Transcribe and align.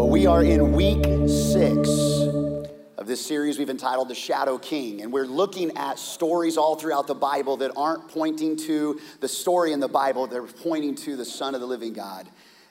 Well, 0.00 0.08
we 0.08 0.24
are 0.24 0.42
in 0.42 0.72
week 0.72 1.04
six 1.28 1.90
of 2.96 3.06
this 3.06 3.24
series 3.24 3.58
we've 3.58 3.68
entitled 3.68 4.08
The 4.08 4.14
Shadow 4.14 4.56
King, 4.56 5.02
and 5.02 5.12
we're 5.12 5.26
looking 5.26 5.76
at 5.76 5.98
stories 5.98 6.56
all 6.56 6.74
throughout 6.74 7.06
the 7.06 7.14
Bible 7.14 7.58
that 7.58 7.72
aren't 7.76 8.08
pointing 8.08 8.56
to 8.56 8.98
the 9.20 9.28
story 9.28 9.74
in 9.74 9.80
the 9.80 9.88
Bible, 9.88 10.26
they're 10.26 10.42
pointing 10.42 10.94
to 10.94 11.16
the 11.16 11.24
Son 11.26 11.54
of 11.54 11.60
the 11.60 11.66
living 11.66 11.92
God, 11.92 12.26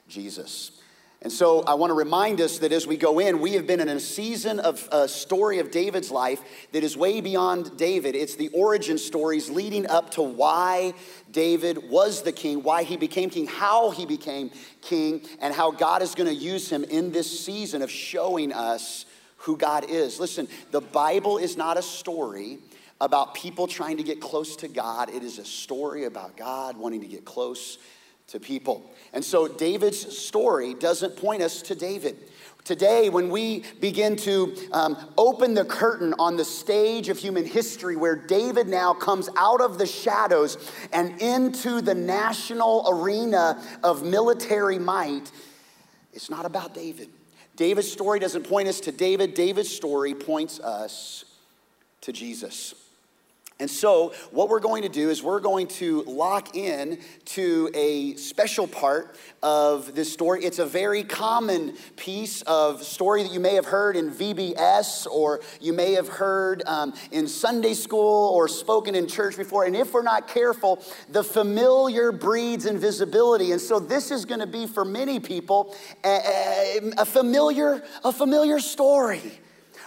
Jesus. 0.08 0.79
And 1.22 1.32
so 1.32 1.64
I 1.64 1.74
want 1.74 1.90
to 1.90 1.96
remind 1.96 2.40
us 2.40 2.60
that 2.60 2.72
as 2.72 2.88
we 2.88 2.96
go 2.96 3.20
in, 3.20 3.42
we 3.42 3.52
have 3.54 3.68
been 3.68 3.82
in 3.82 3.90
a 3.90 4.00
season 4.00 4.58
of 4.62 4.88
a 4.90 5.06
story 5.06 5.60
of 5.60 5.70
David's 5.70 6.12
life 6.12 6.42
that 6.72 6.82
is 6.82 6.96
way 6.96 7.20
beyond 7.20 7.76
David. 7.76 8.16
It's 8.16 8.36
the 8.36 8.48
origin 8.50 8.98
stories 8.98 9.50
leading 9.50 9.86
up 9.88 10.12
to 10.12 10.22
why 10.22 10.94
David 11.30 11.90
was 11.90 12.22
the 12.22 12.32
king, 12.32 12.64
why 12.64 12.84
he 12.84 12.96
became 12.96 13.30
king, 13.30 13.48
how 13.48 13.92
he 13.92 14.06
became 14.06 14.50
king, 14.82 15.22
and 15.42 15.54
how 15.54 15.72
God 15.72 16.02
is 16.02 16.16
going 16.16 16.30
to 16.30 16.34
use 16.36 16.70
him 16.70 16.86
in 16.86 17.12
this 17.12 17.44
season 17.44 17.82
of 17.82 17.92
showing 17.92 18.54
us 18.54 19.06
who 19.40 19.58
God 19.58 19.90
is. 19.90 20.22
Listen, 20.22 20.48
the 20.72 20.82
Bible 20.82 21.38
is 21.38 21.58
not 21.58 21.78
a 21.78 21.82
story 21.82 22.60
about 23.02 23.34
people 23.34 23.68
trying 23.68 23.98
to 23.98 24.04
get 24.04 24.22
close 24.22 24.56
to 24.58 24.70
God, 24.70 25.10
it 25.10 25.24
is 25.24 25.38
a 25.38 25.46
story 25.46 26.06
about 26.06 26.38
God 26.38 26.78
wanting 26.78 27.02
to 27.02 27.08
get 27.08 27.26
close 27.26 27.78
to 28.30 28.40
people. 28.40 28.90
And 29.14 29.24
so 29.24 29.48
David's 29.48 30.18
story 30.18 30.74
doesn't 30.74 31.18
point 31.18 31.42
us 31.42 31.62
to 31.64 31.76
David. 31.76 32.18
Today, 32.64 33.10
when 33.10 33.30
we 33.30 33.64
begin 33.80 34.16
to 34.18 34.56
um, 34.72 35.12
open 35.18 35.54
the 35.54 35.66
curtain 35.66 36.14
on 36.20 36.38
the 36.38 36.46
stage 36.46 37.10
of 37.10 37.18
human 37.18 37.46
history, 37.46 37.96
where 37.96 38.16
David 38.16 38.68
now 38.68 38.94
comes 38.94 39.30
out 39.38 39.62
of 39.62 39.78
the 39.78 39.88
shadows 39.88 40.58
and 40.92 41.20
into 41.22 41.82
the 41.82 41.96
national 41.96 42.86
arena 42.88 43.64
of 43.84 44.04
military 44.04 44.78
might, 44.78 45.32
it's 46.14 46.30
not 46.30 46.46
about 46.46 46.74
David. 46.74 47.10
David's 47.56 47.92
story 47.92 48.20
doesn't 48.20 48.44
point 48.48 48.68
us 48.68 48.80
to 48.82 48.92
David, 48.92 49.34
David's 49.34 49.70
story 49.70 50.14
points 50.14 50.60
us 50.60 51.26
to 52.02 52.12
Jesus. 52.12 52.76
And 53.62 53.70
so, 53.70 54.14
what 54.32 54.48
we're 54.48 54.62
going 54.62 54.84
to 54.84 54.90
do 54.90 55.10
is 55.10 55.22
we're 55.22 55.42
going 55.42 55.68
to 55.68 56.04
lock 56.04 56.56
in 56.56 56.98
to 57.26 57.70
a 57.74 58.16
special 58.16 58.68
part 58.68 59.18
of 59.44 59.94
this 59.96 60.14
story. 60.14 60.46
It's 60.46 60.60
a 60.60 60.66
very 60.66 61.04
common 61.04 61.74
piece 61.98 62.42
of 62.44 62.82
story 62.84 63.22
that 63.24 63.34
you 63.34 63.42
may 63.42 63.56
have 63.56 63.66
heard 63.66 63.98
in 63.98 64.12
VBS 64.12 65.08
or 65.08 65.42
you 65.60 65.74
may 65.74 65.92
have 65.92 66.08
heard 66.08 66.64
um, 66.68 66.94
in 67.12 67.28
Sunday 67.28 67.74
school 67.74 68.34
or 68.34 68.48
spoken 68.48 68.96
in 68.96 69.10
church 69.10 69.36
before. 69.36 69.66
And 69.66 69.76
if 69.76 69.92
we're 69.92 70.04
not 70.04 70.30
careful, 70.30 70.82
the 71.10 71.22
familiar 71.24 72.14
breeds 72.14 72.66
invisibility. 72.66 73.52
And 73.52 73.60
so, 73.60 73.78
this 73.78 74.10
is 74.10 74.24
going 74.24 74.40
to 74.40 74.48
be 74.48 74.68
for 74.68 74.86
many 74.86 75.20
people 75.20 75.76
a, 76.06 76.80
a 76.98 77.06
familiar, 77.06 77.84
a 78.06 78.14
familiar 78.14 78.62
story. 78.62 79.42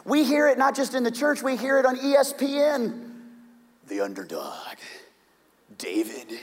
We 0.04 0.24
hear 0.24 0.46
it 0.48 0.58
not 0.58 0.76
just 0.76 0.92
in 0.92 1.04
the 1.04 1.10
church, 1.10 1.42
we 1.42 1.56
hear 1.56 1.78
it 1.78 1.86
on 1.86 1.96
ESPN 1.96 3.11
the 3.88 4.00
underdog, 4.00 4.76
David 5.78 6.38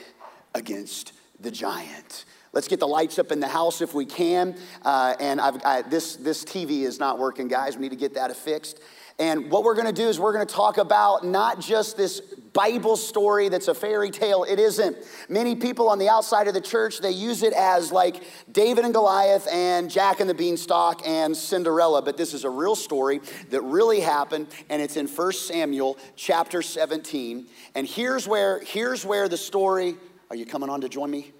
against 0.53 1.13
the 1.39 1.51
giant. 1.51 2.25
Let's 2.51 2.67
get 2.67 2.79
the 2.79 2.87
lights 2.87 3.19
up 3.19 3.31
in 3.31 3.39
the 3.39 3.47
house 3.47 3.81
if 3.81 3.93
we 3.93 4.05
can. 4.05 4.55
Uh, 4.83 5.15
and 5.19 5.39
I, 5.39 5.83
this, 5.83 6.15
this 6.15 6.43
TV 6.43 6.81
is 6.81 6.99
not 6.99 7.19
working, 7.19 7.47
guys. 7.47 7.75
We 7.75 7.83
need 7.83 7.89
to 7.89 7.95
get 7.95 8.15
that 8.15 8.35
fixed. 8.35 8.79
And 9.19 9.51
what 9.51 9.63
we're 9.63 9.75
gonna 9.75 9.91
do 9.91 10.07
is 10.07 10.19
we're 10.19 10.33
gonna 10.33 10.45
talk 10.45 10.77
about 10.77 11.25
not 11.25 11.59
just 11.59 11.97
this 11.97 12.21
Bible 12.59 12.97
story 12.97 13.47
that's 13.47 13.69
a 13.69 13.73
fairy 13.73 14.11
tale. 14.11 14.43
It 14.43 14.59
isn't. 14.59 14.97
Many 15.29 15.55
people 15.55 15.87
on 15.87 15.97
the 15.97 16.09
outside 16.09 16.49
of 16.49 16.53
the 16.53 16.59
church, 16.59 16.99
they 16.99 17.11
use 17.11 17.41
it 17.41 17.53
as 17.53 17.89
like 17.89 18.21
David 18.51 18.83
and 18.83 18.93
Goliath 18.93 19.47
and 19.49 19.89
Jack 19.89 20.19
and 20.19 20.29
the 20.29 20.33
Beanstalk 20.33 21.01
and 21.07 21.37
Cinderella. 21.37 22.01
But 22.01 22.17
this 22.17 22.33
is 22.33 22.43
a 22.43 22.49
real 22.49 22.75
story 22.75 23.21
that 23.51 23.61
really 23.61 24.01
happened, 24.01 24.47
and 24.69 24.81
it's 24.81 24.97
in 24.97 25.07
1 25.07 25.31
Samuel 25.31 25.97
chapter 26.17 26.61
17. 26.61 27.47
And 27.75 27.87
here's 27.87 28.27
where, 28.27 28.59
here's 28.59 29.05
where 29.05 29.29
the 29.29 29.37
story, 29.37 29.95
are 30.29 30.35
you 30.35 30.45
coming 30.45 30.69
on 30.69 30.81
to 30.81 30.89
join 30.89 31.09
me? 31.09 31.31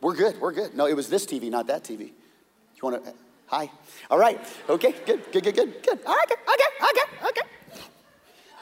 We're 0.00 0.16
good, 0.16 0.40
we're 0.40 0.50
good. 0.50 0.74
No, 0.74 0.86
it 0.86 0.96
was 0.96 1.08
this 1.08 1.26
TV, 1.26 1.48
not 1.48 1.68
that 1.68 1.84
TV. 1.84 2.00
You 2.00 2.82
wanna, 2.82 3.02
Hi. 3.46 3.70
All 4.10 4.18
right. 4.18 4.40
Okay. 4.68 4.94
Good. 5.06 5.30
Good. 5.30 5.44
Good. 5.44 5.54
Good. 5.54 5.82
Good. 5.84 5.98
Okay. 6.00 6.34
Okay. 6.54 6.70
Okay. 6.90 7.28
Okay. 7.28 7.42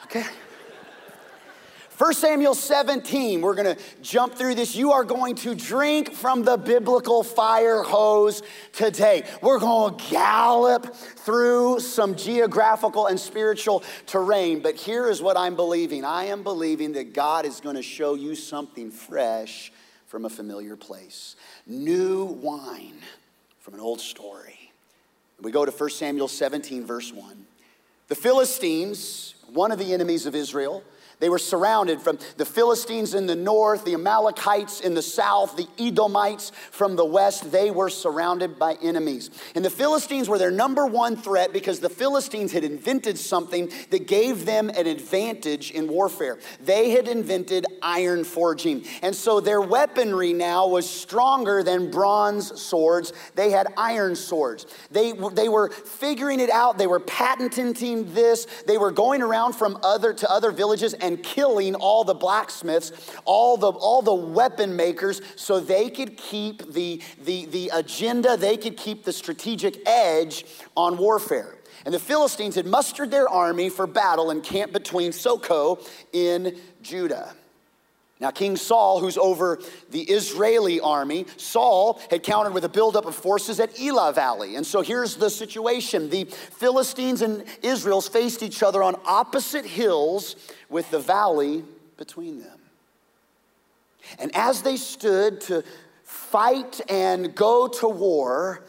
Okay. 0.05 0.29
1 1.99 2.13
Samuel 2.13 2.55
17, 2.55 3.41
we're 3.41 3.55
gonna 3.55 3.75
jump 4.01 4.33
through 4.33 4.55
this. 4.55 4.73
You 4.73 4.93
are 4.93 5.03
going 5.03 5.35
to 5.35 5.53
drink 5.53 6.13
from 6.13 6.43
the 6.43 6.55
biblical 6.55 7.23
fire 7.23 7.83
hose 7.83 8.41
today. 8.71 9.27
We're 9.41 9.59
gonna 9.59 9.97
gallop 10.09 10.95
through 10.95 11.81
some 11.81 12.15
geographical 12.15 13.07
and 13.07 13.19
spiritual 13.19 13.83
terrain, 14.05 14.61
but 14.61 14.75
here 14.75 15.09
is 15.09 15.21
what 15.21 15.35
I'm 15.35 15.57
believing 15.57 16.05
I 16.05 16.27
am 16.27 16.41
believing 16.41 16.93
that 16.93 17.11
God 17.11 17.45
is 17.45 17.59
gonna 17.59 17.81
show 17.81 18.13
you 18.13 18.33
something 18.33 18.91
fresh 18.91 19.73
from 20.07 20.23
a 20.23 20.29
familiar 20.29 20.77
place, 20.77 21.35
new 21.67 22.23
wine 22.23 23.01
from 23.59 23.73
an 23.73 23.81
old 23.81 23.99
story. 23.99 24.71
We 25.41 25.51
go 25.51 25.65
to 25.65 25.71
1 25.71 25.89
Samuel 25.89 26.29
17, 26.29 26.85
verse 26.85 27.11
1. 27.11 27.45
The 28.07 28.15
Philistines, 28.15 29.35
one 29.51 29.73
of 29.73 29.79
the 29.79 29.93
enemies 29.93 30.25
of 30.25 30.33
Israel, 30.33 30.81
they 31.19 31.29
were 31.29 31.39
surrounded 31.39 32.01
from 32.01 32.17
the 32.37 32.45
Philistines 32.45 33.13
in 33.13 33.25
the 33.25 33.35
north, 33.35 33.83
the 33.83 33.93
Amalekites 33.93 34.79
in 34.79 34.93
the 34.93 35.01
south, 35.01 35.57
the 35.57 35.67
Edomites 35.77 36.51
from 36.71 36.95
the 36.95 37.05
west. 37.05 37.51
They 37.51 37.71
were 37.71 37.89
surrounded 37.89 38.57
by 38.57 38.77
enemies. 38.81 39.29
And 39.53 39.65
the 39.65 39.69
Philistines 39.69 40.29
were 40.29 40.37
their 40.37 40.51
number 40.51 40.85
one 40.85 41.17
threat 41.17 41.51
because 41.51 41.81
the 41.81 41.89
Philistines 41.89 42.53
had 42.53 42.63
invented 42.63 43.17
something 43.17 43.69
that 43.89 44.07
gave 44.07 44.45
them 44.45 44.69
an 44.69 44.87
advantage 44.87 45.71
in 45.71 45.89
warfare. 45.89 46.39
They 46.61 46.91
had 46.91 47.07
invented 47.07 47.65
iron 47.81 48.23
forging. 48.23 48.85
And 49.01 49.13
so 49.13 49.41
their 49.41 49.59
weaponry 49.59 50.31
now 50.31 50.67
was 50.67 50.89
stronger 50.89 51.63
than 51.63 51.91
bronze 51.91 52.61
swords. 52.61 53.11
They 53.35 53.51
had 53.51 53.67
iron 53.75 54.15
swords. 54.15 54.67
They, 54.89 55.11
they 55.33 55.49
were 55.49 55.69
figuring 55.69 56.39
it 56.39 56.49
out. 56.49 56.77
They 56.77 56.87
were 56.87 57.01
patenting 57.01 58.13
this. 58.13 58.47
They 58.65 58.77
were 58.77 58.91
going 58.91 59.21
around 59.21 59.53
from 59.53 59.77
other 59.83 60.13
to 60.13 60.31
other 60.31 60.51
villages 60.51 60.93
and 60.93 61.08
and 61.09 61.23
killing 61.23 61.73
all 61.73 62.03
the 62.03 62.13
blacksmiths, 62.13 62.91
all 63.25 63.57
the, 63.57 63.71
all 63.71 64.03
the 64.03 64.13
weapon 64.13 64.75
makers, 64.75 65.21
so 65.35 65.59
they 65.59 65.89
could 65.89 66.15
keep 66.15 66.71
the, 66.71 67.01
the, 67.23 67.45
the 67.47 67.71
agenda, 67.73 68.37
they 68.37 68.55
could 68.55 68.77
keep 68.77 69.03
the 69.03 69.11
strategic 69.11 69.81
edge 69.87 70.45
on 70.77 70.97
warfare. 70.97 71.55
And 71.85 71.93
the 71.93 71.99
Philistines 71.99 72.55
had 72.55 72.67
mustered 72.67 73.09
their 73.09 73.27
army 73.27 73.69
for 73.69 73.87
battle 73.87 74.29
and 74.29 74.43
camped 74.43 74.73
between 74.73 75.11
Socoh 75.11 75.83
in 76.13 76.59
Judah. 76.83 77.33
Now, 78.19 78.31
King 78.31 78.57
Saul, 78.57 78.99
who's 78.99 79.17
over 79.17 79.59
the 79.91 80.01
Israeli 80.01 80.81
army, 80.81 81.25
Saul 81.37 82.01
had 82.11 82.21
countered 82.21 82.53
with 82.53 82.65
a 82.65 82.69
buildup 82.69 83.05
of 83.05 83.15
forces 83.15 83.61
at 83.61 83.79
Elah 83.79 84.11
Valley. 84.11 84.57
And 84.57 84.67
so 84.67 84.81
here's 84.81 85.15
the 85.15 85.29
situation 85.29 86.09
the 86.09 86.25
Philistines 86.25 87.21
and 87.21 87.45
Israel's 87.63 88.09
faced 88.09 88.43
each 88.43 88.61
other 88.61 88.83
on 88.83 88.99
opposite 89.05 89.65
hills 89.65 90.35
with 90.69 90.89
the 90.91 90.99
valley 90.99 91.63
between 91.95 92.41
them. 92.41 92.59
And 94.17 94.35
as 94.35 94.63
they 94.63 94.75
stood 94.75 95.39
to 95.41 95.63
fight 96.03 96.81
and 96.89 97.33
go 97.35 97.67
to 97.67 97.87
war, 97.87 98.65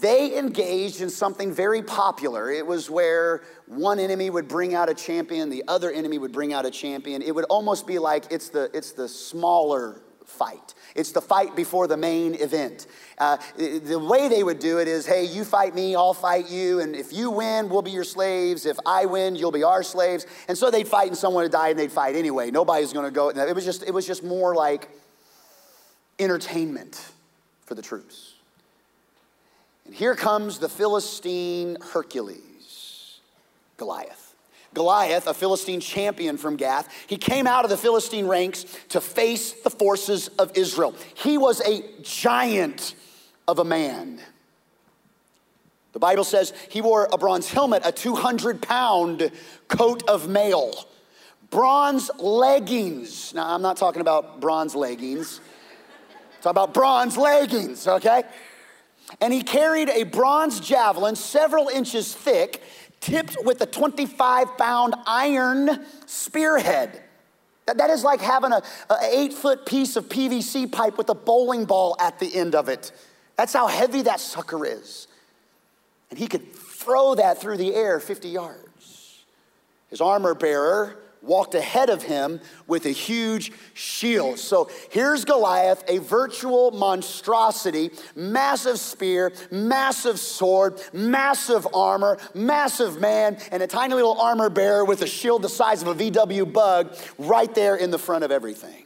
they 0.00 0.38
engaged 0.38 1.00
in 1.00 1.10
something 1.10 1.52
very 1.52 1.82
popular. 1.82 2.50
It 2.50 2.66
was 2.66 2.88
where 2.88 3.42
one 3.66 3.98
enemy 3.98 4.30
would 4.30 4.48
bring 4.48 4.74
out 4.74 4.88
a 4.88 4.94
champion, 4.94 5.50
the 5.50 5.64
other 5.68 5.90
enemy 5.90 6.18
would 6.18 6.32
bring 6.32 6.52
out 6.52 6.64
a 6.64 6.70
champion. 6.70 7.22
It 7.22 7.34
would 7.34 7.44
almost 7.46 7.86
be 7.86 7.98
like 7.98 8.24
it's 8.30 8.48
the, 8.48 8.70
it's 8.72 8.92
the 8.92 9.08
smaller 9.08 10.00
fight. 10.24 10.74
It's 10.94 11.12
the 11.12 11.20
fight 11.20 11.54
before 11.54 11.86
the 11.86 11.96
main 11.96 12.34
event. 12.34 12.86
Uh, 13.18 13.36
the 13.56 13.98
way 13.98 14.28
they 14.28 14.42
would 14.42 14.58
do 14.58 14.78
it 14.78 14.88
is 14.88 15.06
hey, 15.06 15.24
you 15.24 15.44
fight 15.44 15.74
me, 15.74 15.94
I'll 15.94 16.14
fight 16.14 16.50
you, 16.50 16.80
and 16.80 16.96
if 16.96 17.12
you 17.12 17.30
win, 17.30 17.68
we'll 17.68 17.82
be 17.82 17.90
your 17.90 18.04
slaves. 18.04 18.66
If 18.66 18.78
I 18.86 19.06
win, 19.06 19.36
you'll 19.36 19.52
be 19.52 19.62
our 19.62 19.82
slaves. 19.82 20.26
And 20.48 20.56
so 20.56 20.70
they'd 20.70 20.88
fight 20.88 21.08
and 21.08 21.16
someone 21.16 21.44
would 21.44 21.52
die 21.52 21.68
and 21.68 21.78
they'd 21.78 21.92
fight 21.92 22.16
anyway. 22.16 22.50
Nobody's 22.50 22.92
gonna 22.92 23.10
go. 23.10 23.28
It 23.28 23.54
was 23.54 23.64
just, 23.64 23.82
it 23.82 23.92
was 23.92 24.06
just 24.06 24.24
more 24.24 24.54
like 24.54 24.88
entertainment 26.18 27.12
for 27.66 27.74
the 27.74 27.82
troops. 27.82 28.31
And 29.92 29.98
here 29.98 30.14
comes 30.14 30.58
the 30.58 30.70
Philistine 30.70 31.76
Hercules, 31.92 33.20
Goliath. 33.76 34.34
Goliath, 34.72 35.26
a 35.26 35.34
Philistine 35.34 35.80
champion 35.80 36.38
from 36.38 36.56
Gath, 36.56 36.88
he 37.06 37.18
came 37.18 37.46
out 37.46 37.64
of 37.64 37.70
the 37.70 37.76
Philistine 37.76 38.26
ranks 38.26 38.64
to 38.88 39.02
face 39.02 39.52
the 39.52 39.68
forces 39.68 40.28
of 40.38 40.56
Israel. 40.56 40.94
He 41.12 41.36
was 41.36 41.60
a 41.60 41.84
giant 42.00 42.94
of 43.46 43.58
a 43.58 43.66
man. 43.66 44.18
The 45.92 45.98
Bible 45.98 46.24
says 46.24 46.54
he 46.70 46.80
wore 46.80 47.06
a 47.12 47.18
bronze 47.18 47.50
helmet, 47.50 47.82
a 47.84 47.92
200 47.92 48.62
pound 48.62 49.30
coat 49.68 50.08
of 50.08 50.26
mail, 50.26 50.72
bronze 51.50 52.10
leggings. 52.18 53.34
Now, 53.34 53.54
I'm 53.54 53.60
not 53.60 53.76
talking 53.76 54.00
about 54.00 54.40
bronze 54.40 54.74
leggings, 54.74 55.42
talking 56.40 56.52
about 56.52 56.72
bronze 56.72 57.18
leggings, 57.18 57.86
okay? 57.86 58.22
And 59.20 59.32
he 59.32 59.42
carried 59.42 59.88
a 59.88 60.04
bronze 60.04 60.60
javelin 60.60 61.16
several 61.16 61.68
inches 61.68 62.14
thick, 62.14 62.62
tipped 63.00 63.36
with 63.44 63.60
a 63.60 63.66
25 63.66 64.56
pound 64.56 64.94
iron 65.06 65.84
spearhead. 66.06 67.02
That, 67.66 67.90
is 67.90 68.02
like 68.02 68.20
having 68.20 68.52
a, 68.52 68.62
a 68.90 68.96
eight 69.10 69.32
foot 69.32 69.66
piece 69.66 69.96
of 69.96 70.08
PVC 70.08 70.70
pipe 70.70 70.98
with 70.98 71.08
a 71.08 71.14
bowling 71.14 71.64
ball 71.64 71.96
at 72.00 72.18
the 72.18 72.34
end 72.34 72.54
of 72.54 72.68
it. 72.68 72.92
That's 73.36 73.52
how 73.52 73.66
heavy 73.66 74.02
that 74.02 74.20
sucker 74.20 74.66
is. 74.66 75.06
And 76.10 76.18
he 76.18 76.26
could 76.26 76.54
throw 76.54 77.14
that 77.14 77.40
through 77.40 77.56
the 77.56 77.74
air 77.74 78.00
50 78.00 78.28
yards. 78.28 79.24
His 79.88 80.00
armor 80.00 80.34
bearer 80.34 81.01
walked 81.22 81.54
ahead 81.54 81.88
of 81.88 82.02
him 82.02 82.40
with 82.66 82.84
a 82.84 82.90
huge 82.90 83.52
shield. 83.74 84.38
So 84.38 84.70
here's 84.90 85.24
Goliath, 85.24 85.84
a 85.88 85.98
virtual 85.98 86.72
monstrosity, 86.72 87.90
massive 88.14 88.78
spear, 88.78 89.32
massive 89.50 90.18
sword, 90.18 90.80
massive 90.92 91.66
armor, 91.72 92.18
massive 92.34 93.00
man, 93.00 93.38
and 93.50 93.62
a 93.62 93.66
tiny 93.66 93.94
little 93.94 94.20
armor 94.20 94.50
bearer 94.50 94.84
with 94.84 95.02
a 95.02 95.06
shield 95.06 95.42
the 95.42 95.48
size 95.48 95.82
of 95.82 95.88
a 95.88 95.94
VW 95.94 96.52
bug 96.52 96.96
right 97.18 97.54
there 97.54 97.76
in 97.76 97.90
the 97.90 97.98
front 97.98 98.24
of 98.24 98.30
everything. 98.30 98.84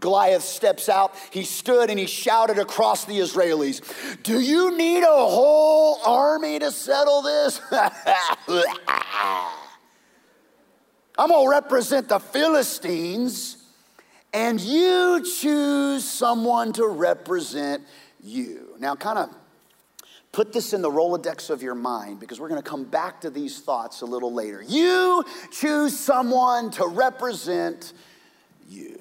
Goliath 0.00 0.42
steps 0.42 0.88
out. 0.88 1.14
He 1.30 1.44
stood 1.44 1.90
and 1.90 1.98
he 1.98 2.06
shouted 2.06 2.58
across 2.58 3.04
the 3.04 3.18
Israelis, 3.18 3.82
Do 4.22 4.40
you 4.40 4.76
need 4.76 5.02
a 5.02 5.06
whole 5.06 5.98
army 6.04 6.58
to 6.60 6.70
settle 6.70 7.22
this? 7.22 7.60
I'm 11.18 11.30
gonna 11.30 11.50
represent 11.50 12.08
the 12.08 12.20
Philistines, 12.20 13.56
and 14.32 14.60
you 14.60 15.20
choose 15.24 16.08
someone 16.08 16.72
to 16.74 16.86
represent 16.86 17.82
you. 18.22 18.76
Now, 18.78 18.94
kind 18.94 19.18
of 19.18 19.30
put 20.30 20.52
this 20.52 20.72
in 20.72 20.80
the 20.80 20.90
Rolodex 20.90 21.50
of 21.50 21.60
your 21.60 21.74
mind 21.74 22.20
because 22.20 22.38
we're 22.38 22.48
gonna 22.48 22.62
come 22.62 22.84
back 22.84 23.22
to 23.22 23.30
these 23.30 23.58
thoughts 23.58 24.02
a 24.02 24.06
little 24.06 24.32
later. 24.32 24.62
You 24.62 25.24
choose 25.50 25.98
someone 25.98 26.70
to 26.72 26.86
represent 26.86 27.94
you. 28.68 28.94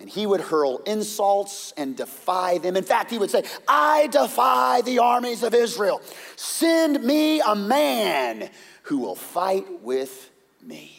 And 0.00 0.10
he 0.10 0.26
would 0.26 0.42
hurl 0.42 0.78
insults 0.86 1.72
and 1.76 1.96
defy 1.96 2.58
them. 2.58 2.76
In 2.76 2.84
fact, 2.84 3.10
he 3.10 3.18
would 3.18 3.30
say, 3.30 3.44
I 3.66 4.08
defy 4.08 4.82
the 4.82 4.98
armies 4.98 5.42
of 5.42 5.54
Israel. 5.54 6.02
Send 6.36 7.02
me 7.02 7.40
a 7.40 7.56
man 7.56 8.50
who 8.82 8.98
will 8.98 9.16
fight 9.16 9.82
with 9.82 10.30
me. 10.62 10.97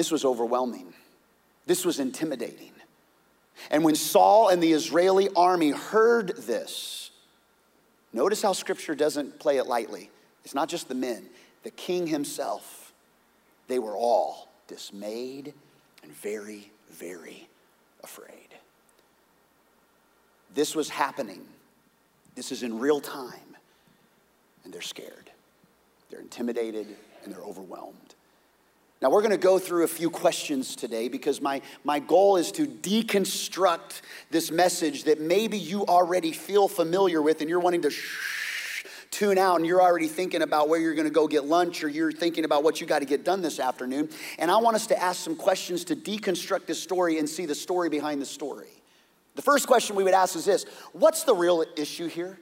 This 0.00 0.10
was 0.10 0.24
overwhelming. 0.24 0.94
This 1.66 1.84
was 1.84 2.00
intimidating. 2.00 2.72
And 3.70 3.84
when 3.84 3.94
Saul 3.94 4.48
and 4.48 4.62
the 4.62 4.72
Israeli 4.72 5.28
army 5.36 5.72
heard 5.72 6.28
this, 6.38 7.10
notice 8.10 8.40
how 8.40 8.54
scripture 8.54 8.94
doesn't 8.94 9.38
play 9.38 9.58
it 9.58 9.66
lightly. 9.66 10.08
It's 10.42 10.54
not 10.54 10.70
just 10.70 10.88
the 10.88 10.94
men, 10.94 11.26
the 11.64 11.70
king 11.70 12.06
himself. 12.06 12.94
They 13.68 13.78
were 13.78 13.94
all 13.94 14.48
dismayed 14.68 15.52
and 16.02 16.10
very, 16.10 16.70
very 16.90 17.46
afraid. 18.02 18.48
This 20.54 20.74
was 20.74 20.88
happening. 20.88 21.44
This 22.36 22.52
is 22.52 22.62
in 22.62 22.78
real 22.78 23.02
time. 23.02 23.54
And 24.64 24.72
they're 24.72 24.80
scared, 24.80 25.30
they're 26.08 26.20
intimidated, 26.20 26.86
and 27.22 27.34
they're 27.34 27.44
overwhelmed. 27.44 27.99
Now, 29.02 29.08
we're 29.08 29.22
going 29.22 29.30
to 29.30 29.38
go 29.38 29.58
through 29.58 29.84
a 29.84 29.88
few 29.88 30.10
questions 30.10 30.76
today 30.76 31.08
because 31.08 31.40
my, 31.40 31.62
my 31.84 32.00
goal 32.00 32.36
is 32.36 32.52
to 32.52 32.66
deconstruct 32.66 34.02
this 34.30 34.50
message 34.50 35.04
that 35.04 35.18
maybe 35.18 35.56
you 35.56 35.86
already 35.86 36.32
feel 36.32 36.68
familiar 36.68 37.22
with 37.22 37.40
and 37.40 37.48
you're 37.48 37.60
wanting 37.60 37.80
to 37.82 37.90
shh, 37.90 38.84
tune 39.10 39.38
out 39.38 39.56
and 39.56 39.66
you're 39.66 39.80
already 39.80 40.06
thinking 40.06 40.42
about 40.42 40.68
where 40.68 40.78
you're 40.78 40.94
going 40.94 41.08
to 41.08 41.14
go 41.14 41.26
get 41.26 41.46
lunch 41.46 41.82
or 41.82 41.88
you're 41.88 42.12
thinking 42.12 42.44
about 42.44 42.62
what 42.62 42.82
you 42.82 42.86
got 42.86 42.98
to 42.98 43.06
get 43.06 43.24
done 43.24 43.40
this 43.40 43.58
afternoon. 43.58 44.10
And 44.38 44.50
I 44.50 44.58
want 44.58 44.76
us 44.76 44.86
to 44.88 45.02
ask 45.02 45.24
some 45.24 45.34
questions 45.34 45.84
to 45.84 45.96
deconstruct 45.96 46.66
this 46.66 46.82
story 46.82 47.18
and 47.18 47.26
see 47.26 47.46
the 47.46 47.54
story 47.54 47.88
behind 47.88 48.20
the 48.20 48.26
story. 48.26 48.68
The 49.34 49.42
first 49.42 49.66
question 49.66 49.96
we 49.96 50.04
would 50.04 50.12
ask 50.12 50.36
is 50.36 50.44
this 50.44 50.66
What's 50.92 51.24
the 51.24 51.34
real 51.34 51.64
issue 51.74 52.06
here? 52.06 52.38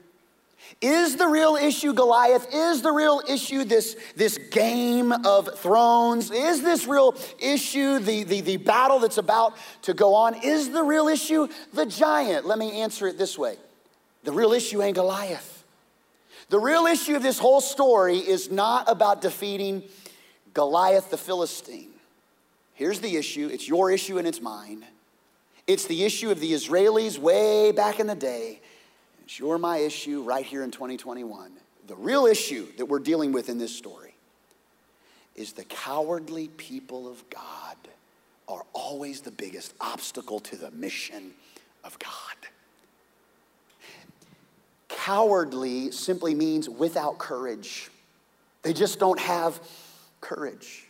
Is 0.81 1.17
the 1.17 1.27
real 1.27 1.55
issue 1.55 1.93
Goliath? 1.93 2.47
Is 2.53 2.81
the 2.81 2.91
real 2.91 3.21
issue 3.27 3.63
this, 3.63 3.97
this 4.15 4.37
game 4.37 5.11
of 5.11 5.59
thrones? 5.59 6.31
Is 6.31 6.61
this 6.61 6.87
real 6.87 7.15
issue 7.39 7.99
the, 7.99 8.23
the, 8.23 8.41
the 8.41 8.57
battle 8.57 8.99
that's 8.99 9.17
about 9.17 9.57
to 9.83 9.93
go 9.93 10.15
on? 10.15 10.35
Is 10.43 10.71
the 10.71 10.83
real 10.83 11.07
issue 11.07 11.47
the 11.73 11.85
giant? 11.85 12.45
Let 12.45 12.59
me 12.59 12.81
answer 12.81 13.07
it 13.07 13.17
this 13.17 13.37
way 13.37 13.57
the 14.23 14.31
real 14.31 14.53
issue 14.53 14.81
ain't 14.81 14.95
Goliath. 14.95 15.63
The 16.49 16.59
real 16.59 16.85
issue 16.87 17.15
of 17.15 17.23
this 17.23 17.39
whole 17.39 17.61
story 17.61 18.17
is 18.17 18.49
not 18.49 18.89
about 18.89 19.21
defeating 19.21 19.83
Goliath 20.53 21.11
the 21.11 21.17
Philistine. 21.17 21.91
Here's 22.73 23.01
the 23.01 23.17
issue 23.17 23.49
it's 23.51 23.67
your 23.67 23.91
issue 23.91 24.17
and 24.17 24.27
it's 24.27 24.41
mine. 24.41 24.85
It's 25.67 25.85
the 25.85 26.03
issue 26.03 26.31
of 26.31 26.39
the 26.39 26.53
Israelis 26.53 27.19
way 27.19 27.71
back 27.71 27.99
in 27.99 28.07
the 28.07 28.15
day 28.15 28.61
your 29.37 29.57
my 29.57 29.77
issue 29.77 30.23
right 30.23 30.45
here 30.45 30.63
in 30.63 30.71
2021. 30.71 31.51
The 31.87 31.95
real 31.95 32.25
issue 32.25 32.67
that 32.77 32.85
we're 32.85 32.99
dealing 32.99 33.31
with 33.31 33.49
in 33.49 33.57
this 33.57 33.75
story 33.75 34.15
is 35.35 35.53
the 35.53 35.65
cowardly 35.65 36.47
people 36.49 37.07
of 37.07 37.23
God 37.29 37.77
are 38.47 38.63
always 38.73 39.21
the 39.21 39.31
biggest 39.31 39.73
obstacle 39.79 40.39
to 40.39 40.55
the 40.55 40.71
mission 40.71 41.31
of 41.83 41.97
God. 41.99 42.11
Cowardly 44.87 45.91
simply 45.91 46.33
means 46.33 46.67
without 46.67 47.19
courage. 47.19 47.89
They 48.63 48.73
just 48.73 48.99
don't 48.99 49.19
have 49.19 49.59
courage. 50.19 50.88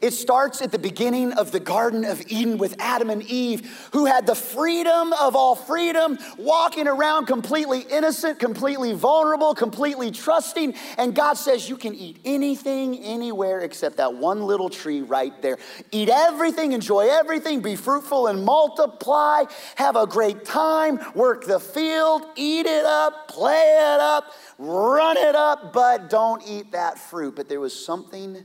It 0.00 0.12
starts 0.12 0.62
at 0.62 0.72
the 0.72 0.78
beginning 0.78 1.32
of 1.32 1.52
the 1.52 1.60
Garden 1.60 2.04
of 2.04 2.22
Eden 2.28 2.58
with 2.58 2.74
Adam 2.78 3.10
and 3.10 3.22
Eve, 3.22 3.88
who 3.92 4.06
had 4.06 4.26
the 4.26 4.34
freedom 4.34 5.12
of 5.14 5.36
all 5.36 5.54
freedom, 5.54 6.18
walking 6.38 6.88
around 6.88 7.26
completely 7.26 7.80
innocent, 7.80 8.38
completely 8.38 8.92
vulnerable, 8.92 9.54
completely 9.54 10.10
trusting. 10.10 10.74
And 10.96 11.14
God 11.14 11.34
says, 11.34 11.68
You 11.68 11.76
can 11.76 11.94
eat 11.94 12.18
anything, 12.24 12.98
anywhere, 12.98 13.60
except 13.60 13.96
that 13.98 14.14
one 14.14 14.42
little 14.42 14.70
tree 14.70 15.02
right 15.02 15.40
there. 15.42 15.58
Eat 15.90 16.08
everything, 16.08 16.72
enjoy 16.72 17.08
everything, 17.08 17.60
be 17.60 17.76
fruitful 17.76 18.26
and 18.26 18.44
multiply, 18.44 19.44
have 19.76 19.96
a 19.96 20.06
great 20.06 20.44
time, 20.44 21.00
work 21.14 21.44
the 21.44 21.60
field, 21.60 22.22
eat 22.36 22.66
it 22.66 22.84
up, 22.84 23.28
play 23.28 23.76
it 23.94 24.00
up, 24.00 24.32
run 24.58 25.16
it 25.16 25.34
up, 25.34 25.72
but 25.72 26.10
don't 26.10 26.42
eat 26.46 26.72
that 26.72 26.98
fruit. 26.98 27.36
But 27.36 27.48
there 27.48 27.60
was 27.60 27.72
something 27.72 28.44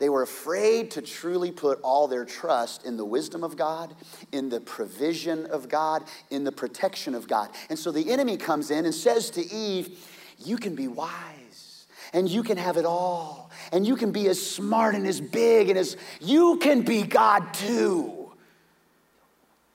they 0.00 0.08
were 0.08 0.22
afraid 0.22 0.90
to 0.92 1.02
truly 1.02 1.52
put 1.52 1.78
all 1.82 2.08
their 2.08 2.24
trust 2.24 2.86
in 2.86 2.96
the 2.96 3.04
wisdom 3.04 3.44
of 3.44 3.58
God, 3.58 3.94
in 4.32 4.48
the 4.48 4.58
provision 4.58 5.44
of 5.46 5.68
God, 5.68 6.04
in 6.30 6.42
the 6.42 6.50
protection 6.50 7.14
of 7.14 7.28
God. 7.28 7.50
And 7.68 7.78
so 7.78 7.92
the 7.92 8.10
enemy 8.10 8.38
comes 8.38 8.70
in 8.70 8.86
and 8.86 8.94
says 8.94 9.28
to 9.32 9.46
Eve, 9.54 10.02
You 10.38 10.56
can 10.56 10.74
be 10.74 10.88
wise 10.88 11.86
and 12.14 12.30
you 12.30 12.42
can 12.42 12.56
have 12.56 12.78
it 12.78 12.86
all 12.86 13.50
and 13.72 13.86
you 13.86 13.94
can 13.94 14.10
be 14.10 14.26
as 14.28 14.44
smart 14.44 14.94
and 14.94 15.06
as 15.06 15.20
big 15.20 15.68
and 15.68 15.78
as 15.78 15.98
you 16.18 16.56
can 16.56 16.80
be 16.80 17.02
God 17.02 17.52
too. 17.52 18.32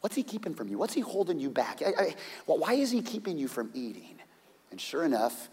What's 0.02 0.16
he 0.16 0.24
keeping 0.24 0.56
from 0.56 0.70
you? 0.70 0.80
What's 0.80 0.96
he 0.96 1.02
holding 1.02 1.40
you 1.40 1.52
back? 1.52 1.84
I, 1.84 1.90
I, 2.02 2.16
well, 2.48 2.58
why 2.58 2.74
is 2.74 2.90
he 2.90 3.04
keeping 3.04 3.38
you 3.38 3.48
from 3.48 3.70
eating? 3.76 4.16
And 4.72 4.82
sure 4.82 5.04
enough, 5.04 5.50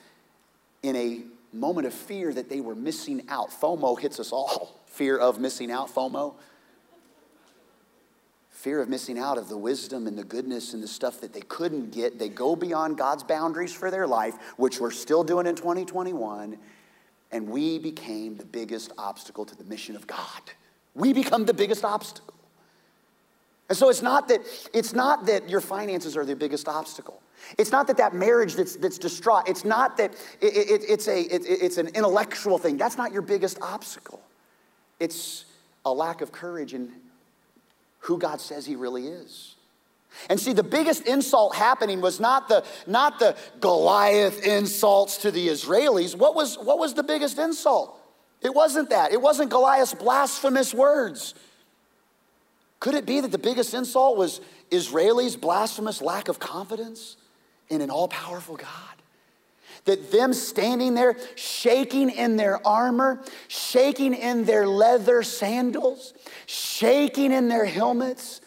in 0.83 0.97
a 0.97 1.23
moment 1.53 1.87
of 1.87 1.95
fear 1.95 2.33
that 2.33 2.49
they 2.49 2.61
were 2.61 2.75
missing 2.75 3.25
out. 3.29 3.51
FOMO 3.51 3.99
hits 3.99 4.19
us 4.21 4.33
all. 4.33 4.81
Fear 4.87 5.19
of 5.19 5.41
missing 5.41 5.71
out, 5.71 5.89
FOMO. 5.89 6.35
Fear 8.51 8.81
of 8.81 8.89
missing 8.89 9.19
out 9.19 9.39
of 9.39 9.49
the 9.49 9.57
wisdom 9.57 10.07
and 10.07 10.17
the 10.17 10.25
goodness 10.25 10.75
and 10.75 10.83
the 10.83 10.89
stuff 10.89 11.21
that 11.23 11.33
they 11.33 11.41
couldn't 11.41 11.91
get. 11.91 12.19
They 12.19 12.29
go 12.29 12.55
beyond 12.55 12.99
God's 12.99 13.25
boundaries 13.25 13.73
for 13.73 13.91
their 13.91 14.07
life, 14.07 14.35
which 14.57 14.81
we're 14.81 14.91
still 14.91 15.25
doing 15.25 15.47
in 15.47 15.57
2021, 15.57 16.59
and 17.33 17.49
we 17.49 17.79
became 17.79 18.37
the 18.37 18.45
biggest 18.45 18.93
obstacle 18.99 19.45
to 19.47 19.57
the 19.57 19.65
mission 19.65 19.97
of 19.97 20.07
God. 20.07 20.43
We 20.95 21.13
become 21.13 21.47
the 21.47 21.55
biggest 21.55 21.85
obstacle. 21.85 22.35
And 23.69 23.79
so 23.79 23.89
it's 23.89 24.03
not 24.03 24.29
that 24.29 24.43
it's 24.75 24.93
not 24.93 25.25
that 25.27 25.49
your 25.49 25.63
finances 25.63 26.17
are 26.17 26.27
the 26.27 26.37
biggest 26.37 26.69
obstacle. 26.69 27.22
It's 27.59 27.73
not 27.73 27.87
that 27.89 27.97
that 27.99 28.15
marriage 28.15 28.55
that's, 28.55 28.77
that's 28.77 28.99
distraught, 28.99 29.49
it's 29.49 29.65
not 29.65 29.97
that 29.97 30.15
it, 30.41 30.57
it, 30.57 30.85
it's, 30.89 31.09
a, 31.09 31.21
it, 31.21 31.43
it's 31.47 31.79
an 31.79 31.89
intellectual 31.89 32.59
thing. 32.59 32.77
That's 32.77 32.97
not 32.97 33.13
your 33.13 33.23
biggest 33.23 33.61
obstacle. 33.61 34.23
It's 35.01 35.45
a 35.85 35.93
lack 35.93 36.21
of 36.21 36.33
courage 36.33 36.75
in 36.75 36.93
who 38.01 38.19
God 38.19 38.41
says 38.41 38.67
He 38.67 38.77
really 38.77 39.09
is. 39.09 39.57
And 40.29 40.39
see, 40.39 40.53
the 40.53 40.63
biggest 40.63 41.07
insult 41.07 41.57
happening 41.57 42.01
was 42.01 42.21
not 42.21 42.49
the, 42.49 42.65
not 42.87 43.19
the 43.19 43.35
Goliath 43.61 44.45
insults 44.45 45.19
to 45.19 45.31
the 45.31 45.49
Israelis. 45.49 46.15
What 46.15 46.35
was, 46.35 46.57
what 46.59 46.79
was 46.79 46.95
the 46.95 47.03
biggest 47.03 47.39
insult? 47.39 47.99
It 48.43 48.55
wasn't 48.55 48.91
that. 48.91 49.13
It 49.13 49.23
wasn't 49.23 49.51
Goliath's 49.51 49.95
blasphemous 49.95 50.75
words. 50.75 51.35
Could 52.79 52.95
it 52.95 53.07
be 53.07 53.21
that 53.21 53.31
the 53.31 53.39
biggest 53.39 53.73
insult 53.73 54.19
was 54.19 54.41
Israelis' 54.71 55.41
blasphemous 55.41 56.03
lack 56.03 56.29
of 56.29 56.39
confidence 56.39 57.17
in 57.73 57.81
an 57.81 57.91
all 57.91 58.09
powerful 58.09 58.57
God? 58.57 58.69
That 59.87 60.13
them 60.13 60.33
standing 60.33 60.95
there, 60.95 61.17
shaking 61.35 62.11
in 62.11 62.37
their 62.37 62.65
armor, 62.65 63.25
shaking 63.49 64.15
in 64.15 64.45
their 64.45 64.67
leather 64.69 65.25
sandals, 65.25 66.15
shaking 66.47 67.33
in 67.33 67.49
their 67.49 67.65
helmets, 67.65 68.42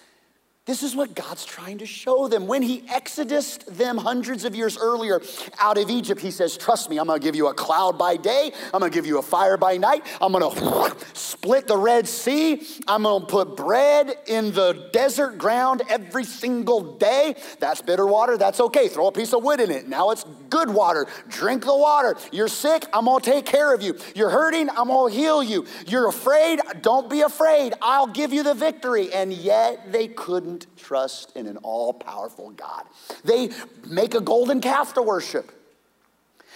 this 0.65 0.81
is 0.81 0.95
what 0.95 1.13
God's 1.13 1.45
trying 1.45 1.77
to 1.77 1.85
show 1.85 2.27
them. 2.27 2.47
When 2.47 2.63
He 2.63 2.83
exodused 2.91 3.67
them 3.77 3.97
hundreds 3.97 4.45
of 4.45 4.55
years 4.55 4.77
earlier 4.77 5.21
out 5.59 5.77
of 5.77 5.89
Egypt, 5.89 6.19
He 6.21 6.31
says, 6.31 6.57
Trust 6.57 6.89
me, 6.89 6.97
I'm 6.97 7.05
gonna 7.05 7.19
give 7.19 7.35
you 7.35 7.47
a 7.47 7.53
cloud 7.53 7.97
by 7.97 8.17
day, 8.17 8.51
I'm 8.73 8.79
gonna 8.79 8.89
give 8.89 9.05
you 9.05 9.19
a 9.19 9.21
fire 9.21 9.57
by 9.57 9.77
night, 9.77 10.03
I'm 10.19 10.31
gonna 10.31 10.95
split 11.13 11.67
the 11.67 11.77
Red 11.77 12.07
Sea, 12.07 12.65
I'm 12.87 13.03
gonna 13.03 13.25
put 13.25 13.55
bread 13.55 14.15
in 14.25 14.53
the 14.53 14.89
desert 14.91 15.37
ground 15.37 15.83
every 15.87 16.23
single 16.23 16.97
day. 16.97 17.35
That's 17.59 17.81
bitter 17.81 18.07
water, 18.07 18.37
that's 18.37 18.59
okay. 18.59 18.87
Throw 18.87 19.07
a 19.07 19.11
piece 19.11 19.33
of 19.33 19.43
wood 19.43 19.59
in 19.59 19.69
it. 19.69 19.87
Now 19.87 20.09
it's 20.09 20.25
good 20.49 20.69
water. 20.69 21.05
Drink 21.29 21.63
the 21.63 21.75
water. 21.75 22.17
You're 22.31 22.47
sick, 22.47 22.85
I'm 22.91 23.05
gonna 23.05 23.23
take 23.23 23.45
care 23.45 23.73
of 23.73 23.83
you. 23.83 23.97
You're 24.15 24.31
hurting, 24.31 24.69
I'm 24.71 24.87
gonna 24.87 25.13
heal 25.13 25.43
you. 25.43 25.67
You're 25.85 26.07
afraid, 26.07 26.59
don't 26.81 27.07
be 27.07 27.21
afraid. 27.21 27.75
I'll 27.81 28.07
give 28.07 28.33
you 28.33 28.41
the 28.41 28.55
victory. 28.55 29.13
And 29.13 29.31
yet 29.31 29.91
they 29.91 30.07
couldn't 30.07 30.54
trust 30.77 31.35
in 31.35 31.47
an 31.47 31.57
all 31.57 31.93
powerful 31.93 32.51
God. 32.51 32.83
They 33.23 33.49
make 33.87 34.13
a 34.13 34.21
golden 34.21 34.61
calf 34.61 34.93
to 34.95 35.01
worship. 35.01 35.51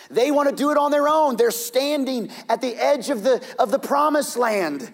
They 0.10 0.32
want 0.32 0.50
to 0.50 0.56
do 0.56 0.72
it 0.72 0.78
on 0.78 0.92
their 0.92 1.08
own. 1.08 1.36
They're 1.36 1.52
standing 1.52 2.32
at 2.48 2.62
the 2.62 2.76
edge 2.76 3.10
of 3.10 3.24
the, 3.24 3.44
of 3.60 3.72
the 3.72 3.80
promised 3.80 4.38
land. 4.38 4.92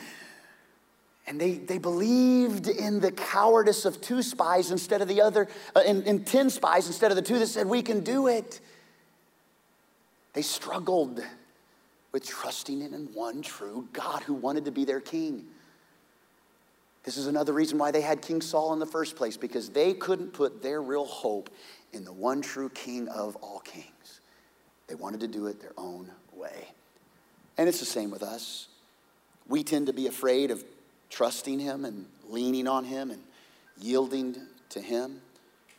And 1.28 1.40
they, 1.40 1.54
they 1.54 1.78
believed 1.78 2.68
in 2.68 3.00
the 3.00 3.12
cowardice 3.12 3.86
of 3.86 4.00
two 4.02 4.22
spies 4.22 4.72
instead 4.72 5.02
of 5.02 5.08
the 5.08 5.22
other, 5.22 5.48
uh, 5.76 5.82
in, 5.86 6.04
in 6.04 6.24
10 6.24 6.50
spies 6.50 6.88
instead 6.88 7.12
of 7.12 7.16
the 7.16 7.24
two 7.24 7.40
that 7.40 7.48
said, 7.48 7.66
We 7.66 7.82
can 7.82 8.02
do 8.02 8.28
it. 8.28 8.60
They 10.34 10.44
struggled 10.44 11.24
with 12.12 12.26
trusting 12.26 12.82
in 12.82 12.92
one 13.14 13.42
true 13.42 13.88
God 13.92 14.22
who 14.24 14.34
wanted 14.34 14.66
to 14.66 14.72
be 14.72 14.86
their 14.86 15.00
king. 15.00 15.46
This 17.06 17.18
is 17.18 17.28
another 17.28 17.54
reason 17.54 17.78
why 17.78 17.92
they 17.92 18.02
had 18.02 18.24
King 18.24 18.42
Saul 18.42 18.74
in 18.74 18.80
the 18.80 18.86
first 18.86 19.16
place, 19.16 19.38
because 19.38 19.70
they 19.70 19.94
couldn't 19.94 20.34
put 20.34 20.64
their 20.64 20.82
real 20.82 21.06
hope 21.06 21.52
in 21.94 22.04
the 22.04 22.12
one 22.12 22.42
true 22.42 22.70
King 22.70 23.08
of 23.10 23.36
all 23.38 23.60
kings. 23.60 24.22
They 24.88 24.96
wanted 24.96 25.20
to 25.20 25.28
do 25.28 25.46
it 25.46 25.62
their 25.62 25.74
own 25.78 26.10
way. 26.34 26.70
And 27.58 27.70
it's 27.70 27.80
the 27.80 27.86
same 27.86 28.10
with 28.10 28.24
us. 28.24 28.68
We 29.48 29.64
tend 29.64 29.88
to 29.88 29.94
be 29.94 30.08
afraid 30.08 30.50
of 30.50 30.64
trusting 31.12 31.60
Him 31.60 31.86
and 31.86 32.08
leaning 32.28 32.68
on 32.68 32.84
Him 32.84 33.12
and 33.12 33.22
yielding 33.80 34.36
to 34.70 34.82
Him. 34.82 35.22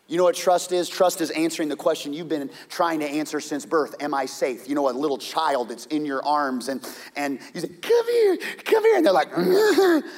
You 0.06 0.16
know 0.16 0.24
what 0.24 0.36
trust 0.36 0.70
is? 0.70 0.88
Trust 0.88 1.20
is 1.20 1.32
answering 1.32 1.68
the 1.68 1.76
question 1.76 2.12
you've 2.12 2.28
been 2.28 2.50
trying 2.68 3.00
to 3.00 3.06
answer 3.06 3.40
since 3.40 3.66
birth 3.66 3.96
Am 4.00 4.14
I 4.14 4.26
safe? 4.26 4.68
You 4.68 4.76
know, 4.76 4.88
a 4.88 4.92
little 4.92 5.18
child 5.18 5.70
that's 5.70 5.86
in 5.86 6.04
your 6.04 6.24
arms 6.24 6.68
and, 6.68 6.88
and 7.16 7.40
you 7.52 7.60
say, 7.60 7.68
Come 7.68 8.06
here, 8.06 8.38
come 8.64 8.84
here. 8.84 8.96
And 8.96 9.04
they're 9.04 9.12
like, 9.12 9.32
mm-hmm. 9.32 10.08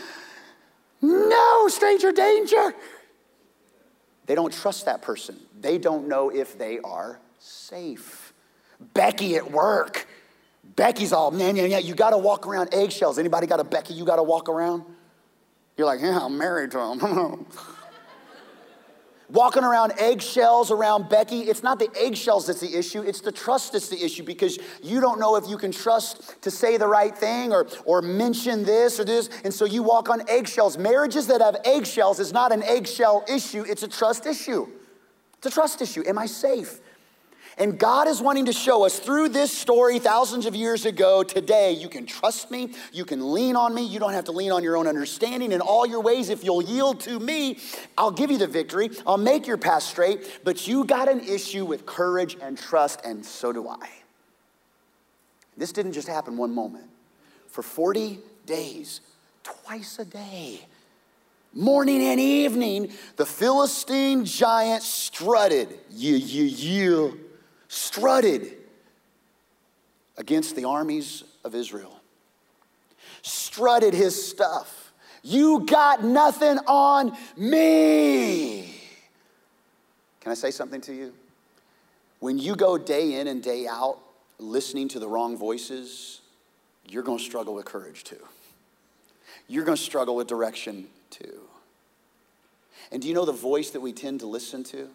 No, 1.00 1.68
stranger 1.68 2.12
danger. 2.12 2.74
They 4.26 4.34
don't 4.34 4.52
trust 4.52 4.84
that 4.86 5.02
person. 5.02 5.36
They 5.60 5.78
don't 5.78 6.08
know 6.08 6.30
if 6.30 6.58
they 6.58 6.78
are 6.80 7.18
safe. 7.38 8.32
Becky 8.94 9.36
at 9.36 9.50
work. 9.50 10.06
Becky's 10.76 11.12
all, 11.12 11.30
man, 11.30 11.56
yeah, 11.56 11.64
yeah, 11.64 11.78
you 11.78 11.94
gotta 11.94 12.18
walk 12.18 12.46
around 12.46 12.74
eggshells. 12.74 13.18
Anybody 13.18 13.46
got 13.46 13.58
a 13.58 13.64
Becky 13.64 13.94
you 13.94 14.04
gotta 14.04 14.22
walk 14.22 14.48
around? 14.48 14.84
You're 15.76 15.86
like, 15.86 16.00
yeah, 16.00 16.18
I'm 16.20 16.36
married 16.36 16.72
to 16.72 16.80
him. 16.80 17.46
walking 19.30 19.64
around 19.64 19.92
eggshells 19.98 20.70
around 20.70 21.08
Becky. 21.08 21.40
It's 21.40 21.62
not 21.62 21.78
the 21.78 21.90
eggshells 21.96 22.46
that's 22.46 22.60
the 22.60 22.76
issue, 22.76 23.02
it's 23.02 23.20
the 23.20 23.32
trust 23.32 23.72
that's 23.72 23.88
the 23.88 24.02
issue 24.02 24.22
because 24.22 24.58
you 24.82 25.00
don't 25.00 25.20
know 25.20 25.36
if 25.36 25.48
you 25.48 25.58
can 25.58 25.72
trust 25.72 26.40
to 26.42 26.50
say 26.50 26.76
the 26.76 26.86
right 26.86 27.16
thing 27.16 27.52
or, 27.52 27.66
or 27.84 28.02
mention 28.02 28.64
this 28.64 28.98
or 28.98 29.04
this. 29.04 29.28
And 29.44 29.52
so 29.52 29.64
you 29.64 29.82
walk 29.82 30.08
on 30.08 30.28
eggshells. 30.28 30.78
Marriages 30.78 31.26
that 31.28 31.40
have 31.40 31.56
eggshells 31.64 32.20
is 32.20 32.32
not 32.32 32.52
an 32.52 32.62
eggshell 32.62 33.24
issue, 33.28 33.64
it's 33.68 33.82
a 33.82 33.88
trust 33.88 34.26
issue. 34.26 34.66
It's 35.38 35.46
a 35.46 35.50
trust 35.50 35.80
issue. 35.80 36.02
Am 36.06 36.18
I 36.18 36.26
safe? 36.26 36.80
And 37.58 37.76
God 37.76 38.06
is 38.06 38.22
wanting 38.22 38.44
to 38.44 38.52
show 38.52 38.86
us 38.86 39.00
through 39.00 39.30
this 39.30 39.56
story 39.56 39.98
thousands 39.98 40.46
of 40.46 40.54
years 40.54 40.86
ago, 40.86 41.24
today, 41.24 41.72
you 41.72 41.88
can 41.88 42.06
trust 42.06 42.52
me, 42.52 42.72
you 42.92 43.04
can 43.04 43.32
lean 43.32 43.56
on 43.56 43.74
me, 43.74 43.84
you 43.84 43.98
don't 43.98 44.12
have 44.12 44.26
to 44.26 44.32
lean 44.32 44.52
on 44.52 44.62
your 44.62 44.76
own 44.76 44.86
understanding 44.86 45.50
in 45.50 45.60
all 45.60 45.84
your 45.84 46.00
ways. 46.00 46.28
If 46.28 46.44
you'll 46.44 46.62
yield 46.62 47.00
to 47.00 47.18
me, 47.18 47.58
I'll 47.96 48.12
give 48.12 48.30
you 48.30 48.38
the 48.38 48.46
victory, 48.46 48.90
I'll 49.04 49.18
make 49.18 49.48
your 49.48 49.56
path 49.56 49.82
straight. 49.82 50.40
But 50.44 50.68
you 50.68 50.84
got 50.84 51.08
an 51.08 51.20
issue 51.20 51.64
with 51.64 51.84
courage 51.84 52.36
and 52.40 52.56
trust, 52.56 53.00
and 53.04 53.26
so 53.26 53.52
do 53.52 53.68
I. 53.68 53.88
This 55.56 55.72
didn't 55.72 55.94
just 55.94 56.06
happen 56.06 56.36
one 56.36 56.54
moment. 56.54 56.84
For 57.48 57.62
40 57.62 58.20
days, 58.46 59.00
twice 59.42 59.98
a 59.98 60.04
day, 60.04 60.60
morning 61.52 62.02
and 62.02 62.20
evening, 62.20 62.92
the 63.16 63.26
Philistine 63.26 64.24
giant 64.24 64.84
strutted. 64.84 65.76
Yeah, 65.90 66.18
yeah, 66.18 66.44
yeah 66.44 67.10
strutted 67.68 68.56
against 70.16 70.56
the 70.56 70.64
armies 70.64 71.24
of 71.44 71.54
Israel, 71.54 72.00
strutted 73.22 73.94
his 73.94 74.28
stuff. 74.28 74.92
You 75.22 75.64
got 75.66 76.02
nothing 76.02 76.58
on 76.66 77.16
me. 77.36 78.74
Can 80.20 80.32
I 80.32 80.34
say 80.34 80.50
something 80.50 80.80
to 80.82 80.94
you? 80.94 81.12
When 82.20 82.38
you 82.38 82.56
go 82.56 82.78
day 82.78 83.20
in 83.20 83.28
and 83.28 83.42
day 83.42 83.66
out 83.68 83.98
listening 84.38 84.88
to 84.88 84.98
the 84.98 85.08
wrong 85.08 85.36
voices, 85.36 86.20
you're 86.88 87.02
going 87.02 87.18
to 87.18 87.24
struggle 87.24 87.54
with 87.54 87.64
courage 87.64 88.04
too. 88.04 88.20
You're 89.46 89.64
going 89.64 89.76
to 89.76 89.82
struggle 89.82 90.16
with 90.16 90.26
direction 90.26 90.88
too. 91.10 91.40
And 92.90 93.02
do 93.02 93.08
you 93.08 93.14
know 93.14 93.24
the 93.24 93.32
voice 93.32 93.70
that 93.70 93.80
we 93.80 93.92
tend 93.92 94.20
to 94.20 94.26
listen 94.26 94.64
to? 94.64 94.88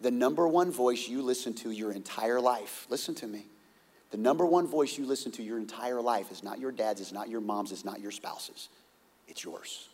The 0.00 0.10
number 0.10 0.46
one 0.48 0.70
voice 0.70 1.08
you 1.08 1.22
listen 1.22 1.54
to 1.54 1.70
your 1.70 1.92
entire 1.92 2.40
life, 2.40 2.86
listen 2.90 3.14
to 3.16 3.26
me. 3.26 3.46
The 4.10 4.16
number 4.16 4.46
one 4.46 4.66
voice 4.66 4.96
you 4.96 5.06
listen 5.06 5.32
to 5.32 5.42
your 5.42 5.58
entire 5.58 6.00
life 6.00 6.30
is 6.30 6.42
not 6.42 6.60
your 6.60 6.72
dad's, 6.72 7.00
it's 7.00 7.12
not 7.12 7.28
your 7.28 7.40
mom's, 7.40 7.72
it's 7.72 7.84
not 7.84 8.00
your 8.00 8.12
spouse's, 8.12 8.68
it's 9.26 9.42
yours. 9.42 9.88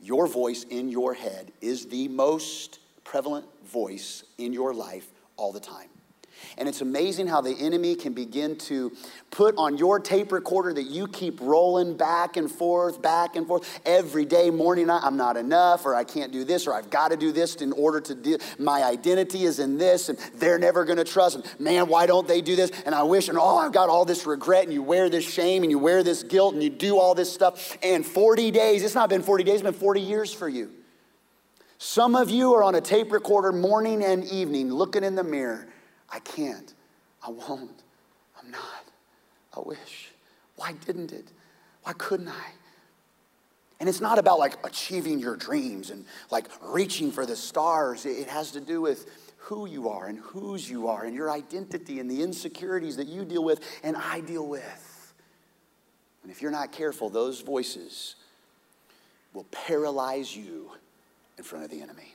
Your 0.00 0.26
voice 0.26 0.64
in 0.64 0.88
your 0.88 1.14
head 1.14 1.52
is 1.60 1.86
the 1.86 2.08
most 2.08 2.80
prevalent 3.04 3.46
voice 3.66 4.24
in 4.38 4.52
your 4.52 4.74
life 4.74 5.06
all 5.36 5.52
the 5.52 5.60
time. 5.60 5.88
And 6.58 6.68
it's 6.68 6.80
amazing 6.80 7.26
how 7.26 7.40
the 7.40 7.54
enemy 7.54 7.94
can 7.94 8.12
begin 8.12 8.56
to 8.58 8.92
put 9.30 9.54
on 9.56 9.78
your 9.78 9.98
tape 9.98 10.32
recorder 10.32 10.72
that 10.74 10.84
you 10.84 11.08
keep 11.08 11.40
rolling 11.40 11.96
back 11.96 12.36
and 12.36 12.50
forth, 12.50 13.00
back 13.00 13.36
and 13.36 13.46
forth 13.46 13.80
every 13.84 14.24
day, 14.24 14.50
morning, 14.50 14.86
night. 14.86 15.02
I'm 15.02 15.16
not 15.16 15.36
enough, 15.36 15.86
or 15.86 15.94
I 15.94 16.04
can't 16.04 16.32
do 16.32 16.44
this, 16.44 16.66
or 16.66 16.74
I've 16.74 16.90
got 16.90 17.08
to 17.08 17.16
do 17.16 17.32
this 17.32 17.56
in 17.56 17.72
order 17.72 18.00
to 18.00 18.14
do. 18.14 18.38
My 18.58 18.84
identity 18.84 19.44
is 19.44 19.58
in 19.58 19.78
this, 19.78 20.08
and 20.08 20.18
they're 20.34 20.58
never 20.58 20.84
going 20.84 20.98
to 20.98 21.04
trust. 21.04 21.36
And 21.36 21.60
man, 21.60 21.88
why 21.88 22.06
don't 22.06 22.28
they 22.28 22.40
do 22.40 22.56
this? 22.56 22.70
And 22.84 22.94
I 22.94 23.02
wish, 23.02 23.28
and 23.28 23.38
oh, 23.38 23.58
I've 23.58 23.72
got 23.72 23.88
all 23.88 24.04
this 24.04 24.26
regret, 24.26 24.64
and 24.64 24.72
you 24.72 24.82
wear 24.82 25.08
this 25.08 25.28
shame, 25.28 25.62
and 25.62 25.70
you 25.70 25.78
wear 25.78 26.02
this 26.02 26.22
guilt, 26.22 26.54
and 26.54 26.62
you 26.62 26.70
do 26.70 26.98
all 26.98 27.14
this 27.14 27.32
stuff. 27.32 27.76
And 27.82 28.04
40 28.04 28.50
days, 28.50 28.84
it's 28.84 28.94
not 28.94 29.08
been 29.08 29.22
40 29.22 29.44
days, 29.44 29.54
it's 29.54 29.62
been 29.62 29.72
40 29.72 30.00
years 30.00 30.32
for 30.32 30.48
you. 30.48 30.70
Some 31.78 32.14
of 32.14 32.30
you 32.30 32.54
are 32.54 32.62
on 32.62 32.76
a 32.76 32.80
tape 32.80 33.10
recorder 33.10 33.50
morning 33.50 34.04
and 34.04 34.24
evening 34.24 34.72
looking 34.72 35.02
in 35.02 35.16
the 35.16 35.24
mirror 35.24 35.66
I 36.12 36.18
can't. 36.20 36.74
I 37.26 37.30
won't. 37.30 37.82
I'm 38.40 38.50
not. 38.50 38.84
I 39.56 39.60
wish. 39.60 40.10
Why 40.56 40.74
didn't 40.84 41.12
it? 41.12 41.28
Why 41.82 41.92
couldn't 41.94 42.28
I? 42.28 42.50
And 43.80 43.88
it's 43.88 44.00
not 44.00 44.18
about 44.18 44.38
like 44.38 44.64
achieving 44.64 45.18
your 45.18 45.36
dreams 45.36 45.90
and 45.90 46.04
like 46.30 46.46
reaching 46.62 47.10
for 47.10 47.26
the 47.26 47.34
stars. 47.34 48.06
It 48.06 48.28
has 48.28 48.52
to 48.52 48.60
do 48.60 48.80
with 48.80 49.10
who 49.38 49.66
you 49.66 49.88
are 49.88 50.06
and 50.06 50.18
whose 50.18 50.70
you 50.70 50.86
are 50.88 51.04
and 51.04 51.16
your 51.16 51.30
identity 51.30 51.98
and 51.98 52.08
the 52.08 52.22
insecurities 52.22 52.96
that 52.96 53.08
you 53.08 53.24
deal 53.24 53.42
with 53.42 53.60
and 53.82 53.96
I 53.96 54.20
deal 54.20 54.46
with. 54.46 55.14
And 56.22 56.30
if 56.30 56.40
you're 56.40 56.52
not 56.52 56.70
careful, 56.70 57.10
those 57.10 57.40
voices 57.40 58.14
will 59.32 59.46
paralyze 59.50 60.36
you 60.36 60.70
in 61.38 61.42
front 61.42 61.64
of 61.64 61.70
the 61.70 61.80
enemy. 61.82 62.14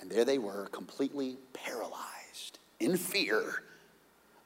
And 0.00 0.08
there 0.08 0.24
they 0.24 0.38
were, 0.38 0.66
completely 0.66 1.38
paralyzed 1.52 2.17
in 2.80 2.96
fear 2.96 3.62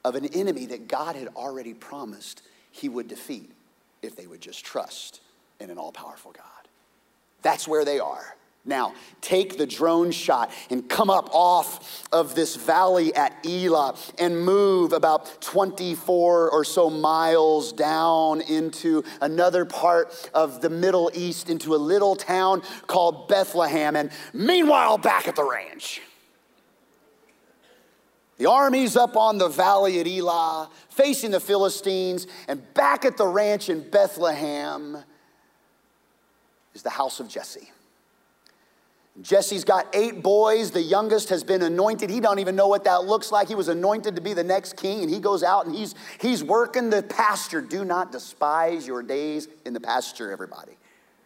of 0.05 0.15
an 0.15 0.27
enemy 0.27 0.67
that 0.67 0.89
God 0.89 1.17
had 1.17 1.29
already 1.37 1.75
promised 1.75 2.43
he 2.71 2.89
would 2.89 3.09
defeat 3.09 3.51
if 4.03 4.17
they 4.17 4.27
would 4.27 4.41
just 4.41 4.65
trust 4.65 5.21
in 5.61 5.71
an 5.71 5.79
all 5.79 5.93
powerful 5.93 6.33
God. 6.33 6.45
That's 7.43 7.69
where 7.69 7.85
they 7.85 7.99
are. 7.99 8.37
Now, 8.65 8.95
take 9.21 9.59
the 9.59 9.67
drone 9.67 10.13
shot 10.13 10.53
and 10.71 10.89
come 10.89 11.11
up 11.11 11.29
off 11.33 12.05
of 12.13 12.37
this 12.37 12.55
valley 12.55 13.13
at 13.15 13.45
Elah 13.45 13.97
and 14.19 14.41
move 14.41 14.93
about 14.93 15.43
24 15.43 16.51
or 16.51 16.65
so 16.65 16.89
miles 16.89 17.73
down 17.73 18.41
into 18.41 19.03
another 19.21 19.65
part 19.65 20.31
of 20.33 20.61
the 20.61 20.71
Middle 20.71 21.11
East, 21.13 21.51
into 21.51 21.75
a 21.75 21.77
little 21.77 22.15
town 22.15 22.63
called 22.87 23.27
Bethlehem. 23.27 23.97
And 23.97 24.13
meanwhile, 24.33 24.97
back 24.97 25.27
at 25.27 25.35
the 25.35 25.45
ranch, 25.45 26.01
the 28.39 28.49
army's 28.51 28.97
up 28.97 29.17
on 29.17 29.39
the 29.39 29.49
valley 29.49 30.01
at 30.01 30.07
Elah, 30.07 30.71
facing 30.89 31.31
the 31.31 31.41
Philistines, 31.41 32.27
and 32.49 32.63
back 32.75 33.05
at 33.05 33.17
the 33.17 33.27
ranch 33.27 33.69
in 33.69 33.89
Bethlehem 33.89 34.99
is 36.75 36.83
the 36.83 36.91
house 36.91 37.21
of 37.21 37.29
Jesse. 37.29 37.71
Jesse's 39.21 39.65
got 39.65 39.87
eight 39.95 40.23
boys. 40.23 40.71
The 40.71 40.81
youngest 40.81 41.29
has 41.29 41.45
been 41.45 41.63
anointed. 41.63 42.09
He 42.09 42.19
don't 42.19 42.39
even 42.39 42.57
know 42.57 42.69
what 42.69 42.85
that 42.85 43.05
looks 43.05 43.31
like. 43.31 43.49
He 43.49 43.55
was 43.55 43.69
anointed 43.69 44.17
to 44.17 44.23
be 44.23 44.33
the 44.33 44.45
next 44.45 44.77
king, 44.77 45.03
and 45.03 45.11
he 45.11 45.21
goes 45.21 45.43
out 45.43 45.67
and 45.67 45.75
he's 45.75 45.95
he's 46.19 46.43
working 46.43 46.89
the 46.89 47.03
pasture. 47.03 47.61
Do 47.61 47.85
not 47.85 48.11
despise 48.11 48.87
your 48.87 49.03
days 49.03 49.49
in 49.67 49.75
the 49.75 49.81
pasture, 49.81 50.33
everybody. 50.33 50.73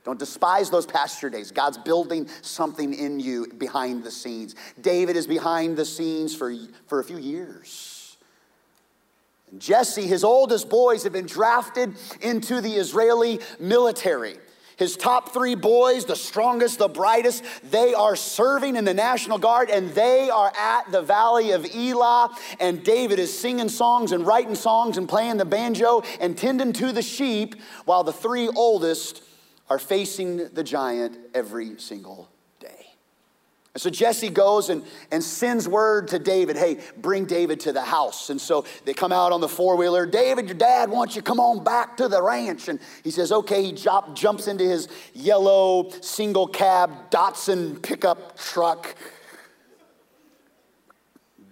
Don't 0.07 0.21
despise 0.21 0.71
those 0.71 0.87
pasture 0.87 1.29
days. 1.29 1.51
God's 1.51 1.79
building 1.79 2.29
something 2.41 2.95
in 2.95 3.19
you 3.19 3.49
behind 3.59 4.05
the 4.05 4.11
scenes. 4.13 4.55
David 4.81 5.17
is 5.17 5.27
behind 5.27 5.77
the 5.77 5.85
scenes 5.85 6.33
for, 6.33 6.55
for 6.87 7.01
a 7.01 7.05
few 7.05 7.19
years. 7.19 8.17
And 9.51 9.61
Jesse, 9.61 10.07
his 10.07 10.23
oldest 10.23 10.69
boys, 10.69 11.03
have 11.03 11.13
been 11.13 11.27
drafted 11.27 11.97
into 12.21 12.61
the 12.61 12.75
Israeli 12.75 13.41
military. 13.59 14.37
His 14.77 14.97
top 14.97 15.33
three 15.33 15.57
boys, 15.57 16.05
the 16.05 16.15
strongest, 16.15 16.79
the 16.79 16.87
brightest, 16.87 17.43
they 17.69 17.93
are 17.93 18.15
serving 18.15 18.77
in 18.77 18.85
the 18.85 18.95
National 18.95 19.39
Guard 19.39 19.71
and 19.71 19.91
they 19.91 20.31
are 20.31 20.53
at 20.57 20.93
the 20.93 21.03
Valley 21.03 21.51
of 21.51 21.67
Elah. 21.75 22.31
And 22.61 22.85
David 22.85 23.19
is 23.19 23.37
singing 23.37 23.71
songs 23.71 24.13
and 24.13 24.25
writing 24.25 24.55
songs 24.55 24.99
and 24.99 25.09
playing 25.09 25.39
the 25.39 25.45
banjo 25.45 26.05
and 26.21 26.39
tending 26.39 26.73
to 26.75 26.93
the 26.93 27.03
sheep 27.03 27.57
while 27.87 28.05
the 28.05 28.13
three 28.13 28.47
oldest 28.47 29.23
are 29.69 29.79
facing 29.79 30.49
the 30.49 30.63
giant 30.63 31.19
every 31.35 31.79
single 31.79 32.29
day. 32.61 32.87
and 33.75 33.83
so 33.83 33.91
Jesse 33.91 34.29
goes 34.29 34.71
and, 34.71 34.85
and 35.11 35.23
sends 35.23 35.69
word 35.69 36.09
to 36.09 36.19
David, 36.19 36.57
hey, 36.57 36.79
bring 36.99 37.25
David 37.25 37.61
to 37.61 37.73
the 37.73 37.83
house. 37.83 38.31
And 38.31 38.41
so 38.41 38.65
they 38.85 38.95
come 38.95 39.13
out 39.13 39.33
on 39.33 39.41
the 39.41 39.49
four 39.49 39.77
wheeler. 39.77 40.07
David, 40.07 40.47
your 40.47 40.55
dad 40.55 40.89
wants 40.89 41.17
you 41.17 41.23
come 41.23 41.41
on 41.41 41.65
back 41.65 41.97
to 41.97 42.09
the 42.09 42.23
ranch. 42.23 42.69
And 42.69 42.79
he 43.03 43.11
says, 43.11 43.33
okay. 43.33 43.63
He 43.63 43.73
jump, 43.73 44.15
jumps 44.15 44.47
into 44.47 44.65
his 44.65 44.89
yellow 45.15 45.91
single 46.01 46.47
cab 46.47 47.11
Datsun 47.11 47.83
pickup 47.83 48.39
truck. 48.39 48.95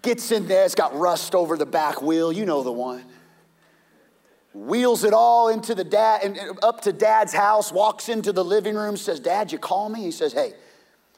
Gets 0.02 0.30
in 0.33 0.47
there, 0.47 0.64
it's 0.64 0.75
got 0.75 0.94
rust 0.94 1.35
over 1.35 1.56
the 1.56 1.66
back 1.66 2.00
wheel. 2.02 2.30
You 2.30 2.44
know 2.44 2.62
the 2.62 2.73
one 2.73 3.04
wheels 4.54 5.04
it 5.04 5.12
all 5.12 5.49
into 5.49 5.75
the 5.75 5.84
dad 5.84 6.23
and 6.23 6.38
up 6.62 6.80
to 6.80 6.92
dad's 6.92 7.32
house 7.32 7.73
walks 7.73 8.08
into 8.08 8.32
the 8.32 8.44
living 8.44 8.76
room 8.76 8.96
says 8.96 9.18
dad 9.18 9.50
you 9.50 9.58
call 9.58 9.88
me 9.88 10.00
he 10.00 10.11
says 10.11 10.32
hey 10.32 10.52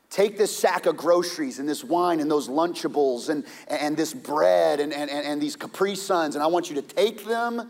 Take 0.09 0.39
this 0.39 0.57
sack 0.57 0.87
of 0.87 0.97
groceries 0.97 1.59
and 1.59 1.69
this 1.69 1.83
wine 1.83 2.21
and 2.21 2.31
those 2.31 2.49
Lunchables 2.49 3.29
and, 3.29 3.45
and 3.67 3.97
this 3.97 4.15
bread 4.15 4.79
and, 4.79 4.93
and, 4.93 5.11
and 5.11 5.43
these 5.43 5.57
Capri 5.57 5.97
Suns, 5.97 6.37
and 6.37 6.45
I 6.45 6.47
want 6.47 6.71
you 6.71 6.77
to 6.77 6.83
take 6.83 7.25
them 7.25 7.69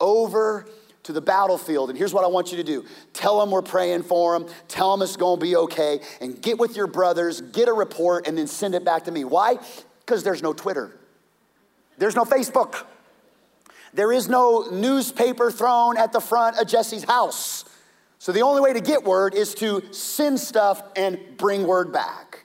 over 0.00 0.66
to 1.02 1.12
the 1.12 1.20
battlefield. 1.20 1.90
And 1.90 1.98
here's 1.98 2.14
what 2.14 2.24
I 2.24 2.28
want 2.28 2.52
you 2.52 2.56
to 2.58 2.64
do 2.64 2.84
tell 3.12 3.40
them 3.40 3.50
we're 3.50 3.62
praying 3.62 4.04
for 4.04 4.38
them, 4.38 4.48
tell 4.68 4.92
them 4.92 5.02
it's 5.02 5.16
gonna 5.16 5.40
be 5.40 5.56
okay, 5.56 6.00
and 6.20 6.40
get 6.40 6.58
with 6.58 6.76
your 6.76 6.86
brothers, 6.86 7.40
get 7.40 7.68
a 7.68 7.72
report, 7.72 8.28
and 8.28 8.38
then 8.38 8.46
send 8.46 8.76
it 8.76 8.84
back 8.84 9.04
to 9.04 9.10
me. 9.10 9.24
Why? 9.24 9.58
Because 10.00 10.22
there's 10.22 10.42
no 10.42 10.52
Twitter, 10.52 10.96
there's 11.98 12.14
no 12.14 12.24
Facebook, 12.24 12.84
there 13.94 14.12
is 14.12 14.28
no 14.28 14.68
newspaper 14.70 15.50
thrown 15.50 15.96
at 15.96 16.12
the 16.12 16.20
front 16.20 16.58
of 16.58 16.66
Jesse's 16.66 17.04
house. 17.04 17.64
So 18.18 18.32
the 18.32 18.42
only 18.42 18.60
way 18.60 18.72
to 18.72 18.80
get 18.80 19.04
word 19.04 19.34
is 19.34 19.54
to 19.56 19.82
send 19.92 20.38
stuff 20.38 20.82
and 20.96 21.18
bring 21.36 21.66
word 21.66 21.92
back. 21.92 22.44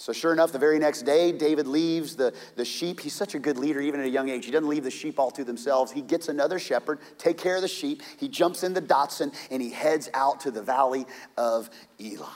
So, 0.00 0.14
sure 0.14 0.32
enough, 0.32 0.50
the 0.50 0.58
very 0.58 0.78
next 0.78 1.02
day, 1.02 1.30
David 1.30 1.66
leaves 1.66 2.16
the, 2.16 2.32
the 2.56 2.64
sheep. 2.64 3.00
He's 3.00 3.12
such 3.12 3.34
a 3.34 3.38
good 3.38 3.58
leader, 3.58 3.82
even 3.82 4.00
at 4.00 4.06
a 4.06 4.08
young 4.08 4.30
age. 4.30 4.46
He 4.46 4.50
doesn't 4.50 4.68
leave 4.68 4.82
the 4.82 4.90
sheep 4.90 5.18
all 5.18 5.30
to 5.32 5.44
themselves. 5.44 5.92
He 5.92 6.00
gets 6.00 6.28
another 6.28 6.58
shepherd, 6.58 7.00
take 7.18 7.36
care 7.36 7.56
of 7.56 7.62
the 7.62 7.68
sheep. 7.68 8.02
He 8.16 8.26
jumps 8.26 8.62
in 8.62 8.72
the 8.72 8.80
Datsun 8.80 9.34
and 9.50 9.60
he 9.60 9.68
heads 9.68 10.08
out 10.14 10.40
to 10.40 10.50
the 10.50 10.62
valley 10.62 11.04
of 11.36 11.68
Elah. 12.02 12.32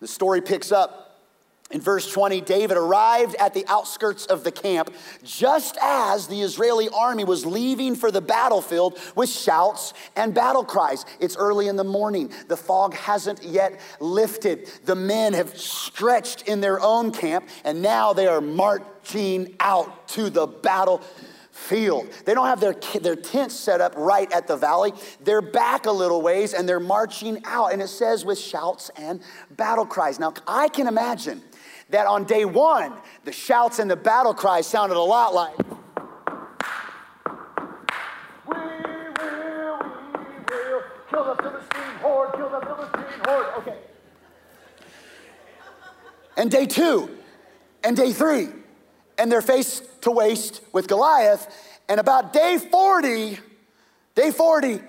The 0.00 0.08
story 0.08 0.40
picks 0.40 0.72
up 0.72 1.07
in 1.70 1.82
verse 1.82 2.10
20, 2.10 2.40
David 2.40 2.78
arrived 2.78 3.36
at 3.38 3.52
the 3.52 3.66
outskirts 3.68 4.24
of 4.24 4.42
the 4.42 4.50
camp 4.50 4.90
just 5.22 5.76
as 5.82 6.26
the 6.26 6.40
Israeli 6.40 6.88
army 6.88 7.24
was 7.24 7.44
leaving 7.44 7.94
for 7.94 8.10
the 8.10 8.22
battlefield 8.22 8.98
with 9.14 9.28
shouts 9.28 9.92
and 10.16 10.32
battle 10.32 10.64
cries. 10.64 11.04
It's 11.20 11.36
early 11.36 11.68
in 11.68 11.76
the 11.76 11.84
morning. 11.84 12.32
The 12.48 12.56
fog 12.56 12.94
hasn't 12.94 13.42
yet 13.42 13.80
lifted. 14.00 14.70
The 14.86 14.94
men 14.94 15.34
have 15.34 15.58
stretched 15.58 16.48
in 16.48 16.62
their 16.62 16.80
own 16.80 17.12
camp, 17.12 17.50
and 17.64 17.82
now 17.82 18.14
they 18.14 18.28
are 18.28 18.40
marching 18.40 19.54
out 19.60 20.08
to 20.08 20.30
the 20.30 20.46
battle 20.46 21.02
field. 21.58 22.08
They 22.24 22.34
don't 22.34 22.46
have 22.46 22.60
their, 22.60 22.74
their 23.00 23.16
tents 23.16 23.54
set 23.54 23.80
up 23.80 23.94
right 23.96 24.32
at 24.32 24.46
the 24.46 24.56
valley. 24.56 24.92
They're 25.22 25.42
back 25.42 25.86
a 25.86 25.90
little 25.90 26.22
ways 26.22 26.54
and 26.54 26.68
they're 26.68 26.80
marching 26.80 27.42
out. 27.44 27.72
And 27.72 27.82
it 27.82 27.88
says 27.88 28.24
with 28.24 28.38
shouts 28.38 28.90
and 28.96 29.20
battle 29.50 29.84
cries. 29.84 30.18
Now, 30.18 30.34
I 30.46 30.68
can 30.68 30.86
imagine 30.86 31.42
that 31.90 32.06
on 32.06 32.24
day 32.24 32.44
one, 32.44 32.92
the 33.24 33.32
shouts 33.32 33.78
and 33.78 33.90
the 33.90 33.96
battle 33.96 34.34
cries 34.34 34.66
sounded 34.66 34.96
a 34.96 35.00
lot 35.00 35.34
like. 35.34 35.56
We 38.46 38.54
will, 38.54 39.78
we 40.06 40.56
will 40.56 40.82
kill 41.10 41.24
the 41.24 41.42
Philistine 41.42 41.96
horde, 42.00 42.32
kill 42.34 42.50
the 42.50 42.60
Philistine 42.60 43.20
horde. 43.24 43.46
Okay. 43.58 43.78
And 46.36 46.50
day 46.50 46.66
two, 46.66 47.10
and 47.82 47.96
day 47.96 48.12
three, 48.12 48.48
and 49.16 49.32
they're 49.32 49.42
face 49.42 49.82
to 50.02 50.10
waist 50.10 50.60
with 50.72 50.86
Goliath. 50.86 51.48
And 51.88 51.98
about 51.98 52.32
day 52.32 52.58
40, 52.58 53.38
day 54.14 54.30
40, 54.30 54.80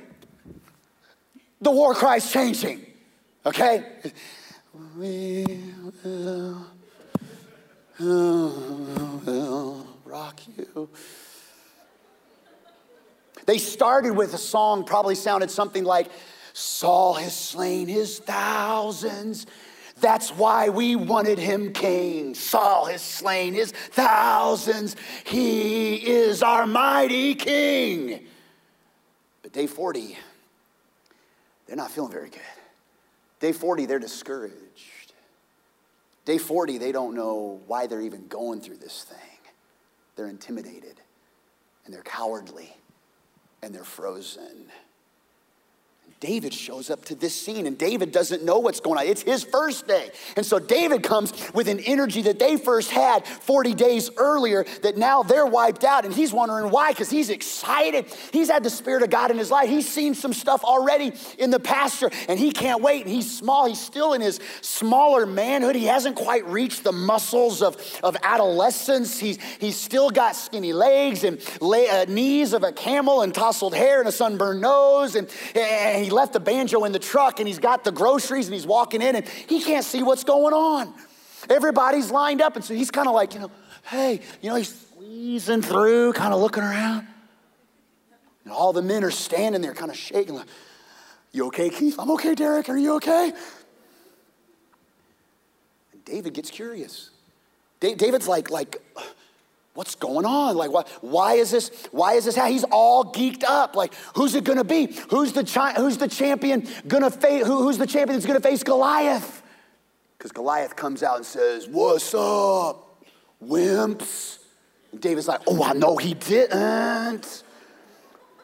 the 1.61 1.71
war 1.71 1.93
cry's 1.95 2.31
changing. 2.31 2.85
Okay? 3.45 3.85
We 4.97 5.45
will 6.03 6.65
will 7.99 9.87
rock 10.05 10.39
you. 10.57 10.89
They 13.45 13.57
started 13.57 14.13
with 14.13 14.33
a 14.33 14.37
song, 14.37 14.83
probably 14.83 15.15
sounded 15.15 15.49
something 15.49 15.83
like, 15.83 16.09
Saul 16.53 17.13
has 17.13 17.35
slain 17.35 17.87
his 17.87 18.19
thousands. 18.19 19.45
That's 20.01 20.29
why 20.31 20.69
we 20.69 20.95
wanted 20.95 21.39
him 21.39 21.73
king. 21.73 22.35
Saul 22.35 22.85
has 22.85 23.01
slain 23.01 23.53
his 23.53 23.71
thousands. 23.71 24.95
He 25.25 25.95
is 25.95 26.43
our 26.43 26.65
mighty 26.65 27.35
king. 27.35 28.25
But 29.41 29.53
day 29.53 29.67
40, 29.67 30.17
they're 31.65 31.75
not 31.75 31.91
feeling 31.91 32.11
very 32.11 32.29
good. 32.29 32.41
Day 33.39 33.51
40, 33.51 33.85
they're 33.85 33.99
discouraged. 33.99 34.98
Day 36.29 36.37
40, 36.37 36.77
they 36.77 36.91
don't 36.91 37.15
know 37.15 37.59
why 37.65 37.87
they're 37.87 38.03
even 38.03 38.27
going 38.27 38.61
through 38.61 38.77
this 38.77 39.03
thing. 39.03 39.17
They're 40.15 40.27
intimidated 40.27 41.01
and 41.83 41.91
they're 41.91 42.03
cowardly 42.03 42.77
and 43.63 43.73
they're 43.73 43.83
frozen. 43.83 44.67
David 46.19 46.53
shows 46.53 46.89
up 46.89 47.05
to 47.05 47.15
this 47.15 47.33
scene 47.33 47.65
and 47.65 47.77
David 47.77 48.11
doesn't 48.11 48.43
know 48.43 48.59
what's 48.59 48.81
going 48.81 48.99
on. 48.99 49.05
It's 49.05 49.21
his 49.21 49.43
first 49.43 49.87
day. 49.87 50.09
And 50.35 50.45
so 50.45 50.59
David 50.59 51.01
comes 51.01 51.31
with 51.53 51.69
an 51.69 51.79
energy 51.79 52.23
that 52.23 52.39
they 52.39 52.57
first 52.57 52.91
had 52.91 53.25
40 53.25 53.73
days 53.73 54.09
earlier 54.17 54.65
that 54.81 54.97
now 54.97 55.23
they're 55.23 55.45
wiped 55.45 55.85
out. 55.85 56.03
And 56.03 56.13
he's 56.13 56.33
wondering 56.33 56.71
why, 56.71 56.91
because 56.91 57.09
he's 57.09 57.29
excited. 57.29 58.05
He's 58.33 58.49
had 58.49 58.63
the 58.63 58.69
Spirit 58.69 59.03
of 59.03 59.09
God 59.09 59.31
in 59.31 59.37
his 59.37 59.49
life. 59.49 59.69
He's 59.69 59.87
seen 59.87 60.13
some 60.13 60.33
stuff 60.33 60.61
already 60.65 61.13
in 61.37 61.51
the 61.51 61.59
pasture 61.59 62.09
and 62.27 62.37
he 62.37 62.51
can't 62.51 62.81
wait. 62.81 63.05
And 63.05 63.15
he's 63.15 63.33
small. 63.33 63.65
He's 63.65 63.79
still 63.79 64.11
in 64.11 64.19
his 64.19 64.41
smaller 64.59 65.25
manhood. 65.25 65.77
He 65.77 65.85
hasn't 65.85 66.17
quite 66.17 66.45
reached 66.47 66.83
the 66.83 66.91
muscles 66.91 67.61
of, 67.61 67.77
of 68.03 68.17
adolescence. 68.23 69.17
He's, 69.17 69.37
he's 69.59 69.77
still 69.77 70.09
got 70.09 70.35
skinny 70.35 70.73
legs 70.73 71.23
and 71.23 71.41
uh, 71.61 72.05
knees 72.09 72.51
of 72.51 72.63
a 72.63 72.73
camel 72.73 73.21
and 73.21 73.33
tousled 73.33 73.73
hair 73.73 73.99
and 73.99 74.09
a 74.09 74.11
sunburned 74.11 74.59
nose. 74.59 75.15
And, 75.15 75.29
and 75.55 76.08
he 76.09 76.15
left 76.15 76.33
the 76.33 76.39
banjo 76.39 76.85
in 76.85 76.91
the 76.91 76.99
truck 76.99 77.39
and 77.39 77.47
he's 77.47 77.59
got 77.59 77.83
the 77.83 77.91
groceries 77.91 78.47
and 78.47 78.53
he's 78.55 78.65
walking 78.65 79.01
in 79.01 79.15
and 79.15 79.27
he 79.27 79.61
can't 79.61 79.85
see 79.85 80.01
what's 80.01 80.23
going 80.23 80.55
on. 80.55 80.91
Everybody's 81.47 82.09
lined 82.09 82.41
up. 82.41 82.55
And 82.55 82.65
so 82.65 82.73
he's 82.73 82.89
kind 82.89 83.07
of 83.07 83.13
like, 83.13 83.35
you 83.35 83.41
know, 83.41 83.51
hey, 83.83 84.19
you 84.41 84.49
know, 84.49 84.55
he's 84.55 84.73
squeezing 84.73 85.61
through, 85.61 86.13
kind 86.13 86.33
of 86.33 86.41
looking 86.41 86.63
around. 86.63 87.05
And 88.43 88.51
all 88.51 88.73
the 88.73 88.81
men 88.81 89.03
are 89.03 89.11
standing 89.11 89.61
there, 89.61 89.75
kind 89.75 89.91
of 89.91 89.97
shaking, 89.97 90.33
like, 90.33 90.47
you 91.31 91.45
okay, 91.47 91.69
Keith? 91.69 91.99
I'm 91.99 92.09
okay, 92.11 92.33
Derek. 92.33 92.69
Are 92.69 92.77
you 92.77 92.95
okay? 92.95 93.31
And 95.93 96.05
David 96.05 96.33
gets 96.33 96.49
curious. 96.49 97.11
David's 97.79 98.27
like, 98.27 98.49
like, 98.49 98.81
what's 99.79 99.95
going 99.95 100.25
on? 100.25 100.57
Like, 100.57 100.71
why, 100.73 100.83
why 100.99 101.33
is 101.35 101.51
this? 101.51 101.71
Why 101.91 102.15
is 102.15 102.25
this? 102.25 102.35
How 102.35 102.47
he's 102.47 102.65
all 102.65 103.05
geeked 103.13 103.45
up. 103.45 103.77
Like, 103.77 103.93
who's 104.13 104.35
it 104.35 104.43
gonna 104.43 104.65
be? 104.65 104.93
Who's 105.09 105.31
the 105.31 105.45
chi- 105.45 105.71
who's 105.71 105.97
the 105.97 106.09
champion 106.09 106.67
gonna 106.85 107.09
face? 107.09 107.47
Who, 107.47 107.63
who's 107.63 107.77
the 107.77 107.87
champion 107.87 108.19
that's 108.19 108.25
gonna 108.25 108.41
face 108.41 108.61
Goliath? 108.61 109.41
Because 110.17 110.33
Goliath 110.33 110.75
comes 110.75 111.01
out 111.01 111.15
and 111.15 111.25
says, 111.25 111.69
"What's 111.69 112.13
up, 112.13 113.05
wimps?" 113.41 114.39
And 114.91 114.99
David's 114.99 115.29
like, 115.29 115.39
"Oh, 115.47 115.63
I 115.63 115.71
know 115.71 115.95
he 115.95 116.13
didn't. 116.13 117.43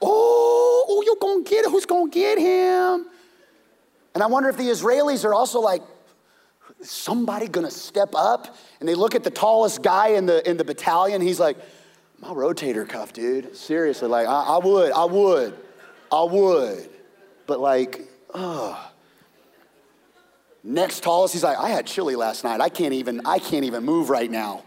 Oh, 0.01 0.85
oh, 0.87 1.03
you're 1.05 1.17
gonna 1.19 1.43
get 1.43 1.65
it. 1.65 1.69
Who's 1.69 1.85
gonna 1.85 2.09
get 2.09 2.39
him?" 2.39 3.07
And 4.13 4.23
I 4.23 4.27
wonder 4.27 4.47
if 4.47 4.55
the 4.55 4.69
Israelis 4.69 5.25
are 5.25 5.33
also 5.33 5.59
like, 5.59 5.81
somebody 6.81 7.47
gonna 7.47 7.71
step 7.71 8.09
up? 8.15 8.55
And 8.79 8.87
they 8.87 8.95
look 8.95 9.15
at 9.15 9.23
the 9.23 9.29
tallest 9.29 9.81
guy 9.81 10.09
in 10.09 10.25
the, 10.25 10.47
in 10.49 10.57
the 10.57 10.63
battalion. 10.63 11.21
He's 11.21 11.39
like, 11.39 11.57
my 12.19 12.29
rotator 12.29 12.87
cuff, 12.87 13.13
dude. 13.13 13.55
Seriously, 13.55 14.07
like, 14.07 14.27
I, 14.27 14.43
I 14.43 14.57
would, 14.57 14.91
I 14.91 15.05
would, 15.05 15.57
I 16.11 16.23
would. 16.23 16.89
But 17.47 17.59
like, 17.59 18.01
ugh. 18.33 18.77
Next 20.63 21.03
tallest, 21.03 21.33
he's 21.33 21.43
like, 21.43 21.57
I 21.57 21.69
had 21.69 21.85
chili 21.85 22.15
last 22.15 22.43
night. 22.43 22.59
I 22.59 22.69
can't 22.69 22.93
even, 22.93 23.21
I 23.25 23.37
can't 23.37 23.65
even 23.65 23.83
move 23.83 24.09
right 24.09 24.31
now. 24.31 24.63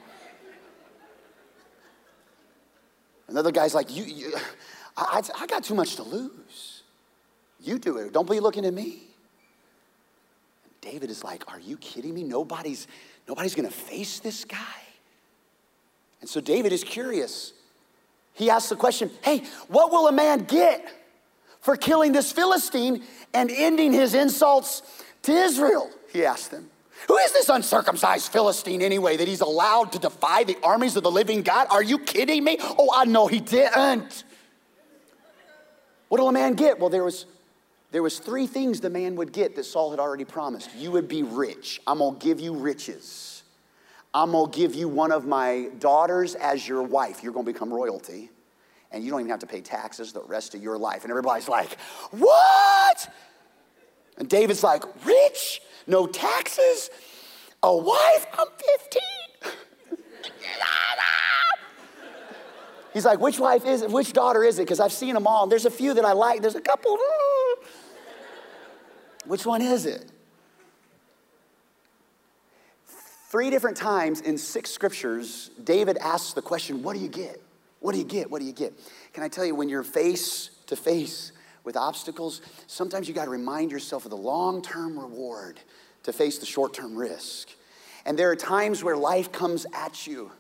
Another 3.27 3.51
guy's 3.51 3.75
like, 3.75 3.95
you, 3.95 4.05
you 4.05 4.33
I, 4.97 5.23
I 5.39 5.47
got 5.47 5.65
too 5.65 5.75
much 5.75 5.97
to 5.97 6.03
lose. 6.03 6.83
You 7.61 7.79
do 7.79 7.99
it. 7.99 8.13
Don't 8.13 8.29
be 8.29 8.41
looking 8.41 8.65
at 8.65 8.73
me. 8.73 9.08
David 10.91 11.11
is 11.11 11.23
like, 11.23 11.51
Are 11.53 11.61
you 11.61 11.77
kidding 11.77 12.15
me? 12.15 12.23
Nobody's, 12.23 12.87
nobody's 13.27 13.55
gonna 13.55 13.71
face 13.71 14.21
this 14.21 14.45
guy. 14.45 14.57
And 16.21 16.29
so 16.29 16.41
David 16.41 16.73
is 16.73 16.83
curious. 16.83 17.53
He 18.33 18.51
asks 18.51 18.71
the 18.71 18.77
question 18.77 19.11
Hey, 19.23 19.45
what 19.69 19.91
will 19.91 20.09
a 20.09 20.13
man 20.13 20.45
get 20.45 20.89
for 21.61 21.77
killing 21.77 22.13
this 22.13 22.33
Philistine 22.33 23.03
and 23.35 23.51
ending 23.51 23.93
his 23.93 24.15
insults 24.15 24.83
to 25.23 25.33
Israel? 25.33 25.91
He 26.13 26.25
asked 26.25 26.51
them. 26.51 26.71
Who 27.07 27.17
is 27.19 27.33
this 27.33 27.49
uncircumcised 27.49 28.33
Philistine 28.33 28.83
anyway 28.83 29.17
that 29.19 29.29
he's 29.29 29.41
allowed 29.41 29.93
to 29.93 29.99
defy 29.99 30.45
the 30.45 30.57
armies 30.65 30.97
of 30.97 31.05
the 31.05 31.11
living 31.11 31.43
God? 31.43 31.69
Are 31.71 31.83
you 31.83 31.99
kidding 31.99 32.43
me? 32.43 32.57
Oh, 32.61 32.91
I 32.95 33.05
know 33.05 33.29
he 33.29 33.41
didn't. 33.41 34.25
What 36.09 36.21
will 36.21 36.29
a 36.29 36.33
man 36.33 36.55
get? 36.55 36.81
Well, 36.81 36.89
there 36.89 37.05
was 37.05 37.27
there 37.91 38.03
was 38.03 38.19
three 38.19 38.47
things 38.47 38.81
the 38.81 38.91
man 38.91 39.17
would 39.17 39.33
get 39.33 39.57
that 39.57 39.65
Saul 39.65 39.91
had 39.91 40.01
already 40.01 40.25
promised. 40.25 40.75
You 40.77 40.91
would 40.91 41.09
be 41.09 41.23
rich. 41.23 41.81
I'm 41.87 41.99
going 41.99 42.19
to 42.19 42.25
give 42.25 42.39
you 42.39 42.55
riches. 42.55 43.43
I'm 44.13 44.33
going 44.33 44.51
to 44.51 44.59
give 44.59 44.75
you 44.75 44.89
one 44.89 45.11
of 45.11 45.27
my 45.27 45.71
daughters 45.79 46.35
as 46.35 46.67
your 46.67 46.83
wife. 46.83 47.23
You're 47.23 47.33
going 47.33 47.47
to 47.47 47.53
become 47.53 47.73
royalty. 47.73 48.31
And 48.91 49.05
you 49.05 49.11
don't 49.11 49.21
even 49.21 49.31
have 49.31 49.41
to 49.41 49.47
pay 49.47 49.61
taxes 49.61 50.13
the 50.13 50.23
rest 50.23 50.55
of 50.55 50.63
your 50.63 50.79
life. 50.79 51.03
And 51.05 51.11
everybody's 51.11 51.49
like, 51.49 51.79
What? 52.11 53.15
And 54.17 54.29
David's 54.29 54.63
like, 54.63 54.83
Rich? 55.05 55.63
No 55.87 56.07
taxes? 56.07 56.91
A 57.63 57.77
wife? 57.77 58.27
I'm 58.39 58.49
15. 58.49 59.03
He's 62.99 63.05
like, 63.05 63.21
Which 63.21 63.39
wife 63.39 63.65
is 63.65 63.83
it? 63.83 63.91
Which 63.91 64.13
daughter 64.13 64.43
is 64.43 64.59
it? 64.59 64.63
Because 64.63 64.81
I've 64.81 64.93
seen 64.93 65.15
them 65.15 65.27
all. 65.27 65.45
And 65.45 65.53
there's 65.53 65.67
a 65.67 65.71
few 65.71 65.95
that 65.95 66.05
I 66.05 66.13
like. 66.13 66.41
There's 66.41 66.57
a 66.57 66.61
couple. 66.61 66.97
Mm, 66.97 67.67
Which 69.29 69.45
one 69.45 69.61
is 69.61 69.85
it? 69.85 70.11
Three 73.29 73.51
different 73.51 73.77
times 73.77 74.23
in 74.23 74.39
six 74.39 74.71
scriptures, 74.71 75.51
David 75.63 75.99
asks 75.99 76.33
the 76.33 76.41
question, 76.41 76.83
What 76.83 76.97
do 76.97 77.03
you 77.03 77.11
get? 77.11 77.43
What 77.81 77.93
do 77.93 77.99
you 77.99 78.05
get? 78.05 78.31
What 78.31 78.41
do 78.41 78.47
you 78.47 78.55
get? 78.55 78.73
Can 79.13 79.23
I 79.23 79.29
tell 79.29 79.45
you, 79.45 79.55
when 79.55 79.69
you're 79.69 79.83
face 79.83 80.51
to 80.67 80.77
face 80.77 81.33
with 81.63 81.77
obstacles, 81.77 82.41
sometimes 82.67 83.07
you 83.07 83.15
got 83.15 83.27
to 83.27 83.31
remind 83.31 83.71
yourself 83.71 84.07
of 84.07 84.11
the 84.11 84.17
long 84.17 84.63
term 84.63 84.99
reward 84.99 85.61
to 86.05 86.13
face 86.13 86.39
the 86.39 86.47
short 86.47 86.73
term 86.73 86.97
risk. 86.97 87.51
And 88.07 88.19
there 88.19 88.31
are 88.31 88.37
times 88.37 88.83
where 88.83 88.97
life 88.97 89.31
comes 89.31 89.67
at 89.75 90.07
you 90.07 90.33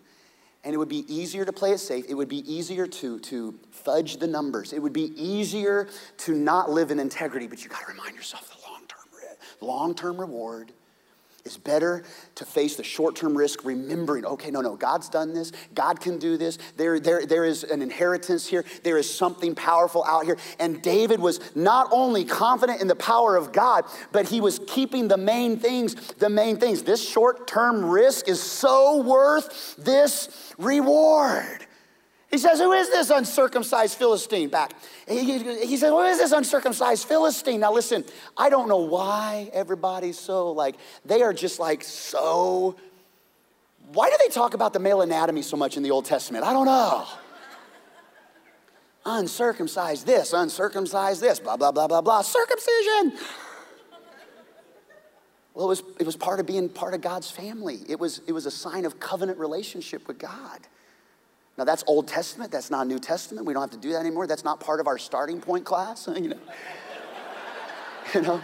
and 0.64 0.74
it 0.74 0.79
would 0.79 0.88
be 0.88 1.05
easier 1.14 1.44
to 1.44 1.53
play 1.53 1.72
it 1.72 1.79
safe. 1.79 2.05
It 2.09 2.14
would 2.14 2.29
be 2.29 2.51
easier 2.53 2.87
to, 2.87 3.18
to 3.20 3.59
fudge 3.70 4.16
the 4.16 4.27
numbers. 4.27 4.72
It 4.72 4.81
would 4.81 4.92
be 4.92 5.12
easier 5.14 5.88
to 6.18 6.35
not 6.35 6.70
live 6.70 6.90
in 6.90 6.98
integrity, 6.98 7.46
but 7.46 7.62
you 7.62 7.70
got 7.70 7.81
to 7.87 7.92
remind 7.92 8.16
yourself 8.16 8.58
long 9.61 9.94
term 9.94 10.21
reward. 10.21 10.73
It's 11.44 11.57
better 11.57 12.05
to 12.35 12.44
face 12.44 12.77
the 12.77 12.85
short 12.85 13.16
term 13.16 13.35
risk, 13.35 13.64
remembering, 13.64 14.27
okay, 14.27 14.51
no, 14.51 14.61
no, 14.61 14.77
God's 14.77 15.09
done 15.09 15.33
this. 15.33 15.51
God 15.75 15.99
can 15.99 16.18
do 16.18 16.37
this. 16.37 16.59
There, 16.77 17.01
there, 17.01 17.25
there 17.25 17.47
is 17.47 17.64
an 17.64 17.81
inheritance 17.81 18.47
here. 18.47 18.66
There 18.83 18.99
is 18.99 19.12
something 19.12 19.55
powerful 19.55 20.05
out 20.05 20.27
here. 20.27 20.37
And 20.59 20.83
David 20.83 21.21
was 21.21 21.40
not 21.55 21.88
only 21.90 22.27
confident 22.27 22.83
in 22.83 22.87
the 22.88 22.97
power 22.97 23.35
of 23.35 23.53
God, 23.53 23.87
but 24.12 24.29
he 24.29 24.42
was 24.42 24.61
keeping 24.66 25.09
the 25.09 25.16
main 25.16 25.59
things, 25.59 25.94
the 26.18 26.29
main 26.29 26.59
things. 26.59 26.83
This 26.83 27.09
short 27.09 27.47
term 27.47 27.83
risk 27.83 28.29
is 28.29 28.42
so 28.42 29.01
worth 29.01 29.75
this 29.77 30.53
reward. 30.59 31.64
He 32.31 32.37
says, 32.37 32.59
Who 32.59 32.73
is 32.73 32.88
this 32.91 33.11
uncircumcised 33.11 33.97
Philistine? 33.97 34.49
Back. 34.49 34.75
He, 35.09 35.38
he 35.67 35.77
said, 35.77 35.88
Who 35.88 36.03
is 36.03 36.19
this 36.19 36.33
uncircumcised 36.33 37.07
Philistine? 37.07 37.61
Now, 37.61 37.73
listen, 37.73 38.05
I 38.37 38.51
don't 38.51 38.69
know 38.69 38.79
why 38.79 39.51
everybody's 39.53 40.19
so 40.19 40.53
like, 40.53 40.77
they 41.05 41.23
are 41.23 41.33
just 41.33 41.59
like 41.59 41.83
so. 41.83 42.77
Why 43.93 44.11
do 44.11 44.17
they 44.21 44.29
talk 44.29 44.53
about 44.53 44.75
the 44.75 44.79
male 44.79 45.01
anatomy 45.01 45.41
so 45.41 45.57
much 45.57 45.79
in 45.79 45.83
the 45.83 45.91
Old 45.91 46.05
Testament? 46.05 46.45
I 46.45 46.53
don't 46.53 46.67
know. 46.67 47.07
uncircumcised 49.07 50.07
this, 50.07 50.35
uncircumcised 50.35 51.23
this, 51.23 51.41
blah, 51.41 51.57
blah, 51.57 51.73
blah, 51.73 51.87
blah, 51.87 52.03
blah. 52.03 52.21
Circumcision. 52.21 53.19
Well, 55.55 55.64
it 55.64 55.69
was, 55.69 55.83
it 55.99 56.07
was 56.07 56.14
part 56.14 56.38
of 56.41 56.47
being 56.47 56.69
part 56.69 56.93
of 56.93 57.01
God's 57.01 57.31
family. 57.31 57.81
It 57.88 57.99
was, 57.99 58.21
it 58.27 58.33
was 58.33 58.45
a 58.45 58.51
sign 58.51 58.85
of 58.85 59.01
covenant 59.01 59.38
relationship 59.38 60.07
with 60.07 60.19
God. 60.19 60.61
Now, 61.59 61.64
that's 61.64 61.83
Old 61.88 62.07
Testament, 62.07 62.53
that's 62.53 62.71
not 62.71 62.87
New 62.87 63.01
Testament. 63.01 63.44
We 63.44 63.53
don't 63.53 63.62
have 63.62 63.73
to 63.73 63.77
do 63.77 63.92
that 63.92 63.99
anymore. 63.99 64.29
That's 64.29 64.44
not 64.44 64.61
part 64.61 64.79
of 64.79 64.87
our 64.87 64.97
starting 64.97 65.40
point 65.40 65.64
class. 65.64 66.09
you 66.16 66.29
know? 66.29 66.38
you 68.14 68.23
know? 68.23 68.40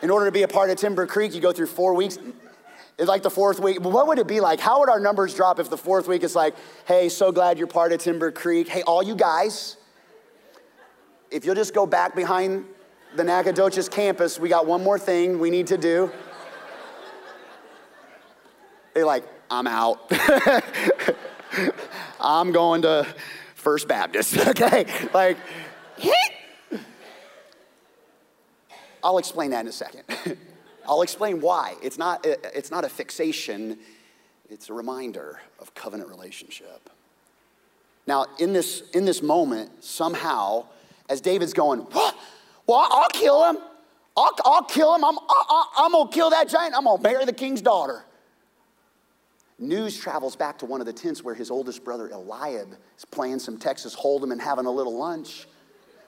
In 0.00 0.10
order 0.10 0.26
to 0.26 0.32
be 0.32 0.42
a 0.42 0.48
part 0.48 0.70
of 0.70 0.76
Timber 0.76 1.08
Creek, 1.08 1.34
you 1.34 1.40
go 1.40 1.50
through 1.50 1.66
four 1.66 1.92
weeks. 1.92 2.18
It's 2.98 3.08
like 3.08 3.24
the 3.24 3.30
fourth 3.30 3.58
week. 3.58 3.80
What 3.80 4.06
would 4.06 4.20
it 4.20 4.28
be 4.28 4.40
like? 4.40 4.60
How 4.60 4.78
would 4.78 4.88
our 4.88 5.00
numbers 5.00 5.34
drop 5.34 5.58
if 5.58 5.68
the 5.68 5.76
fourth 5.76 6.06
week 6.06 6.22
is 6.22 6.36
like, 6.36 6.54
hey, 6.86 7.08
so 7.08 7.32
glad 7.32 7.58
you're 7.58 7.66
part 7.66 7.92
of 7.92 7.98
Timber 7.98 8.30
Creek. 8.30 8.68
Hey, 8.68 8.82
all 8.82 9.02
you 9.02 9.16
guys, 9.16 9.76
if 11.32 11.44
you'll 11.44 11.56
just 11.56 11.74
go 11.74 11.84
back 11.84 12.14
behind 12.14 12.64
the 13.16 13.24
Nacogdoches 13.24 13.88
campus, 13.88 14.38
we 14.38 14.48
got 14.48 14.66
one 14.66 14.84
more 14.84 15.00
thing 15.00 15.40
we 15.40 15.50
need 15.50 15.66
to 15.66 15.76
do. 15.76 16.12
They're 18.94 19.04
like, 19.04 19.24
I'm 19.50 19.66
out. 19.66 20.10
I'm 22.20 22.52
going 22.52 22.82
to 22.82 23.06
First 23.54 23.88
Baptist, 23.88 24.36
okay? 24.48 24.86
Like, 25.12 25.36
I'll 29.02 29.18
explain 29.18 29.50
that 29.50 29.60
in 29.60 29.68
a 29.68 29.72
second. 29.72 30.04
I'll 30.88 31.02
explain 31.02 31.40
why. 31.40 31.74
It's 31.82 31.98
not, 31.98 32.26
uh, 32.26 32.36
it's 32.54 32.70
not 32.70 32.84
a 32.84 32.88
fixation, 32.88 33.78
it's 34.48 34.70
a 34.70 34.74
reminder 34.74 35.40
of 35.60 35.74
covenant 35.74 36.10
relationship. 36.10 36.90
Now, 38.06 38.26
in 38.38 38.52
this, 38.52 38.82
in 38.92 39.04
this 39.04 39.22
moment, 39.22 39.84
somehow, 39.84 40.66
as 41.08 41.20
David's 41.20 41.52
going, 41.52 41.80
what? 41.80 42.16
Well, 42.66 42.86
I'll 42.90 43.08
kill 43.10 43.44
him. 43.48 43.58
I'll, 44.16 44.36
I'll 44.44 44.64
kill 44.64 44.94
him. 44.94 45.04
I'm, 45.04 45.18
I, 45.18 45.66
I'm 45.78 45.92
going 45.92 46.08
to 46.08 46.14
kill 46.14 46.30
that 46.30 46.48
giant. 46.48 46.74
I'm 46.76 46.84
to 46.84 46.98
marry 47.02 47.24
the 47.24 47.32
king's 47.32 47.62
daughter. 47.62 48.04
News 49.60 49.98
travels 49.98 50.36
back 50.36 50.58
to 50.60 50.66
one 50.66 50.80
of 50.80 50.86
the 50.86 50.92
tents 50.92 51.22
where 51.22 51.34
his 51.34 51.50
oldest 51.50 51.84
brother 51.84 52.08
Eliab 52.08 52.78
is 52.96 53.04
playing 53.04 53.38
some 53.38 53.58
Texas 53.58 53.94
Hold'em 53.94 54.32
and 54.32 54.40
having 54.40 54.64
a 54.64 54.70
little 54.70 54.96
lunch. 54.96 55.46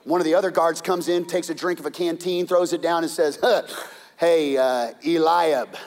One 0.05 0.19
of 0.19 0.25
the 0.25 0.33
other 0.33 0.49
guards 0.49 0.81
comes 0.81 1.07
in, 1.07 1.25
takes 1.25 1.49
a 1.49 1.53
drink 1.53 1.79
of 1.79 1.85
a 1.85 1.91
canteen, 1.91 2.47
throws 2.47 2.73
it 2.73 2.81
down, 2.81 3.03
and 3.03 3.11
says, 3.11 3.39
Hey, 4.17 4.57
uh, 4.57 4.93
Eliab, 5.05 5.77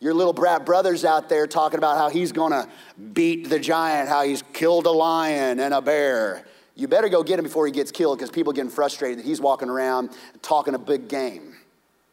your 0.00 0.14
little 0.14 0.32
brat 0.32 0.64
brother's 0.64 1.04
out 1.04 1.28
there 1.28 1.46
talking 1.46 1.76
about 1.76 1.98
how 1.98 2.08
he's 2.08 2.32
gonna 2.32 2.66
beat 3.12 3.50
the 3.50 3.58
giant, 3.58 4.08
how 4.08 4.22
he's 4.22 4.42
killed 4.54 4.86
a 4.86 4.90
lion 4.90 5.60
and 5.60 5.74
a 5.74 5.82
bear. 5.82 6.42
You 6.74 6.88
better 6.88 7.10
go 7.10 7.22
get 7.22 7.38
him 7.38 7.44
before 7.44 7.66
he 7.66 7.72
gets 7.72 7.92
killed 7.92 8.18
because 8.18 8.30
people 8.30 8.50
are 8.52 8.54
getting 8.54 8.70
frustrated 8.70 9.18
that 9.18 9.26
he's 9.26 9.42
walking 9.42 9.68
around 9.68 10.10
talking 10.40 10.74
a 10.74 10.78
big 10.78 11.08
game. 11.08 11.54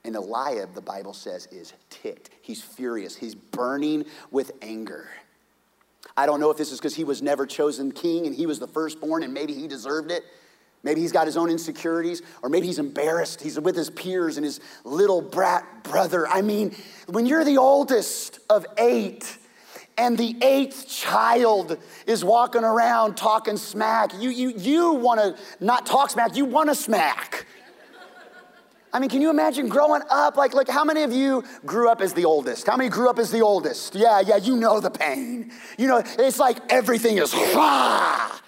And 0.06 0.16
Eliab, 0.16 0.74
the 0.74 0.82
Bible 0.82 1.14
says, 1.14 1.48
is 1.52 1.74
ticked. 1.90 2.30
He's 2.42 2.62
furious. 2.62 3.16
He's 3.16 3.36
burning 3.36 4.06
with 4.32 4.52
anger. 4.62 5.10
I 6.16 6.26
don't 6.26 6.40
know 6.40 6.50
if 6.50 6.58
this 6.58 6.72
is 6.72 6.80
because 6.80 6.96
he 6.96 7.04
was 7.04 7.22
never 7.22 7.46
chosen 7.46 7.92
king 7.92 8.26
and 8.26 8.36
he 8.36 8.46
was 8.46 8.60
the 8.60 8.68
firstborn 8.68 9.24
and 9.24 9.34
maybe 9.34 9.54
he 9.54 9.68
deserved 9.68 10.12
it. 10.12 10.24
Maybe 10.82 11.02
he's 11.02 11.12
got 11.12 11.26
his 11.26 11.36
own 11.36 11.50
insecurities, 11.50 12.22
or 12.42 12.48
maybe 12.48 12.66
he's 12.66 12.80
embarrassed. 12.80 13.42
He's 13.42 13.60
with 13.60 13.76
his 13.76 13.90
peers 13.90 14.38
and 14.38 14.46
his 14.46 14.62
little 14.86 15.22
brat 15.22 15.84
brother. 15.84 16.26
I 16.26 16.42
mean, 16.42 16.74
when 17.08 17.26
you're 17.26 17.44
the 17.44 17.58
oldest 17.58 18.40
of 18.50 18.66
eight, 18.78 19.38
and 19.98 20.18
the 20.18 20.38
eighth 20.42 20.88
child 20.88 21.78
is 22.08 22.24
walking 22.24 22.64
around 22.64 23.18
talking 23.18 23.58
smack, 23.58 24.14
you, 24.18 24.30
you, 24.30 24.54
you 24.56 24.94
want 24.94 25.20
to 25.20 25.36
not 25.60 25.86
talk 25.86 26.10
smack, 26.10 26.38
you 26.38 26.46
want 26.46 26.70
to 26.70 26.76
smack. 26.76 27.46
I 28.92 29.00
mean, 29.00 29.10
can 29.10 29.22
you 29.22 29.30
imagine 29.30 29.70
growing 29.70 30.02
up? 30.10 30.36
Like, 30.36 30.54
like, 30.54 30.68
how 30.68 30.84
many 30.84 31.04
of 31.04 31.14
you 31.14 31.44
grew 31.66 31.90
up 31.90 32.02
as 32.02 32.14
the 32.14 32.26
oldest? 32.26 32.66
How 32.66 32.76
many 32.76 32.90
grew 32.90 33.10
up 33.10 33.20
as 33.20 33.32
the 33.32 33.42
oldest? 33.42 33.94
Yeah, 33.94 34.20
yeah, 34.20 34.38
you 34.38 34.56
know 34.56 34.80
the 34.80 34.90
pain. 34.90 35.52
You 35.78 35.88
know, 35.88 36.04
it's 36.18 36.40
like 36.40 36.58
everything 36.72 37.18
is 37.18 37.34
rah. 37.34 38.40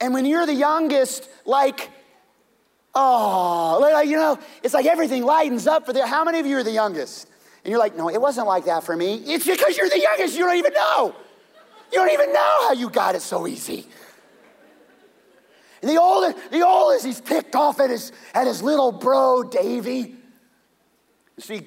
And 0.00 0.12
when 0.12 0.26
you're 0.26 0.44
the 0.44 0.54
youngest, 0.54 1.28
like, 1.46 1.90
oh, 2.94 3.78
like, 3.80 4.08
you 4.08 4.16
know, 4.16 4.38
it's 4.62 4.74
like 4.74 4.84
everything 4.84 5.24
lightens 5.24 5.66
up 5.66 5.86
for 5.86 5.94
the. 5.94 6.06
How 6.06 6.22
many 6.24 6.38
of 6.38 6.46
you 6.46 6.58
are 6.58 6.64
the 6.64 6.70
youngest? 6.70 7.28
And 7.64 7.70
you're 7.70 7.80
like, 7.80 7.96
no, 7.96 8.10
it 8.10 8.20
wasn't 8.20 8.46
like 8.46 8.66
that 8.66 8.84
for 8.84 8.96
me. 8.96 9.14
It's 9.26 9.46
because 9.46 9.78
you're 9.78 9.88
the 9.88 10.00
youngest. 10.00 10.36
You 10.36 10.44
don't 10.44 10.56
even 10.56 10.74
know. 10.74 11.14
You 11.90 11.98
don't 11.98 12.12
even 12.12 12.32
know 12.32 12.56
how 12.62 12.72
you 12.72 12.90
got 12.90 13.14
it 13.14 13.22
so 13.22 13.46
easy. 13.46 13.86
And 15.82 15.90
the 15.90 16.00
oldest, 16.00 16.50
the 16.50 16.66
oldest, 16.66 17.04
he's 17.04 17.20
ticked 17.20 17.54
off 17.54 17.80
at 17.80 17.90
his, 17.90 18.12
at 18.34 18.46
his 18.46 18.62
little 18.62 18.92
bro, 18.92 19.42
Davy. 19.42 20.14
So 21.38 21.54
he 21.54 21.66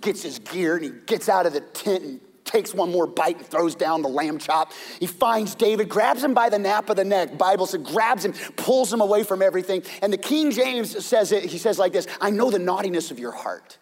gets 0.00 0.22
his 0.22 0.38
gear 0.38 0.76
and 0.76 0.84
he 0.84 0.90
gets 1.06 1.28
out 1.28 1.46
of 1.46 1.52
the 1.54 1.60
tent 1.60 2.02
and 2.04 2.20
takes 2.44 2.74
one 2.74 2.90
more 2.90 3.06
bite 3.06 3.38
and 3.38 3.46
throws 3.46 3.74
down 3.74 4.02
the 4.02 4.08
lamb 4.08 4.38
chop. 4.38 4.72
He 5.00 5.06
finds 5.06 5.54
David, 5.54 5.88
grabs 5.88 6.22
him 6.22 6.34
by 6.34 6.48
the 6.48 6.58
nape 6.58 6.88
of 6.88 6.96
the 6.96 7.04
neck. 7.04 7.38
Bible 7.38 7.66
says, 7.66 7.82
grabs 7.82 8.24
him, 8.24 8.32
pulls 8.56 8.92
him 8.92 9.00
away 9.00 9.22
from 9.22 9.42
everything. 9.42 9.82
And 10.02 10.12
the 10.12 10.18
King 10.18 10.50
James 10.50 11.04
says 11.04 11.32
it, 11.32 11.44
he 11.44 11.58
says 11.58 11.78
like 11.78 11.92
this, 11.92 12.06
I 12.20 12.30
know 12.30 12.50
the 12.50 12.58
naughtiness 12.58 13.10
of 13.10 13.18
your 13.18 13.32
heart. 13.32 13.78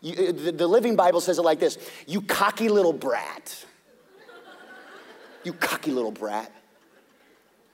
You, 0.00 0.12
uh, 0.12 0.32
the, 0.32 0.52
the 0.52 0.66
Living 0.66 0.96
Bible 0.96 1.20
says 1.20 1.38
it 1.38 1.42
like 1.42 1.60
this, 1.60 1.78
you 2.06 2.22
cocky 2.22 2.68
little 2.68 2.92
brat. 2.92 3.64
You 5.44 5.52
cocky 5.52 5.90
little 5.90 6.12
brat. 6.12 6.52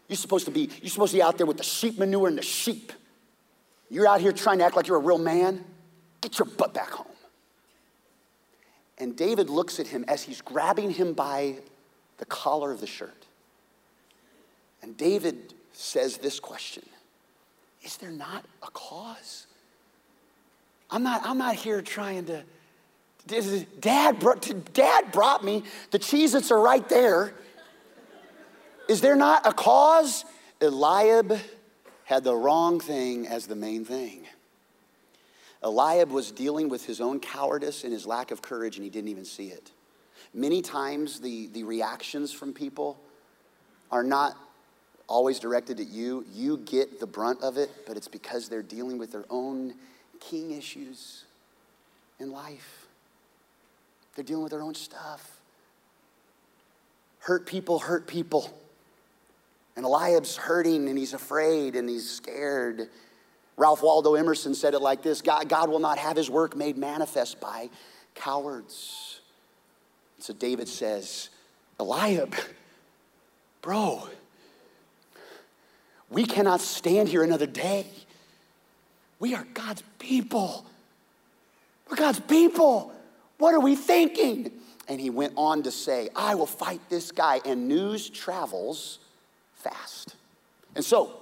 You're 0.09 0.17
supposed 0.17 0.47
to 0.47 0.51
be, 0.51 0.71
you're 0.81 0.91
supposed 0.91 1.13
to 1.13 1.19
be 1.19 1.23
out 1.23 1.37
there 1.37 1.47
with 1.47 1.59
the 1.59 1.63
sheep 1.63 1.99
manure 1.99 2.29
and 2.29 2.39
the 2.39 2.43
sheep. 2.43 2.93
You're 3.91 4.09
out 4.09 4.21
here 4.21 4.33
trying 4.33 4.59
to 4.59 4.65
act 4.65 4.75
like 4.77 4.89
you're 4.89 4.97
a 4.97 5.01
real 5.03 5.19
man. 5.19 5.65
Get 6.21 6.39
your 6.39 6.47
butt 6.47 6.75
back 6.75 6.91
home. 6.91 7.07
And 8.99 9.17
David 9.17 9.49
looks 9.49 9.79
at 9.79 9.87
him 9.87 10.05
as 10.09 10.23
he's 10.23 10.41
grabbing 10.41 10.91
him 10.91 11.13
by 11.13 11.57
the 12.17 12.25
collar 12.25 12.73
of 12.73 12.81
the 12.81 12.87
shirt. 12.87 13.27
And 14.83 14.97
David 14.97 15.55
says 15.73 16.19
this 16.19 16.41
question 16.41 16.85
Is 17.83 17.97
there 17.99 18.11
not 18.11 18.45
a 18.63 18.71
cause? 18.71 19.47
I'm 20.91 21.03
not, 21.03 21.21
I'm 21.25 21.39
not 21.39 21.55
here 21.55 21.83
trying 21.83 22.27
to. 22.27 22.43
Dad 23.81 24.19
brought, 24.21 24.51
Dad 24.73 25.13
brought 25.13 25.45
me. 25.45 25.65
The 25.91 25.99
Cheez 25.99 26.35
Its 26.35 26.51
are 26.51 26.61
right 26.61 26.89
there. 26.89 27.35
Is 28.89 29.03
there 29.03 29.17
not 29.17 29.47
a 29.47 29.53
cause? 29.53 30.25
Eliab 30.61 31.39
had 32.05 32.25
the 32.25 32.35
wrong 32.35 32.81
thing 32.81 33.27
as 33.27 33.47
the 33.47 33.55
main 33.55 33.85
thing. 33.85 34.23
Eliab 35.63 36.11
was 36.11 36.31
dealing 36.31 36.69
with 36.69 36.87
his 36.87 37.01
own 37.01 37.21
cowardice 37.21 37.85
and 37.85 37.93
his 37.93 38.07
lack 38.07 38.31
of 38.31 38.41
courage, 38.41 38.77
and 38.77 38.85
he 38.85 38.91
didn't 38.91 39.09
even 39.09 39.25
see 39.25 39.49
it. 39.49 39.71
Many 40.33 40.63
times, 40.63 41.21
the, 41.21 41.49
the 41.49 41.65
reactions 41.65 42.33
from 42.33 42.53
people 42.53 42.99
are 43.91 44.03
not 44.03 44.37
always 45.07 45.39
directed 45.39 45.81
at 45.81 45.89
you. 45.89 46.25
You 46.33 46.59
get 46.59 47.01
the 47.01 47.07
brunt 47.07 47.43
of 47.43 47.57
it, 47.57 47.71
but 47.87 47.97
it's 47.97 48.09
because 48.09 48.49
they're 48.49 48.63
dealing 48.63 48.99
with 48.99 49.13
their 49.13 49.25
own 49.31 49.75
king 50.21 50.53
issues 50.53 51.25
in 52.19 52.31
life. 52.31 52.87
They're 54.15 54.25
dealing 54.25 54.43
with 54.43 54.53
their 54.53 54.63
own 54.63 54.75
stuff. 54.75 55.41
Hurt 57.21 57.47
people 57.47 57.81
hurt 57.81 58.07
people. 58.07 58.53
And 59.79 59.87
Eliab's 59.87 60.37
hurting 60.37 60.89
and 60.89 60.99
he's 60.99 61.15
afraid 61.15 61.77
and 61.77 61.89
he's 61.89 62.11
scared 62.11 62.91
Ralph 63.59 63.83
Waldo 63.83 64.15
Emerson 64.15 64.55
said 64.55 64.73
it 64.73 64.79
like 64.81 65.03
this 65.03 65.21
God, 65.21 65.49
God 65.49 65.69
will 65.69 65.81
not 65.81 65.99
have 65.99 66.17
his 66.17 66.31
work 66.31 66.57
made 66.57 66.79
manifest 66.79 67.41
by 67.41 67.69
cowards. 68.15 69.21
so 70.19 70.33
David 70.33 70.69
says, 70.69 71.29
Eliab, 71.79 72.35
bro, 73.63 74.09
we 76.09 76.25
cannot 76.25 76.61
stand 76.61 77.09
here 77.09 77.23
another 77.23 77.47
day. 77.47 77.87
We 79.19 79.35
are 79.35 79.47
God's 79.55 79.83
people. 79.99 80.65
We're 81.91 81.97
God's 81.97 82.21
people. 82.21 82.93
What 83.39 83.55
are 83.55 83.61
we 83.61 83.75
thinking? 83.75 84.53
And 84.89 85.01
he 85.01 85.11
went 85.11 85.35
on 85.37 85.65
to 85.65 85.71
say, 85.71 86.09
I 86.15 86.37
will 86.37 86.47
fight 86.47 86.81
this 86.89 87.11
guy. 87.13 87.41
And 87.45 87.69
news 87.69 88.09
travels 88.09 89.01
fast. 89.71 90.15
And 90.75 90.85
so, 90.85 91.13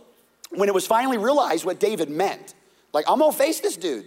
when 0.50 0.68
it 0.68 0.74
was 0.74 0.86
finally 0.86 1.18
realized 1.18 1.64
what 1.64 1.80
David 1.80 2.10
meant, 2.10 2.54
like, 2.92 3.04
I'm 3.08 3.18
gonna 3.18 3.32
face 3.32 3.60
this 3.60 3.76
dude. 3.76 4.06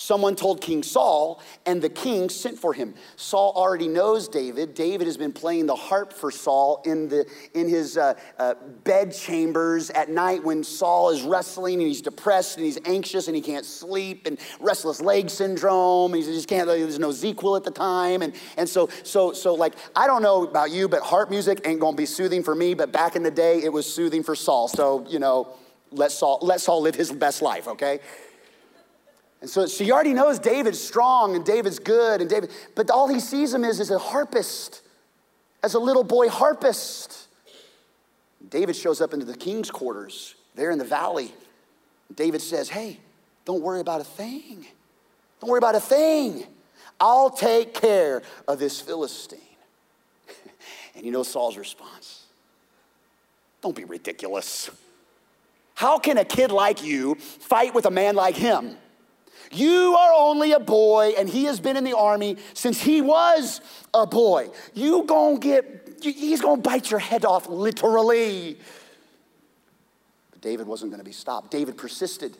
Someone 0.00 0.34
told 0.34 0.62
King 0.62 0.82
Saul, 0.82 1.42
and 1.66 1.82
the 1.82 1.90
king 1.90 2.30
sent 2.30 2.58
for 2.58 2.72
him. 2.72 2.94
Saul 3.16 3.52
already 3.54 3.86
knows 3.86 4.28
David. 4.28 4.72
David 4.72 5.06
has 5.06 5.18
been 5.18 5.30
playing 5.30 5.66
the 5.66 5.76
harp 5.76 6.14
for 6.14 6.30
Saul 6.30 6.80
in, 6.86 7.06
the, 7.06 7.30
in 7.52 7.68
his 7.68 7.98
uh, 7.98 8.14
uh, 8.38 8.54
bed 8.82 9.12
chambers 9.14 9.90
at 9.90 10.08
night 10.08 10.42
when 10.42 10.64
Saul 10.64 11.10
is 11.10 11.20
wrestling 11.20 11.80
and 11.80 11.86
he's 11.86 12.00
depressed 12.00 12.56
and 12.56 12.64
he's 12.64 12.78
anxious 12.86 13.26
and 13.26 13.36
he 13.36 13.42
can't 13.42 13.66
sleep 13.66 14.26
and 14.26 14.38
restless 14.58 15.02
leg 15.02 15.28
syndrome. 15.28 16.14
He 16.14 16.22
just 16.22 16.48
can't, 16.48 16.66
there's 16.66 16.98
no 16.98 17.10
ZzzQuil 17.10 17.58
at 17.58 17.64
the 17.64 17.70
time. 17.70 18.22
And, 18.22 18.32
and 18.56 18.66
so, 18.66 18.88
so, 19.02 19.34
so, 19.34 19.52
like, 19.52 19.74
I 19.94 20.06
don't 20.06 20.22
know 20.22 20.44
about 20.44 20.70
you, 20.70 20.88
but 20.88 21.02
harp 21.02 21.28
music 21.28 21.60
ain't 21.66 21.78
gonna 21.78 21.94
be 21.94 22.06
soothing 22.06 22.42
for 22.42 22.54
me, 22.54 22.72
but 22.72 22.90
back 22.90 23.16
in 23.16 23.22
the 23.22 23.30
day, 23.30 23.62
it 23.62 23.70
was 23.70 23.84
soothing 23.84 24.22
for 24.22 24.34
Saul. 24.34 24.66
So, 24.66 25.04
you 25.10 25.18
know, 25.18 25.52
let 25.90 26.10
Saul, 26.10 26.38
let 26.40 26.62
Saul 26.62 26.80
live 26.80 26.94
his 26.94 27.12
best 27.12 27.42
life, 27.42 27.68
okay? 27.68 28.00
And 29.40 29.48
so 29.48 29.66
she 29.66 29.90
already 29.90 30.12
knows 30.12 30.38
David's 30.38 30.80
strong 30.80 31.34
and 31.34 31.44
David's 31.44 31.78
good 31.78 32.20
and 32.20 32.28
David, 32.28 32.50
but 32.74 32.90
all 32.90 33.08
he 33.08 33.20
sees 33.20 33.54
him 33.54 33.64
is 33.64 33.80
as 33.80 33.90
a 33.90 33.98
harpist, 33.98 34.82
as 35.62 35.74
a 35.74 35.78
little 35.78 36.04
boy 36.04 36.28
harpist. 36.28 37.28
David 38.48 38.76
shows 38.76 39.00
up 39.00 39.14
into 39.14 39.24
the 39.24 39.36
king's 39.36 39.70
quarters 39.70 40.34
there 40.54 40.70
in 40.70 40.78
the 40.78 40.84
valley. 40.84 41.32
David 42.14 42.42
says, 42.42 42.68
Hey, 42.68 42.98
don't 43.44 43.62
worry 43.62 43.80
about 43.80 44.00
a 44.00 44.04
thing. 44.04 44.66
Don't 45.40 45.48
worry 45.48 45.58
about 45.58 45.74
a 45.74 45.80
thing. 45.80 46.44
I'll 47.00 47.30
take 47.30 47.72
care 47.72 48.22
of 48.46 48.58
this 48.58 48.78
Philistine. 48.80 49.38
and 50.94 51.04
you 51.04 51.12
know 51.12 51.22
Saul's 51.22 51.56
response? 51.56 52.24
Don't 53.62 53.74
be 53.74 53.84
ridiculous. 53.84 54.70
How 55.74 55.98
can 55.98 56.18
a 56.18 56.26
kid 56.26 56.50
like 56.50 56.84
you 56.84 57.14
fight 57.14 57.74
with 57.74 57.86
a 57.86 57.90
man 57.90 58.14
like 58.14 58.34
him? 58.34 58.76
You 59.50 59.96
are 59.98 60.12
only 60.16 60.52
a 60.52 60.60
boy, 60.60 61.14
and 61.18 61.28
he 61.28 61.44
has 61.44 61.58
been 61.58 61.76
in 61.76 61.84
the 61.84 61.96
army 61.96 62.36
since 62.54 62.80
he 62.80 63.00
was 63.00 63.60
a 63.92 64.06
boy. 64.06 64.50
You 64.74 65.04
gonna 65.04 65.38
get, 65.38 65.98
he's 66.02 66.40
gonna 66.40 66.62
bite 66.62 66.90
your 66.90 67.00
head 67.00 67.24
off 67.24 67.48
literally. 67.48 68.58
But 70.30 70.40
David 70.40 70.66
wasn't 70.66 70.92
gonna 70.92 71.04
be 71.04 71.12
stopped. 71.12 71.50
David 71.50 71.76
persisted. 71.76 72.36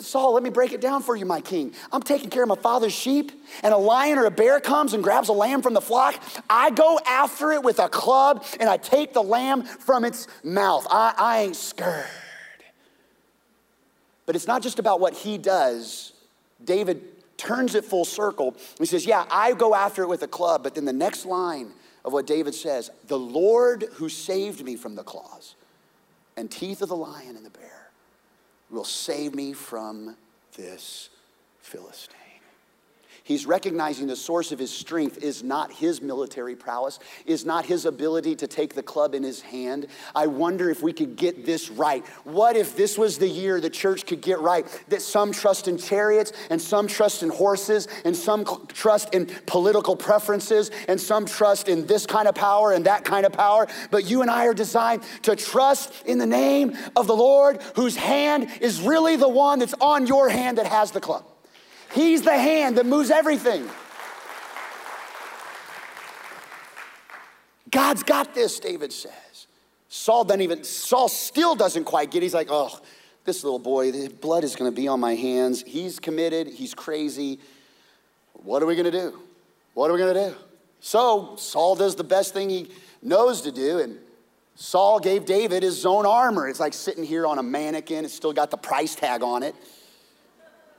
Saul, 0.00 0.34
let 0.34 0.42
me 0.42 0.50
break 0.50 0.72
it 0.72 0.80
down 0.80 1.02
for 1.02 1.16
you, 1.16 1.24
my 1.24 1.40
king. 1.40 1.74
I'm 1.90 2.02
taking 2.02 2.30
care 2.30 2.42
of 2.42 2.48
my 2.48 2.56
father's 2.56 2.92
sheep, 2.92 3.32
and 3.62 3.72
a 3.74 3.76
lion 3.76 4.18
or 4.18 4.26
a 4.26 4.30
bear 4.30 4.60
comes 4.60 4.94
and 4.94 5.02
grabs 5.02 5.28
a 5.28 5.32
lamb 5.32 5.62
from 5.62 5.74
the 5.74 5.80
flock. 5.80 6.22
I 6.48 6.70
go 6.70 6.98
after 7.06 7.52
it 7.52 7.62
with 7.62 7.78
a 7.78 7.88
club 7.88 8.44
and 8.60 8.68
I 8.68 8.76
take 8.76 9.12
the 9.12 9.22
lamb 9.22 9.62
from 9.62 10.04
its 10.04 10.28
mouth. 10.44 10.86
I, 10.90 11.14
I 11.16 11.40
ain't 11.40 11.56
scared. 11.56 12.06
But 14.26 14.36
it's 14.36 14.46
not 14.46 14.62
just 14.62 14.78
about 14.78 15.00
what 15.00 15.14
he 15.14 15.38
does. 15.38 16.12
David 16.62 17.02
turns 17.36 17.74
it 17.74 17.84
full 17.84 18.04
circle. 18.04 18.56
He 18.78 18.86
says, 18.86 19.06
Yeah, 19.06 19.24
I 19.30 19.52
go 19.52 19.74
after 19.74 20.02
it 20.02 20.08
with 20.08 20.22
a 20.22 20.28
club. 20.28 20.62
But 20.62 20.74
then 20.74 20.84
the 20.84 20.92
next 20.92 21.24
line 21.24 21.72
of 22.04 22.12
what 22.12 22.26
David 22.26 22.54
says 22.54 22.90
the 23.06 23.18
Lord 23.18 23.86
who 23.94 24.08
saved 24.08 24.64
me 24.64 24.76
from 24.76 24.94
the 24.94 25.02
claws 25.02 25.54
and 26.36 26.50
teeth 26.50 26.82
of 26.82 26.88
the 26.88 26.96
lion 26.96 27.36
and 27.36 27.44
the 27.44 27.50
bear 27.50 27.90
will 28.70 28.84
save 28.84 29.34
me 29.34 29.52
from 29.52 30.16
this 30.56 31.10
Philistine. 31.60 32.15
He's 33.26 33.44
recognizing 33.44 34.06
the 34.06 34.14
source 34.14 34.52
of 34.52 34.60
his 34.60 34.70
strength 34.70 35.18
is 35.18 35.42
not 35.42 35.72
his 35.72 36.00
military 36.00 36.54
prowess, 36.54 37.00
is 37.24 37.44
not 37.44 37.66
his 37.66 37.84
ability 37.84 38.36
to 38.36 38.46
take 38.46 38.76
the 38.76 38.84
club 38.84 39.16
in 39.16 39.24
his 39.24 39.40
hand. 39.40 39.88
I 40.14 40.28
wonder 40.28 40.70
if 40.70 40.80
we 40.80 40.92
could 40.92 41.16
get 41.16 41.44
this 41.44 41.68
right. 41.68 42.06
What 42.22 42.56
if 42.56 42.76
this 42.76 42.96
was 42.96 43.18
the 43.18 43.26
year 43.26 43.60
the 43.60 43.68
church 43.68 44.06
could 44.06 44.20
get 44.20 44.38
right? 44.38 44.64
That 44.90 45.02
some 45.02 45.32
trust 45.32 45.66
in 45.66 45.76
chariots, 45.76 46.32
and 46.50 46.62
some 46.62 46.86
trust 46.86 47.24
in 47.24 47.30
horses, 47.30 47.88
and 48.04 48.14
some 48.14 48.44
trust 48.68 49.12
in 49.12 49.26
political 49.46 49.96
preferences, 49.96 50.70
and 50.86 51.00
some 51.00 51.26
trust 51.26 51.68
in 51.68 51.84
this 51.88 52.06
kind 52.06 52.28
of 52.28 52.36
power 52.36 52.70
and 52.70 52.86
that 52.86 53.04
kind 53.04 53.26
of 53.26 53.32
power. 53.32 53.66
But 53.90 54.04
you 54.04 54.22
and 54.22 54.30
I 54.30 54.46
are 54.46 54.54
designed 54.54 55.02
to 55.22 55.34
trust 55.34 55.92
in 56.06 56.18
the 56.18 56.26
name 56.26 56.78
of 56.94 57.08
the 57.08 57.16
Lord, 57.16 57.60
whose 57.74 57.96
hand 57.96 58.50
is 58.60 58.80
really 58.82 59.16
the 59.16 59.28
one 59.28 59.58
that's 59.58 59.74
on 59.80 60.06
your 60.06 60.28
hand 60.28 60.58
that 60.58 60.66
has 60.66 60.92
the 60.92 61.00
club. 61.00 61.24
He's 61.92 62.22
the 62.22 62.36
hand 62.36 62.76
that 62.78 62.86
moves 62.86 63.10
everything. 63.10 63.68
God's 67.70 68.02
got 68.02 68.34
this, 68.34 68.58
David 68.58 68.92
says. 68.92 69.46
Saul 69.88 70.24
doesn't 70.24 70.40
even, 70.40 70.64
Saul 70.64 71.08
still 71.08 71.54
doesn't 71.54 71.84
quite 71.84 72.10
get 72.10 72.18
it. 72.18 72.22
He's 72.22 72.34
like, 72.34 72.48
oh, 72.50 72.80
this 73.24 73.42
little 73.42 73.58
boy, 73.58 73.92
the 73.92 74.08
blood 74.08 74.44
is 74.44 74.56
gonna 74.56 74.72
be 74.72 74.88
on 74.88 75.00
my 75.00 75.14
hands. 75.14 75.62
He's 75.66 75.98
committed, 75.98 76.46
he's 76.46 76.74
crazy. 76.74 77.38
What 78.32 78.62
are 78.62 78.66
we 78.66 78.76
gonna 78.76 78.90
do? 78.90 79.18
What 79.74 79.90
are 79.90 79.94
we 79.94 79.98
gonna 79.98 80.30
do? 80.30 80.34
So 80.80 81.34
Saul 81.36 81.74
does 81.74 81.96
the 81.96 82.04
best 82.04 82.32
thing 82.32 82.48
he 82.48 82.70
knows 83.02 83.42
to 83.42 83.52
do, 83.52 83.78
and 83.80 83.98
Saul 84.54 85.00
gave 85.00 85.24
David 85.24 85.62
his 85.62 85.84
own 85.84 86.06
armor. 86.06 86.48
It's 86.48 86.60
like 86.60 86.72
sitting 86.72 87.04
here 87.04 87.26
on 87.26 87.38
a 87.38 87.42
mannequin, 87.42 88.04
it's 88.04 88.14
still 88.14 88.32
got 88.32 88.50
the 88.50 88.56
price 88.56 88.94
tag 88.94 89.22
on 89.22 89.42
it. 89.42 89.54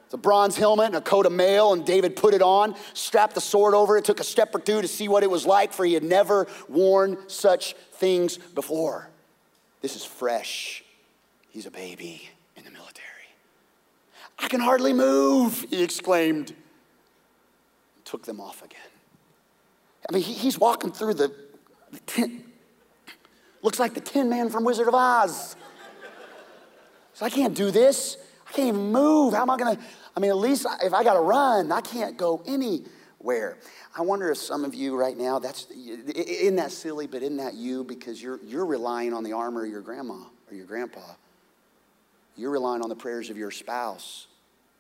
It's 0.08 0.14
a 0.14 0.18
bronze 0.18 0.56
helmet 0.56 0.86
and 0.86 0.96
a 0.96 1.02
coat 1.02 1.26
of 1.26 1.34
mail, 1.34 1.74
and 1.74 1.86
David 1.86 2.16
put 2.16 2.34
it 2.34 2.42
on, 2.42 2.76
strapped 2.94 3.36
the 3.36 3.42
sword 3.42 3.74
over 3.74 3.98
it, 3.98 4.06
took 4.06 4.22
a 4.22 4.24
step 4.24 4.56
or 4.56 4.60
two 4.60 4.82
to 4.82 4.88
see 4.88 5.10
what 5.10 5.22
it 5.22 5.30
was 5.30 5.46
like, 5.46 5.74
for 5.74 5.84
he 5.84 5.94
had 5.94 6.04
never 6.04 6.48
worn 6.70 7.18
such 7.28 7.74
things 7.92 8.38
before. 8.38 9.10
This 9.82 9.98
is 9.98 10.06
fresh. 10.06 10.82
He's 11.50 11.66
a 11.66 11.72
baby 11.72 12.30
in 12.56 12.64
the 12.64 12.72
military. 12.72 13.04
I 14.40 14.48
can 14.48 14.62
hardly 14.62 14.94
move, 14.94 15.66
he 15.70 15.84
exclaimed. 15.84 16.56
Took 18.06 18.24
them 18.24 18.40
off 18.40 18.64
again. 18.64 18.80
I 20.10 20.14
mean, 20.14 20.24
he's 20.24 20.58
walking 20.58 20.94
through 20.94 21.16
the, 21.16 21.36
the 21.92 22.00
tent. 22.00 22.46
Looks 23.62 23.78
like 23.78 23.94
the 23.94 24.00
Tin 24.00 24.30
Man 24.30 24.50
from 24.50 24.64
Wizard 24.64 24.88
of 24.88 24.94
Oz. 24.94 25.58
So 27.14 27.26
I 27.26 27.30
can't 27.30 27.54
do 27.54 27.72
this. 27.72 28.16
I 28.48 28.52
can't 28.54 28.68
even 28.70 28.92
move. 28.92 29.34
How 29.34 29.42
am 29.42 29.50
I 29.50 29.58
going 29.58 29.76
to? 29.76 29.84
I 30.16 30.20
mean, 30.20 30.32
at 30.32 30.38
least 30.38 30.66
if 30.82 30.94
I 30.94 31.04
got 31.04 31.14
to 31.14 31.20
run, 31.20 31.72
I 31.72 31.82
can't 31.82 32.18
go 32.18 32.42
anywhere. 32.46 33.58
I 33.96 34.02
wonder 34.02 34.32
if 34.32 34.38
some 34.38 34.64
of 34.64 34.74
you 34.74 34.96
right 34.96 35.18
now, 35.18 35.40
that's 35.40 35.68
in 35.70 36.56
that 36.56 36.72
silly, 36.72 37.08
but 37.08 37.24
in 37.24 37.38
that 37.38 37.56
you 37.56 37.84
because 37.84 38.22
you're 38.22 38.40
you're 38.44 38.66
relying 38.66 39.14
on 39.14 39.24
the 39.24 39.34
armor 39.34 39.66
of 39.66 39.72
your 39.72 39.82
grandma 39.82 40.20
or 40.50 40.56
your 40.56 40.66
grandpa. 40.66 41.02
You're 42.36 42.52
relying 42.52 42.82
on 42.82 42.90
the 42.90 42.96
prayers 42.96 43.30
of 43.30 43.38
your 43.38 43.52
spouse. 43.52 44.28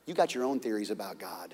You 0.05 0.13
got 0.13 0.35
your 0.35 0.43
own 0.43 0.59
theories 0.59 0.91
about 0.91 1.17
God. 1.17 1.53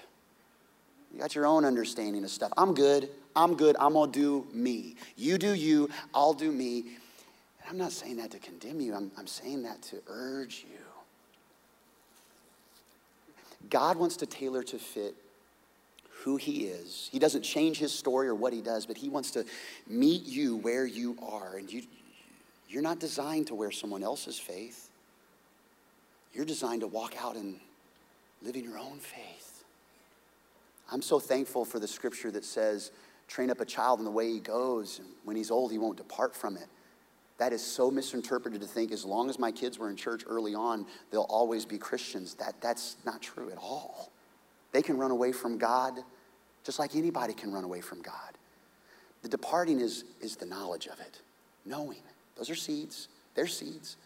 You 1.13 1.19
got 1.19 1.33
your 1.33 1.45
own 1.45 1.63
understanding 1.65 2.23
of 2.23 2.29
stuff. 2.29 2.51
I'm 2.57 2.73
good. 2.73 3.09
I'm 3.35 3.55
good. 3.55 3.75
I'm 3.79 3.93
gonna 3.93 4.11
do 4.11 4.45
me. 4.53 4.95
You 5.15 5.37
do 5.37 5.53
you. 5.53 5.89
I'll 6.13 6.33
do 6.33 6.51
me. 6.51 6.81
And 6.81 7.69
I'm 7.69 7.77
not 7.77 7.91
saying 7.91 8.17
that 8.17 8.31
to 8.31 8.39
condemn 8.39 8.81
you. 8.81 8.93
I'm, 8.93 9.11
I'm 9.17 9.27
saying 9.27 9.63
that 9.63 9.81
to 9.83 10.01
urge 10.07 10.65
you 10.69 10.82
God 13.69 13.97
wants 13.97 14.17
to 14.17 14.25
tailor 14.25 14.63
to 14.63 14.77
fit 14.77 15.15
who 16.23 16.37
he 16.37 16.65
is. 16.65 17.09
He 17.11 17.19
doesn't 17.19 17.41
change 17.41 17.77
his 17.77 17.91
story 17.91 18.27
or 18.27 18.35
what 18.35 18.53
he 18.53 18.61
does, 18.61 18.85
but 18.85 18.97
he 18.97 19.09
wants 19.09 19.31
to 19.31 19.45
meet 19.87 20.25
you 20.25 20.57
where 20.57 20.85
you 20.85 21.17
are. 21.21 21.57
And 21.57 21.71
you, 21.71 21.83
you're 22.69 22.81
not 22.81 22.99
designed 22.99 23.47
to 23.47 23.55
wear 23.55 23.71
someone 23.71 24.03
else's 24.03 24.39
faith. 24.39 24.89
You're 26.33 26.45
designed 26.45 26.81
to 26.81 26.87
walk 26.87 27.15
out 27.21 27.35
and 27.35 27.59
live 28.41 28.55
in 28.55 28.63
your 28.63 28.77
own 28.77 28.99
faith. 28.99 29.63
I'm 30.91 31.01
so 31.01 31.19
thankful 31.19 31.65
for 31.65 31.79
the 31.79 31.87
scripture 31.87 32.31
that 32.31 32.45
says, 32.45 32.91
train 33.27 33.49
up 33.49 33.61
a 33.61 33.65
child 33.65 33.99
in 33.99 34.05
the 34.05 34.11
way 34.11 34.31
he 34.31 34.39
goes, 34.39 34.99
and 34.99 35.07
when 35.23 35.35
he's 35.35 35.51
old, 35.51 35.71
he 35.71 35.77
won't 35.77 35.97
depart 35.97 36.35
from 36.35 36.55
it. 36.55 36.67
That 37.37 37.51
is 37.51 37.63
so 37.63 37.89
misinterpreted 37.89 38.61
to 38.61 38.67
think 38.67 38.91
as 38.91 39.05
long 39.05 39.29
as 39.29 39.39
my 39.39 39.51
kids 39.51 39.79
were 39.79 39.89
in 39.89 39.95
church 39.95 40.23
early 40.27 40.53
on, 40.53 40.85
they'll 41.11 41.21
always 41.21 41.65
be 41.65 41.77
Christians. 41.77 42.35
That, 42.35 42.61
that's 42.61 42.97
not 43.05 43.21
true 43.21 43.49
at 43.49 43.57
all. 43.57 44.11
They 44.71 44.81
can 44.81 44.97
run 44.97 45.11
away 45.11 45.31
from 45.31 45.57
God 45.57 45.99
just 46.63 46.79
like 46.79 46.95
anybody 46.95 47.33
can 47.33 47.51
run 47.51 47.63
away 47.63 47.81
from 47.81 48.01
God. 48.01 48.37
The 49.21 49.29
departing 49.29 49.79
is, 49.79 50.05
is 50.21 50.35
the 50.35 50.45
knowledge 50.45 50.87
of 50.87 50.99
it, 50.99 51.21
knowing. 51.65 52.01
Those 52.35 52.49
are 52.49 52.55
seeds, 52.55 53.09
they're 53.35 53.47
seeds. 53.47 53.97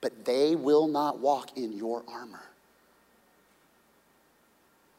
But 0.00 0.24
they 0.24 0.54
will 0.54 0.86
not 0.86 1.18
walk 1.18 1.56
in 1.56 1.72
your 1.72 2.02
armor. 2.08 2.42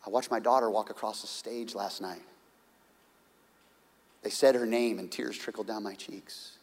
I 0.06 0.10
watched 0.10 0.32
my 0.32 0.40
daughter 0.40 0.70
walk 0.70 0.90
across 0.90 1.22
the 1.22 1.28
stage 1.28 1.74
last 1.74 2.02
night. 2.02 2.22
They 4.22 4.30
said 4.30 4.56
her 4.56 4.66
name, 4.66 5.00
and 5.00 5.12
tears 5.12 5.38
trickled 5.38 5.68
down 5.68 5.84
my 5.84 5.94
cheeks 5.94 6.55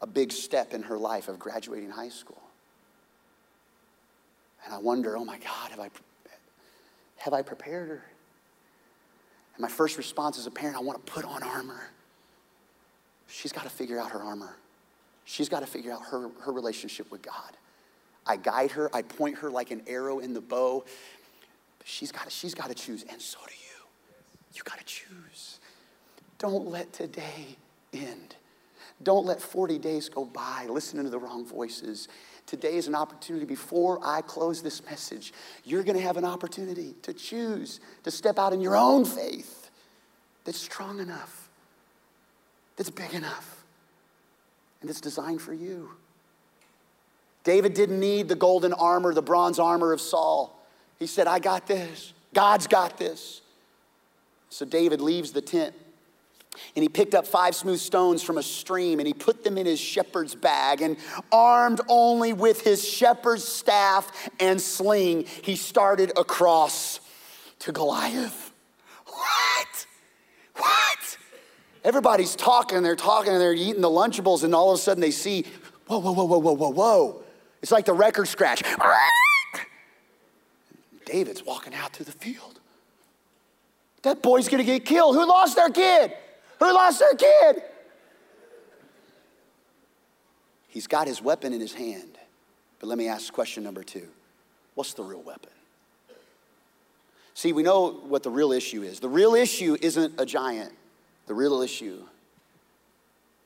a 0.00 0.06
big 0.06 0.32
step 0.32 0.72
in 0.72 0.82
her 0.82 0.98
life 0.98 1.28
of 1.28 1.38
graduating 1.38 1.90
high 1.90 2.08
school. 2.08 2.42
And 4.64 4.74
I 4.74 4.78
wonder, 4.78 5.16
oh 5.16 5.24
my 5.24 5.38
God, 5.38 5.70
have 5.70 5.80
I, 5.80 5.90
have 7.16 7.32
I 7.32 7.42
prepared 7.42 7.88
her? 7.88 8.04
And 9.54 9.62
my 9.62 9.68
first 9.68 9.98
response 9.98 10.38
as 10.38 10.46
a 10.46 10.50
parent, 10.50 10.76
I 10.76 10.80
want 10.80 11.04
to 11.04 11.12
put 11.12 11.24
on 11.24 11.42
armor. 11.42 11.90
She's 13.26 13.52
got 13.52 13.64
to 13.64 13.70
figure 13.70 13.98
out 13.98 14.10
her 14.10 14.20
armor. 14.20 14.56
She's 15.24 15.48
got 15.48 15.60
to 15.60 15.66
figure 15.66 15.92
out 15.92 16.02
her, 16.06 16.28
her 16.40 16.52
relationship 16.52 17.10
with 17.10 17.22
God. 17.22 17.56
I 18.26 18.36
guide 18.36 18.72
her, 18.72 18.94
I 18.94 19.02
point 19.02 19.38
her 19.38 19.50
like 19.50 19.70
an 19.70 19.82
arrow 19.86 20.18
in 20.18 20.34
the 20.34 20.40
bow. 20.40 20.84
But 21.78 21.86
she's 21.86 22.12
got 22.12 22.24
to, 22.24 22.30
she's 22.30 22.54
got 22.54 22.68
to 22.68 22.74
choose, 22.74 23.04
and 23.08 23.20
so 23.20 23.38
do 23.46 23.52
you. 23.52 23.84
You 24.54 24.62
got 24.64 24.78
to 24.78 24.84
choose. 24.84 25.60
Don't 26.38 26.66
let 26.66 26.92
today 26.92 27.56
end 27.92 28.34
don't 29.02 29.24
let 29.24 29.40
40 29.40 29.78
days 29.78 30.08
go 30.08 30.24
by 30.24 30.66
listening 30.68 31.04
to 31.04 31.10
the 31.10 31.18
wrong 31.18 31.46
voices. 31.46 32.08
Today 32.46 32.76
is 32.76 32.86
an 32.86 32.94
opportunity. 32.94 33.46
Before 33.46 33.98
I 34.04 34.20
close 34.20 34.62
this 34.62 34.84
message, 34.84 35.32
you're 35.64 35.82
going 35.82 35.96
to 35.96 36.02
have 36.02 36.16
an 36.16 36.24
opportunity 36.24 36.94
to 37.02 37.12
choose 37.12 37.80
to 38.04 38.10
step 38.10 38.38
out 38.38 38.52
in 38.52 38.60
your 38.60 38.76
own 38.76 39.04
faith 39.04 39.70
that's 40.44 40.58
strong 40.58 41.00
enough, 41.00 41.48
that's 42.76 42.90
big 42.90 43.14
enough, 43.14 43.64
and 44.80 44.88
that's 44.88 45.00
designed 45.00 45.40
for 45.40 45.54
you. 45.54 45.90
David 47.44 47.72
didn't 47.74 48.00
need 48.00 48.28
the 48.28 48.34
golden 48.34 48.72
armor, 48.72 49.14
the 49.14 49.22
bronze 49.22 49.58
armor 49.58 49.92
of 49.92 50.00
Saul. 50.00 50.58
He 50.98 51.06
said, 51.06 51.26
I 51.26 51.38
got 51.38 51.66
this. 51.66 52.12
God's 52.34 52.66
got 52.66 52.98
this. 52.98 53.40
So 54.50 54.66
David 54.66 55.00
leaves 55.00 55.32
the 55.32 55.40
tent 55.40 55.74
and 56.74 56.82
he 56.82 56.88
picked 56.88 57.14
up 57.14 57.26
five 57.26 57.54
smooth 57.54 57.78
stones 57.78 58.22
from 58.22 58.38
a 58.38 58.42
stream 58.42 58.98
and 58.98 59.06
he 59.06 59.14
put 59.14 59.44
them 59.44 59.58
in 59.58 59.66
his 59.66 59.80
shepherd's 59.80 60.34
bag. 60.34 60.82
And 60.82 60.96
armed 61.30 61.80
only 61.88 62.32
with 62.32 62.62
his 62.62 62.86
shepherd's 62.86 63.44
staff 63.44 64.30
and 64.38 64.60
sling, 64.60 65.24
he 65.42 65.56
started 65.56 66.12
across 66.16 67.00
to 67.60 67.72
Goliath. 67.72 68.52
What? 69.06 69.86
What? 70.56 71.18
Everybody's 71.82 72.36
talking, 72.36 72.82
they're 72.82 72.96
talking, 72.96 73.32
and 73.32 73.40
they're 73.40 73.54
eating 73.54 73.80
the 73.80 73.88
Lunchables, 73.88 74.44
and 74.44 74.54
all 74.54 74.70
of 74.70 74.78
a 74.78 74.82
sudden 74.82 75.00
they 75.00 75.10
see, 75.10 75.46
whoa, 75.86 75.98
whoa, 75.98 76.12
whoa, 76.12 76.24
whoa, 76.24 76.38
whoa, 76.38 76.52
whoa, 76.52 76.68
whoa. 76.68 77.22
It's 77.62 77.72
like 77.72 77.86
the 77.86 77.94
record 77.94 78.28
scratch. 78.28 78.62
David's 81.06 81.44
walking 81.44 81.74
out 81.74 81.94
to 81.94 82.04
the 82.04 82.12
field. 82.12 82.60
That 84.02 84.22
boy's 84.22 84.48
gonna 84.48 84.64
get 84.64 84.84
killed. 84.84 85.16
Who 85.16 85.26
lost 85.26 85.56
their 85.56 85.70
kid? 85.70 86.12
Who 86.60 86.72
lost 86.72 87.00
their 87.00 87.14
kid? 87.14 87.62
He's 90.68 90.86
got 90.86 91.08
his 91.08 91.20
weapon 91.20 91.52
in 91.52 91.60
his 91.60 91.72
hand. 91.72 92.18
But 92.78 92.86
let 92.88 92.96
me 92.96 93.08
ask 93.08 93.32
question 93.32 93.64
number 93.64 93.82
two 93.82 94.08
What's 94.74 94.94
the 94.94 95.02
real 95.02 95.22
weapon? 95.22 95.50
See, 97.34 97.52
we 97.52 97.62
know 97.62 97.90
what 97.90 98.22
the 98.22 98.30
real 98.30 98.52
issue 98.52 98.82
is. 98.82 99.00
The 99.00 99.08
real 99.08 99.34
issue 99.34 99.76
isn't 99.80 100.20
a 100.20 100.26
giant, 100.26 100.72
the 101.26 101.34
real 101.34 101.62
issue 101.62 102.02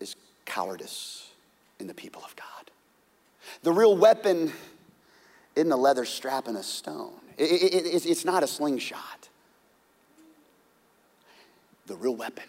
is 0.01 0.17
cowardice 0.45 1.31
in 1.79 1.87
the 1.87 1.95
people 1.95 2.23
of 2.25 2.35
God. 2.35 2.71
The 3.63 3.73
real 3.73 3.97
weapon 3.97 4.53
isn't 5.55 5.71
a 5.71 5.77
leather 5.77 6.05
strap 6.05 6.49
and 6.49 6.57
a 6.57 6.63
stone, 6.63 7.13
it, 7.37 7.45
it, 7.45 7.87
it, 7.87 8.07
it's 8.07 8.25
not 8.25 8.43
a 8.43 8.47
slingshot. 8.49 9.29
The 11.87 11.97
real 11.97 12.17
weapon 12.17 12.45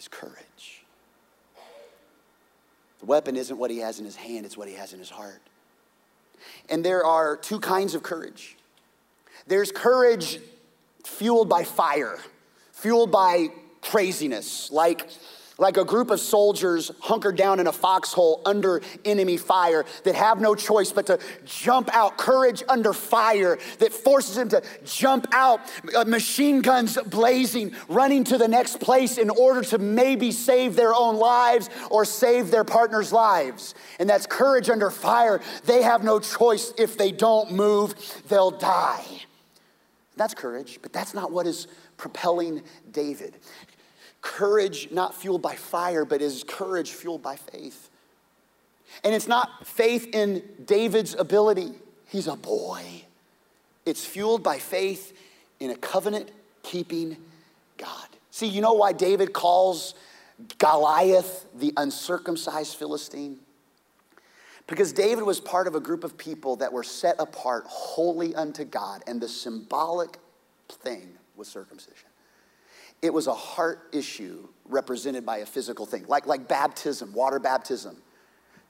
is 0.00 0.08
courage. 0.08 0.82
The 3.00 3.06
weapon 3.06 3.36
isn't 3.36 3.56
what 3.56 3.70
he 3.70 3.78
has 3.78 3.98
in 3.98 4.06
his 4.06 4.16
hand, 4.16 4.46
it's 4.46 4.56
what 4.56 4.66
he 4.66 4.74
has 4.74 4.94
in 4.94 4.98
his 4.98 5.10
heart. 5.10 5.42
And 6.70 6.82
there 6.82 7.04
are 7.04 7.36
two 7.36 7.60
kinds 7.60 7.94
of 7.94 8.02
courage. 8.02 8.56
There's 9.46 9.70
courage 9.70 10.38
fueled 11.04 11.50
by 11.50 11.64
fire, 11.64 12.18
fueled 12.72 13.12
by 13.12 13.48
craziness, 13.82 14.72
like 14.72 15.06
like 15.60 15.76
a 15.76 15.84
group 15.84 16.10
of 16.10 16.18
soldiers 16.18 16.90
hunkered 17.00 17.36
down 17.36 17.60
in 17.60 17.66
a 17.66 17.72
foxhole 17.72 18.40
under 18.46 18.80
enemy 19.04 19.36
fire 19.36 19.84
that 20.04 20.14
have 20.14 20.40
no 20.40 20.54
choice 20.54 20.90
but 20.90 21.06
to 21.06 21.18
jump 21.44 21.94
out. 21.94 22.16
Courage 22.16 22.62
under 22.68 22.92
fire 22.92 23.58
that 23.78 23.92
forces 23.92 24.36
them 24.36 24.48
to 24.48 24.62
jump 24.84 25.26
out, 25.32 25.60
uh, 25.94 26.04
machine 26.04 26.62
guns 26.62 26.98
blazing, 27.06 27.72
running 27.88 28.24
to 28.24 28.38
the 28.38 28.48
next 28.48 28.80
place 28.80 29.18
in 29.18 29.28
order 29.28 29.62
to 29.62 29.78
maybe 29.78 30.32
save 30.32 30.76
their 30.76 30.94
own 30.94 31.16
lives 31.16 31.68
or 31.90 32.06
save 32.06 32.50
their 32.50 32.64
partner's 32.64 33.12
lives. 33.12 33.74
And 33.98 34.08
that's 34.08 34.26
courage 34.26 34.70
under 34.70 34.90
fire. 34.90 35.40
They 35.66 35.82
have 35.82 36.02
no 36.02 36.20
choice. 36.20 36.72
If 36.78 36.96
they 36.96 37.12
don't 37.12 37.52
move, 37.52 37.94
they'll 38.28 38.50
die. 38.50 39.04
That's 40.16 40.34
courage, 40.34 40.78
but 40.80 40.92
that's 40.92 41.12
not 41.12 41.32
what 41.32 41.46
is 41.46 41.66
propelling 41.98 42.62
David. 42.90 43.36
Courage 44.22 44.90
not 44.90 45.14
fueled 45.14 45.42
by 45.42 45.54
fire, 45.54 46.04
but 46.04 46.20
is 46.20 46.44
courage 46.44 46.90
fueled 46.90 47.22
by 47.22 47.36
faith. 47.36 47.88
And 49.04 49.14
it's 49.14 49.28
not 49.28 49.66
faith 49.66 50.14
in 50.14 50.42
David's 50.64 51.14
ability, 51.14 51.72
he's 52.08 52.26
a 52.26 52.36
boy. 52.36 52.84
It's 53.86 54.04
fueled 54.04 54.42
by 54.42 54.58
faith 54.58 55.16
in 55.58 55.70
a 55.70 55.76
covenant 55.76 56.30
keeping 56.62 57.16
God. 57.78 58.08
See, 58.30 58.46
you 58.46 58.60
know 58.60 58.74
why 58.74 58.92
David 58.92 59.32
calls 59.32 59.94
Goliath 60.58 61.46
the 61.54 61.72
uncircumcised 61.76 62.76
Philistine? 62.76 63.38
Because 64.66 64.92
David 64.92 65.24
was 65.24 65.40
part 65.40 65.66
of 65.66 65.74
a 65.74 65.80
group 65.80 66.04
of 66.04 66.16
people 66.16 66.56
that 66.56 66.72
were 66.72 66.84
set 66.84 67.16
apart 67.18 67.64
wholly 67.66 68.34
unto 68.34 68.64
God, 68.64 69.02
and 69.06 69.20
the 69.20 69.28
symbolic 69.28 70.18
thing 70.68 71.08
was 71.36 71.48
circumcision. 71.48 72.09
It 73.02 73.12
was 73.12 73.26
a 73.26 73.34
heart 73.34 73.88
issue 73.92 74.48
represented 74.66 75.24
by 75.24 75.38
a 75.38 75.46
physical 75.46 75.86
thing, 75.86 76.04
like, 76.06 76.26
like 76.26 76.46
baptism, 76.48 77.12
water 77.12 77.38
baptism. 77.38 77.96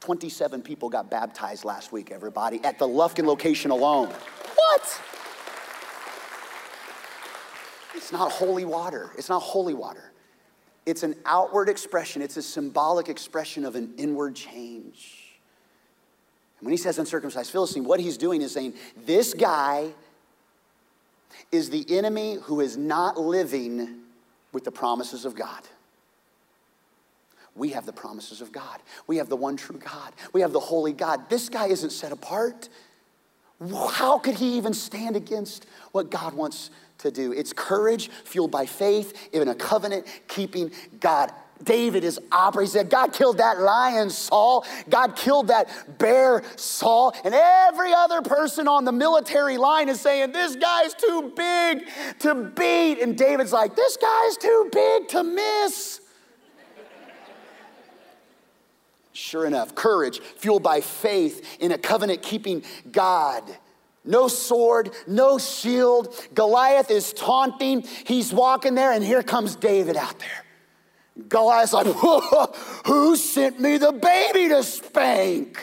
27 0.01 0.63
people 0.63 0.89
got 0.89 1.11
baptized 1.11 1.65
last 1.65 1.93
week, 1.93 2.11
everybody, 2.11 2.63
at 2.65 2.79
the 2.79 2.89
Lufkin 2.89 3.27
location 3.27 3.71
alone. 3.71 4.09
What? 4.55 5.03
It's 7.95 8.11
not 8.11 8.33
holy 8.33 8.65
water. 8.65 9.11
It's 9.19 9.29
not 9.29 9.41
holy 9.41 9.75
water. 9.75 10.11
It's 10.87 11.03
an 11.03 11.15
outward 11.27 11.69
expression, 11.69 12.23
it's 12.23 12.37
a 12.37 12.43
symbolic 12.43 13.09
expression 13.09 13.65
of 13.65 13.77
an 13.77 13.93
inward 13.99 14.35
change. 14.35 15.39
And 16.59 16.67
when 16.67 16.73
he 16.73 16.79
says 16.79 16.99
uncircumcised 16.99 17.51
Philistine, 17.51 17.85
what 17.85 18.01
he's 18.01 18.17
doing 18.17 18.43
is 18.43 18.53
saying, 18.53 18.75
this 19.05 19.35
guy 19.35 19.93
is 21.53 21.71
the 21.71 21.85
enemy 21.97 22.39
who 22.43 22.61
is 22.61 22.77
not 22.77 23.19
living 23.19 24.01
with 24.53 24.65
the 24.65 24.71
promises 24.73 25.25
of 25.25 25.35
God. 25.35 25.63
We 27.55 27.71
have 27.71 27.85
the 27.85 27.93
promises 27.93 28.41
of 28.41 28.53
God. 28.53 28.81
We 29.07 29.17
have 29.17 29.29
the 29.29 29.37
one 29.37 29.57
true 29.57 29.79
God. 29.79 30.13
We 30.33 30.41
have 30.41 30.53
the 30.53 30.61
holy 30.61 30.93
God. 30.93 31.29
This 31.29 31.49
guy 31.49 31.67
isn't 31.67 31.91
set 31.91 32.13
apart. 32.13 32.69
How 33.91 34.19
could 34.19 34.37
he 34.37 34.57
even 34.57 34.73
stand 34.73 35.17
against 35.17 35.67
what 35.93 36.11
God 36.11 36.33
wants 36.33 36.71
to 36.99 37.11
do? 37.11 37.33
It's 37.33 37.53
courage 37.53 38.09
fueled 38.25 38.51
by 38.51 38.67
faith 38.67 39.29
in 39.33 39.49
a 39.49 39.55
covenant 39.55 40.07
keeping 40.29 40.71
God. 41.01 41.33
David 41.63 42.05
is 42.05 42.19
operating. 42.33 42.71
He 42.71 42.73
said, 42.73 42.91
God 42.91 43.13
killed 43.13 43.39
that 43.39 43.61
lion, 43.61 44.11
Saul. 44.11 44.65
God 44.89 45.17
killed 45.17 45.49
that 45.49 45.99
bear, 45.99 46.43
Saul. 46.57 47.15
And 47.25 47.35
every 47.35 47.93
other 47.93 48.23
person 48.23 48.69
on 48.69 48.85
the 48.85 48.93
military 48.93 49.57
line 49.57 49.89
is 49.89 50.01
saying, 50.01 50.33
This 50.33 50.57
guy's 50.57 50.95
too 50.95 51.33
big 51.37 51.89
to 52.21 52.35
beat. 52.35 53.01
And 53.01 53.17
David's 53.17 53.53
like, 53.53 53.77
This 53.77 53.97
guy's 53.97 54.37
too 54.37 54.69
big 54.73 55.09
to 55.09 55.23
miss. 55.23 56.01
Sure 59.13 59.45
enough, 59.45 59.75
courage 59.75 60.21
fueled 60.21 60.63
by 60.63 60.81
faith 60.81 61.59
in 61.61 61.73
a 61.73 61.79
covenant 61.79 62.23
keeping 62.23 62.63
God. 62.91 63.45
No 64.05 64.29
sword, 64.29 64.93
no 65.07 65.37
shield. 65.37 66.15
Goliath 66.33 66.91
is 66.91 67.13
taunting. 67.13 67.83
He's 68.07 68.33
walking 68.33 68.75
there, 68.75 68.93
and 68.93 69.05
here 69.05 69.23
comes 69.23 69.57
David 69.57 69.97
out 69.97 70.19
there. 70.19 70.45
Goliath's 71.29 71.73
like, 71.73 71.87
Who 72.87 73.17
sent 73.17 73.61
me 73.61 73.79
the 73.79 73.93
baby 73.93 74.49
to 74.49 74.63
spank? 74.63 75.59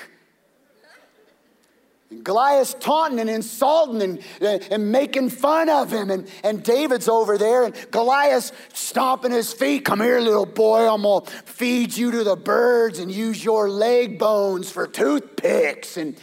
And 2.10 2.24
Goliath's 2.24 2.74
taunting 2.74 3.20
and 3.20 3.30
insulting 3.30 4.20
and, 4.40 4.64
and 4.72 4.92
making 4.92 5.30
fun 5.30 5.68
of 5.68 5.92
him. 5.92 6.10
And, 6.10 6.30
and 6.42 6.64
David's 6.64 7.10
over 7.10 7.38
there, 7.38 7.66
and 7.66 7.76
Goliath's 7.92 8.54
stomping 8.74 9.32
his 9.32 9.52
feet. 9.52 9.84
Come 9.84 10.00
here, 10.00 10.20
little 10.22 10.46
boy. 10.46 10.90
I'm 10.92 11.02
going 11.02 11.26
to 11.26 11.32
feed 11.32 11.98
you 11.98 12.12
to 12.12 12.24
the 12.24 12.38
birds 12.38 13.00
and 13.00 13.12
use 13.12 13.44
your 13.44 13.70
leg 13.70 14.18
bones 14.18 14.72
for 14.72 14.88
toothpicks. 14.88 15.98
And 15.98 16.18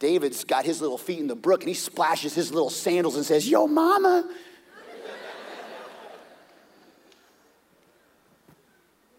David's 0.00 0.42
got 0.42 0.64
his 0.64 0.80
little 0.80 0.98
feet 0.98 1.20
in 1.20 1.28
the 1.28 1.36
brook, 1.36 1.62
and 1.62 1.68
he 1.68 1.74
splashes 1.74 2.34
his 2.34 2.52
little 2.52 2.70
sandals 2.70 3.14
and 3.14 3.24
says, 3.24 3.48
Yo, 3.48 3.68
mama, 3.68 4.28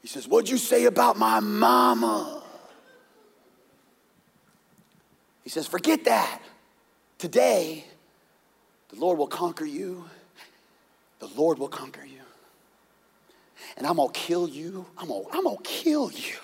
He 0.04 0.10
says, 0.10 0.28
What'd 0.28 0.50
you 0.50 0.58
say 0.58 0.84
about 0.86 1.18
my 1.18 1.40
mama? 1.40 2.44
He 5.44 5.50
says, 5.50 5.66
Forget 5.66 6.04
that. 6.04 6.42
Today, 7.18 7.86
the 8.90 8.98
Lord 8.98 9.18
will 9.18 9.28
conquer 9.28 9.66
you. 9.66 10.04
The 11.20 11.28
Lord 11.28 11.58
will 11.58 11.70
conquer 11.70 12.04
you. 12.04 12.20
And 13.78 13.88
I'm 13.88 13.96
gonna 13.96 14.12
kill 14.12 14.50
you. 14.50 14.86
I'm 14.98 15.08
gonna, 15.08 15.24
I'm 15.32 15.46
gonna 15.46 15.56
kill 15.64 16.12
you. 16.12 16.36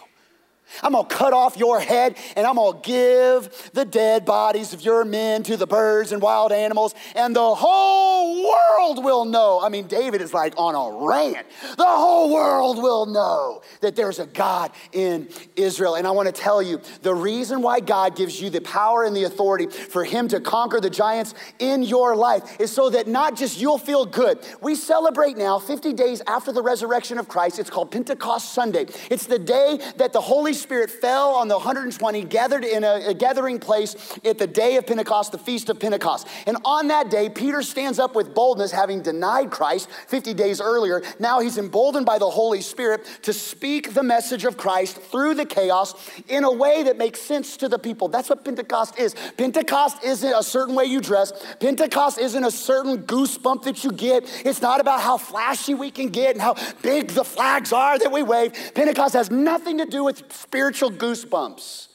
I'm 0.84 0.94
gonna 0.94 1.08
cut 1.08 1.34
off 1.34 1.58
your 1.58 1.80
head 1.80 2.18
and 2.36 2.46
I'm 2.46 2.56
gonna 2.56 2.80
give 2.82 3.72
the 3.74 3.86
dead 3.86 4.26
bodies 4.26 4.74
of 4.74 4.82
your 4.82 5.06
men 5.06 5.44
to 5.44 5.58
the 5.58 5.68
birds 5.68 6.12
and 6.12 6.22
wild 6.22 6.52
animals, 6.52 6.94
and 7.16 7.36
the 7.36 7.56
whole 7.56 8.44
world 8.44 9.04
will 9.04 9.26
know. 9.26 9.60
I 9.62 9.70
mean, 9.70 9.88
David 9.88 10.22
is 10.22 10.34
like 10.34 10.54
on 10.58 10.76
a 10.76 11.06
rant. 11.06 11.46
The 11.78 11.86
whole 11.86 12.34
world 12.34 12.78
will 12.78 13.06
know 13.06 13.62
that 13.82 13.96
there's 13.96 14.20
a 14.20 14.26
God 14.26 14.72
in 14.92 15.30
Israel. 15.56 15.96
And 15.96 16.08
I 16.08 16.12
wanna 16.12 16.32
tell 16.32 16.62
you 16.62 16.82
the 17.02 17.14
reason 17.14 17.62
why 17.62 17.80
God 17.80 18.16
gives 18.16 18.42
you 18.42 18.50
the 18.50 18.62
power 18.62 19.04
and 19.04 19.16
the 19.16 19.24
authority 19.24 19.68
for 19.68 20.04
Him 20.04 20.28
to 20.30 20.40
conquer 20.40 20.80
the 20.80 20.90
giants 20.90 21.34
in 21.60 21.84
your 21.84 22.16
life 22.16 22.60
is 22.60 22.72
so 22.72 22.90
that 22.90 23.08
not 23.08 23.36
just 23.36 23.60
you'll 23.60 23.78
feel 23.78 24.06
good. 24.06 24.40
We 24.62 24.76
celebrate 24.76 25.38
now 25.38 25.60
50 25.60 25.94
days 25.94 26.22
after 26.28 26.52
the 26.52 26.62
resurrection 26.62 27.18
of 27.18 27.28
Christ. 27.28 27.60
It's 27.60 27.70
called 27.70 27.92
Pentecost 27.92 28.54
Sunday. 28.54 28.86
It's 29.10 29.26
the 29.26 29.40
day 29.40 29.80
that 29.98 30.14
the 30.14 30.22
Holy 30.22 30.54
Spirit 30.60 30.92
fell 30.92 31.32
on 31.36 31.48
the 31.48 31.56
120 31.56 32.24
gathered 32.26 32.64
in 32.64 32.84
a, 32.84 33.08
a, 33.08 33.14
gathering 33.14 33.60
place 33.60 33.96
at 34.24 34.38
the 34.38 34.48
day 34.48 34.78
of 34.78 34.86
Pentecost, 34.86 35.32
the 35.32 35.38
feast 35.38 35.70
of 35.70 35.80
Pentecost. 35.80 36.28
And 36.46 36.58
on 36.66 36.88
that 36.88 37.10
day, 37.10 37.30
Peter 37.30 37.62
stands 37.62 38.00
up 38.00 38.16
with 38.16 38.34
boldness, 38.34 38.72
having 38.72 39.02
denied 39.02 39.52
Christ 39.52 39.90
50 40.08 40.34
days 40.34 40.62
earlier. 40.62 41.02
Now 41.20 41.40
he's 41.40 41.58
emboldened 41.58 42.06
by 42.06 42.18
the 42.18 42.30
Holy 42.30 42.62
Spirit 42.62 43.06
to 43.24 43.34
speak 43.34 43.94
the 43.94 44.04
message 44.04 44.46
of 44.46 44.58
Christ 44.58 45.02
through 45.02 45.36
the 45.36 45.46
chaos 45.46 45.96
in 46.28 46.44
a 46.44 46.52
way 46.52 46.84
that 46.84 46.98
makes 46.98 47.22
sense 47.22 47.58
to 47.58 47.70
the 47.70 47.80
people. 47.80 48.08
That's 48.08 48.30
what 48.30 48.44
Pentecost 48.44 49.00
is. 49.00 49.16
Pentecost 49.38 50.04
isn't 50.04 50.34
a 50.34 50.44
certain 50.44 50.76
way 50.76 50.86
you 50.86 51.02
dress, 51.02 51.32
Pentecost 51.60 52.18
isn't 52.20 52.44
a 52.44 52.52
certain 52.52 53.04
goosebump 53.04 53.64
that 53.64 53.84
you 53.84 53.92
get. 53.92 54.24
It's 54.46 54.62
not 54.62 54.80
about 54.80 55.02
how 55.02 55.18
flashy 55.18 55.74
we 55.74 55.92
can 55.92 56.10
get 56.10 56.32
and 56.32 56.42
how 56.42 56.56
big 56.82 57.10
the 57.10 57.24
flags 57.24 57.74
are 57.74 57.98
that 57.98 58.12
we 58.12 58.24
wave. 58.24 58.54
Pentecost 58.74 59.14
has 59.14 59.32
nothing 59.32 59.78
to 59.78 59.86
do 59.86 60.04
with 60.04 60.32
spiritual 60.50 60.90
goosebumps. 60.90 61.90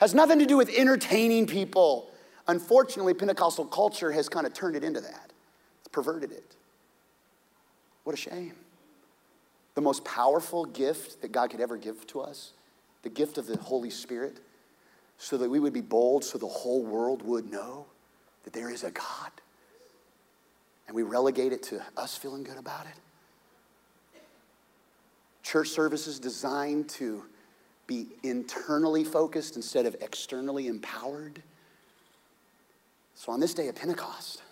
Has 0.00 0.14
nothing 0.14 0.40
to 0.40 0.46
do 0.46 0.56
with 0.56 0.68
entertaining 0.68 1.46
people. 1.46 2.10
Unfortunately, 2.48 3.14
Pentecostal 3.14 3.66
culture 3.66 4.10
has 4.10 4.28
kind 4.28 4.48
of 4.48 4.52
turned 4.52 4.74
it 4.74 4.82
into 4.82 5.00
that. 5.00 5.30
It's 5.78 5.88
perverted 5.92 6.32
it. 6.32 6.56
What 8.02 8.12
a 8.12 8.16
shame. 8.16 8.54
The 9.76 9.80
most 9.80 10.04
powerful 10.04 10.64
gift 10.64 11.22
that 11.22 11.30
God 11.30 11.50
could 11.50 11.60
ever 11.60 11.76
give 11.76 12.04
to 12.08 12.20
us, 12.20 12.50
the 13.04 13.10
gift 13.10 13.38
of 13.38 13.46
the 13.46 13.56
Holy 13.58 13.90
Spirit, 13.90 14.40
so 15.16 15.38
that 15.38 15.48
we 15.48 15.60
would 15.60 15.72
be 15.72 15.80
bold, 15.80 16.24
so 16.24 16.36
the 16.36 16.48
whole 16.48 16.82
world 16.82 17.22
would 17.22 17.48
know 17.48 17.86
that 18.42 18.52
there 18.52 18.70
is 18.70 18.82
a 18.82 18.90
God. 18.90 19.30
And 20.88 20.96
we 20.96 21.04
relegate 21.04 21.52
it 21.52 21.62
to 21.64 21.80
us 21.96 22.16
feeling 22.16 22.42
good 22.42 22.58
about 22.58 22.86
it. 22.86 24.20
Church 25.44 25.68
services 25.68 26.18
designed 26.18 26.88
to 26.88 27.22
be 27.86 28.06
internally 28.22 29.04
focused 29.04 29.56
instead 29.56 29.86
of 29.86 29.96
externally 30.00 30.66
empowered. 30.66 31.42
So 33.14 33.32
on 33.32 33.40
this 33.40 33.54
day 33.54 33.68
of 33.68 33.74
Pentecost, 33.74 34.42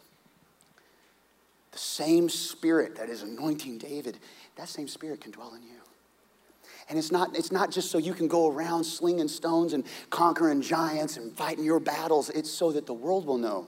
the 1.73 1.79
same 1.79 2.29
spirit 2.29 2.97
that 2.97 3.09
is 3.09 3.23
anointing 3.23 3.79
David, 3.79 4.19
that 4.57 4.69
same 4.69 4.87
spirit 4.89 5.21
can 5.21 5.33
dwell 5.33 5.55
in 5.55 5.63
you. 5.63 5.69
And 6.89 6.99
it's 6.99 7.13
not, 7.13 7.37
it's 7.37 7.53
not 7.53 7.71
just 7.71 7.91
so 7.91 7.99
you 7.99 8.13
can 8.13 8.29
go 8.29 8.51
around 8.51 8.85
slinging 8.85 9.29
stones 9.29 9.73
and 9.73 9.85
conquering 10.11 10.61
giants 10.61 11.17
and 11.17 11.33
fighting 11.33 11.65
your 11.65 11.81
battles. 11.81 12.29
It's 12.31 12.51
so 12.51 12.73
that 12.73 12.87
the 12.87 12.93
world 12.93 13.25
will 13.25 13.39
know 13.39 13.67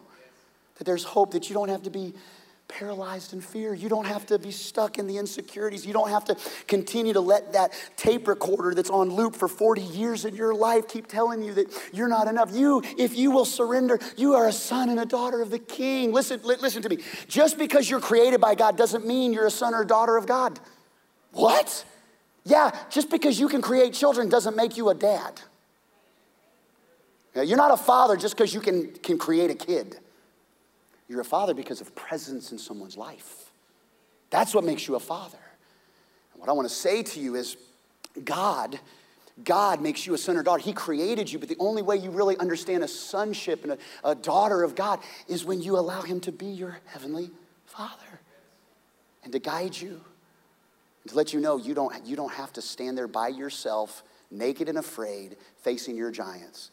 That 0.76 0.84
there's 0.84 1.04
hope, 1.04 1.32
that 1.32 1.48
you 1.48 1.54
don't 1.54 1.68
have 1.68 1.84
to 1.84 1.90
be 1.90 2.12
paralyzed 2.68 3.32
in 3.32 3.40
fear. 3.40 3.74
You 3.74 3.88
don't 3.88 4.06
have 4.06 4.26
to 4.26 4.38
be 4.38 4.50
stuck 4.50 4.98
in 4.98 5.06
the 5.06 5.18
insecurities. 5.18 5.86
You 5.86 5.92
don't 5.92 6.08
have 6.08 6.24
to 6.26 6.36
continue 6.66 7.12
to 7.12 7.20
let 7.20 7.52
that 7.52 7.72
tape 7.96 8.26
recorder 8.26 8.74
that's 8.74 8.90
on 8.90 9.10
loop 9.10 9.36
for 9.36 9.48
40 9.48 9.82
years 9.82 10.24
in 10.24 10.34
your 10.34 10.54
life 10.54 10.88
keep 10.88 11.06
telling 11.06 11.42
you 11.42 11.54
that 11.54 11.72
you're 11.92 12.08
not 12.08 12.26
enough. 12.26 12.50
You, 12.52 12.82
if 12.98 13.16
you 13.16 13.30
will 13.30 13.44
surrender, 13.44 13.98
you 14.16 14.34
are 14.34 14.48
a 14.48 14.52
son 14.52 14.88
and 14.88 14.98
a 14.98 15.06
daughter 15.06 15.42
of 15.42 15.50
the 15.50 15.58
king. 15.58 16.12
Listen, 16.12 16.40
listen 16.42 16.82
to 16.82 16.88
me. 16.88 16.98
Just 17.28 17.58
because 17.58 17.88
you're 17.88 18.00
created 18.00 18.40
by 18.40 18.54
God 18.54 18.76
doesn't 18.76 19.06
mean 19.06 19.32
you're 19.32 19.46
a 19.46 19.50
son 19.50 19.74
or 19.74 19.82
a 19.82 19.86
daughter 19.86 20.16
of 20.16 20.26
God. 20.26 20.58
What? 21.32 21.84
Yeah, 22.44 22.76
just 22.90 23.10
because 23.10 23.38
you 23.38 23.48
can 23.48 23.62
create 23.62 23.94
children 23.94 24.28
doesn't 24.28 24.56
make 24.56 24.76
you 24.76 24.88
a 24.90 24.94
dad. 24.94 25.40
You're 27.34 27.56
not 27.56 27.72
a 27.72 27.76
father 27.76 28.16
just 28.16 28.36
because 28.36 28.54
you 28.54 28.60
can, 28.60 28.92
can 28.92 29.18
create 29.18 29.50
a 29.50 29.54
kid. 29.54 29.98
You're 31.14 31.20
a 31.20 31.24
father 31.24 31.54
because 31.54 31.80
of 31.80 31.94
presence 31.94 32.50
in 32.50 32.58
someone's 32.58 32.96
life. 32.96 33.52
That's 34.30 34.52
what 34.52 34.64
makes 34.64 34.88
you 34.88 34.96
a 34.96 35.00
father. 35.00 35.38
And 36.32 36.40
what 36.40 36.48
I 36.48 36.52
want 36.52 36.68
to 36.68 36.74
say 36.74 37.04
to 37.04 37.20
you 37.20 37.36
is 37.36 37.56
God, 38.24 38.80
God 39.44 39.80
makes 39.80 40.08
you 40.08 40.14
a 40.14 40.18
son 40.18 40.36
or 40.36 40.42
daughter. 40.42 40.60
He 40.60 40.72
created 40.72 41.30
you, 41.30 41.38
but 41.38 41.48
the 41.48 41.56
only 41.60 41.82
way 41.82 41.98
you 41.98 42.10
really 42.10 42.36
understand 42.38 42.82
a 42.82 42.88
sonship 42.88 43.62
and 43.62 43.74
a, 43.74 43.78
a 44.02 44.16
daughter 44.16 44.64
of 44.64 44.74
God 44.74 44.98
is 45.28 45.44
when 45.44 45.62
you 45.62 45.78
allow 45.78 46.02
Him 46.02 46.18
to 46.18 46.32
be 46.32 46.46
your 46.46 46.80
heavenly 46.86 47.30
Father 47.66 48.20
and 49.22 49.32
to 49.32 49.38
guide 49.38 49.76
you 49.76 50.00
and 51.04 51.10
to 51.10 51.16
let 51.16 51.32
you 51.32 51.38
know 51.38 51.58
you 51.58 51.74
don't, 51.74 52.04
you 52.04 52.16
don't 52.16 52.32
have 52.32 52.52
to 52.54 52.60
stand 52.60 52.98
there 52.98 53.06
by 53.06 53.28
yourself, 53.28 54.02
naked 54.32 54.68
and 54.68 54.78
afraid, 54.78 55.36
facing 55.58 55.96
your 55.96 56.10
giants. 56.10 56.72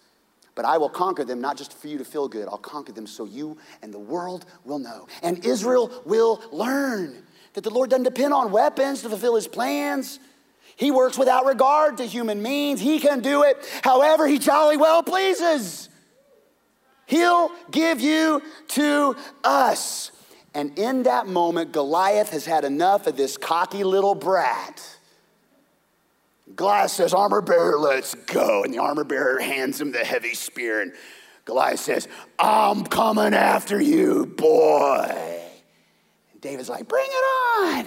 But 0.55 0.65
I 0.65 0.77
will 0.77 0.89
conquer 0.89 1.23
them, 1.23 1.39
not 1.39 1.57
just 1.57 1.73
for 1.73 1.87
you 1.87 1.97
to 1.97 2.05
feel 2.05 2.27
good. 2.27 2.47
I'll 2.47 2.57
conquer 2.57 2.91
them 2.91 3.07
so 3.07 3.25
you 3.25 3.57
and 3.81 3.93
the 3.93 3.99
world 3.99 4.45
will 4.65 4.79
know. 4.79 5.07
And 5.23 5.45
Israel 5.45 5.91
will 6.05 6.41
learn 6.51 7.23
that 7.53 7.63
the 7.63 7.69
Lord 7.69 7.89
doesn't 7.89 8.03
depend 8.03 8.33
on 8.33 8.51
weapons 8.51 9.01
to 9.01 9.09
fulfill 9.09 9.35
his 9.35 9.47
plans. 9.47 10.19
He 10.75 10.91
works 10.91 11.17
without 11.17 11.45
regard 11.45 11.97
to 11.97 12.05
human 12.05 12.41
means. 12.41 12.81
He 12.81 12.99
can 12.99 13.21
do 13.21 13.43
it 13.43 13.57
however 13.83 14.27
he 14.27 14.39
jolly 14.39 14.77
well 14.77 15.03
pleases. 15.03 15.89
He'll 17.05 17.51
give 17.69 17.99
you 17.99 18.41
to 18.69 19.15
us. 19.43 20.11
And 20.53 20.77
in 20.77 21.03
that 21.03 21.27
moment, 21.27 21.71
Goliath 21.71 22.29
has 22.29 22.45
had 22.45 22.65
enough 22.65 23.07
of 23.07 23.15
this 23.15 23.37
cocky 23.37 23.83
little 23.83 24.15
brat 24.15 24.97
Goliath 26.55 26.91
says, 26.91 27.13
Armor 27.13 27.41
bearer, 27.41 27.77
let's 27.77 28.15
go. 28.15 28.63
And 28.63 28.73
the 28.73 28.79
armor 28.79 29.03
bearer 29.03 29.39
hands 29.39 29.79
him 29.79 29.91
the 29.91 29.99
heavy 29.99 30.33
spear. 30.33 30.81
And 30.81 30.93
Goliath 31.45 31.79
says, 31.79 32.07
I'm 32.39 32.83
coming 32.85 33.33
after 33.33 33.81
you, 33.81 34.25
boy. 34.25 35.41
And 36.31 36.41
David's 36.41 36.69
like, 36.69 36.87
Bring 36.87 37.07
it 37.07 37.25
on. 37.65 37.85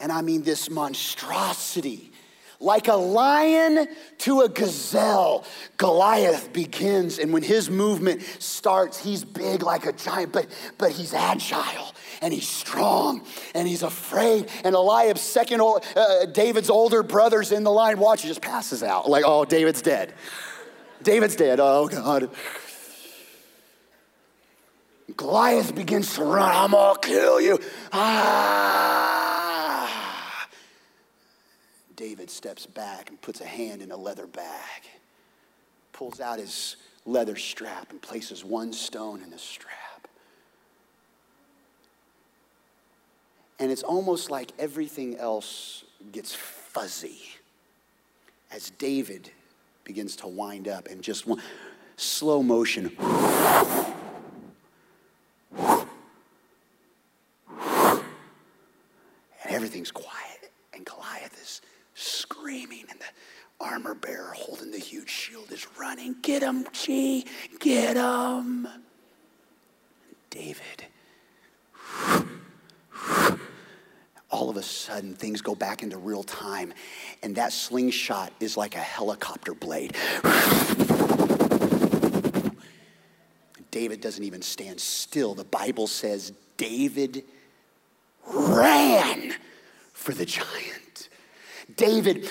And 0.00 0.10
I 0.10 0.22
mean, 0.22 0.42
this 0.42 0.70
monstrosity, 0.70 2.10
like 2.58 2.88
a 2.88 2.94
lion 2.94 3.86
to 4.18 4.40
a 4.40 4.48
gazelle, 4.48 5.44
Goliath 5.76 6.52
begins. 6.54 7.18
And 7.18 7.34
when 7.34 7.42
his 7.42 7.68
movement 7.68 8.22
starts, 8.38 9.02
he's 9.02 9.24
big 9.24 9.62
like 9.62 9.84
a 9.84 9.92
giant, 9.92 10.32
but, 10.32 10.46
but 10.78 10.90
he's 10.90 11.12
agile 11.12 11.92
and 12.20 12.32
he's 12.32 12.48
strong 12.48 13.22
and 13.54 13.66
he's 13.66 13.82
afraid. 13.82 14.48
And 14.64 14.74
Eliab's 14.74 15.20
second, 15.20 15.60
uh, 15.60 16.26
David's 16.26 16.70
older 16.70 17.02
brother's 17.02 17.52
in 17.52 17.64
the 17.64 17.70
line 17.70 17.98
Watch, 17.98 18.22
he 18.22 18.28
just 18.28 18.42
passes 18.42 18.82
out. 18.82 19.08
Like, 19.08 19.24
oh, 19.26 19.44
David's 19.44 19.82
dead. 19.82 20.14
David's 21.02 21.36
dead. 21.36 21.60
Oh, 21.60 21.88
God. 21.88 22.30
Goliath 25.16 25.74
begins 25.74 26.14
to 26.14 26.24
run. 26.24 26.50
I'm 26.54 26.70
gonna 26.70 26.98
kill 27.00 27.40
you. 27.40 27.58
Ah. 27.92 29.20
David 31.96 32.30
steps 32.30 32.64
back 32.64 33.10
and 33.10 33.20
puts 33.20 33.40
a 33.40 33.46
hand 33.46 33.82
in 33.82 33.90
a 33.90 33.96
leather 33.96 34.26
bag, 34.26 34.82
pulls 35.92 36.20
out 36.20 36.38
his 36.38 36.76
leather 37.04 37.36
strap 37.36 37.90
and 37.90 38.00
places 38.00 38.42
one 38.44 38.72
stone 38.72 39.20
in 39.22 39.30
the 39.30 39.38
strap. 39.38 39.79
And 43.60 43.70
it's 43.70 43.82
almost 43.82 44.30
like 44.30 44.52
everything 44.58 45.16
else 45.18 45.84
gets 46.12 46.34
fuzzy 46.34 47.20
as 48.50 48.70
David 48.70 49.30
begins 49.84 50.16
to 50.16 50.26
wind 50.26 50.66
up 50.66 50.88
and 50.88 51.02
just 51.02 51.26
one, 51.26 51.42
slow 51.96 52.42
motion. 52.42 52.96
And 59.44 59.56
everything's 59.56 59.90
quiet, 59.90 60.50
and 60.72 60.86
Goliath 60.86 61.38
is 61.40 61.60
screaming, 61.94 62.86
and 62.88 62.98
the 62.98 63.04
armor 63.60 63.94
bearer 63.94 64.32
holding 64.34 64.70
the 64.70 64.78
huge 64.78 65.10
shield 65.10 65.52
is 65.52 65.66
running. 65.78 66.16
Get 66.22 66.42
him, 66.42 66.66
G, 66.72 67.26
get 67.58 67.96
him. 67.96 68.66
David 70.30 70.86
all 74.40 74.48
of 74.48 74.56
a 74.56 74.62
sudden 74.62 75.14
things 75.14 75.42
go 75.42 75.54
back 75.54 75.82
into 75.82 75.98
real 75.98 76.22
time 76.22 76.72
and 77.22 77.36
that 77.36 77.52
slingshot 77.52 78.32
is 78.40 78.56
like 78.56 78.74
a 78.74 78.78
helicopter 78.78 79.52
blade. 79.52 79.94
David 83.70 84.00
doesn't 84.00 84.24
even 84.24 84.40
stand 84.40 84.80
still. 84.80 85.34
The 85.34 85.44
bible 85.44 85.86
says 85.86 86.32
david 86.56 87.22
ran 88.26 89.34
for 89.92 90.12
the 90.12 90.24
giant. 90.24 91.10
David 91.76 92.30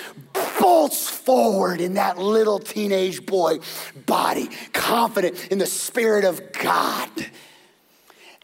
bolts 0.60 1.08
forward 1.08 1.80
in 1.80 1.94
that 1.94 2.18
little 2.18 2.58
teenage 2.58 3.24
boy 3.24 3.60
body 4.06 4.50
confident 4.72 5.46
in 5.52 5.58
the 5.58 5.66
spirit 5.66 6.24
of 6.24 6.40
god. 6.54 7.08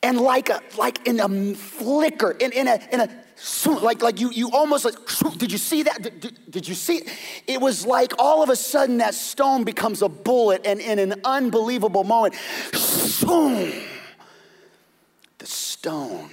And 0.05 0.21
like 0.21 0.51
a 0.51 0.63
like 0.79 1.05
in 1.09 1.19
a 1.19 1.55
flicker 1.57 2.31
in, 2.31 2.53
in 2.53 2.69
a 2.69 2.79
in 2.93 3.01
a 3.01 3.26
like, 3.67 4.03
like 4.03 4.21
you, 4.21 4.31
you 4.31 4.51
almost 4.51 4.85
like, 4.85 4.95
did 5.39 5.53
you 5.53 5.59
see 5.59 5.83
that? 5.83 6.03
Did, 6.03 6.51
did, 6.51 6.69
you 6.69 6.75
see 6.75 6.99
it? 6.99 7.09
It 7.47 7.61
was 7.61 7.87
like 7.87 8.13
all 8.19 8.43
of 8.43 8.49
a 8.49 8.57
sudden 8.57 8.99
that 8.99 9.15
stone 9.15 9.65
becomes 9.65 10.03
a 10.03 10.09
bullet, 10.09 10.63
and 10.65 10.81
in 10.81 10.99
an 10.99 11.21
unbelievable 11.25 12.05
moment, 12.05 12.35
the 12.71 15.47
stone 15.47 16.31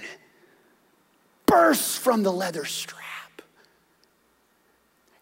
bursts 1.46 1.96
from 1.96 2.22
the 2.22 2.32
leather 2.32 2.64
strap 2.64 3.42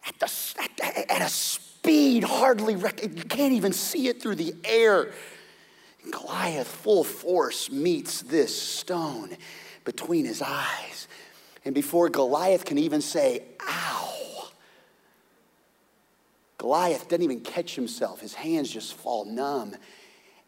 at, 0.07 0.19
the, 0.19 0.31
at, 0.83 1.11
at 1.11 1.21
a 1.21 1.29
speed 1.29 2.23
hardly, 2.23 2.75
rec- 2.75 3.03
you 3.03 3.23
can't 3.23 3.53
even 3.53 3.73
see 3.73 4.07
it 4.07 4.21
through 4.21 4.35
the 4.35 4.55
air. 4.63 5.11
Goliath, 6.11 6.67
full 6.67 7.03
force, 7.03 7.69
meets 7.69 8.21
this 8.21 8.59
stone 8.59 9.35
between 9.83 10.25
his 10.25 10.41
eyes. 10.41 11.07
And 11.65 11.73
before 11.73 12.09
Goliath 12.09 12.65
can 12.65 12.77
even 12.77 13.01
say, 13.01 13.43
ow, 13.61 14.49
Goliath 16.57 17.07
doesn't 17.07 17.23
even 17.23 17.41
catch 17.41 17.75
himself. 17.75 18.21
His 18.21 18.33
hands 18.33 18.69
just 18.69 18.93
fall 18.93 19.25
numb. 19.25 19.75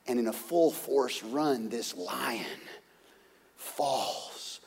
And 0.08 0.20
in 0.20 0.28
a 0.28 0.34
full 0.34 0.72
force 0.72 1.24
run, 1.24 1.70
this 1.70 1.96
lion 1.96 2.46
falls 3.56 4.60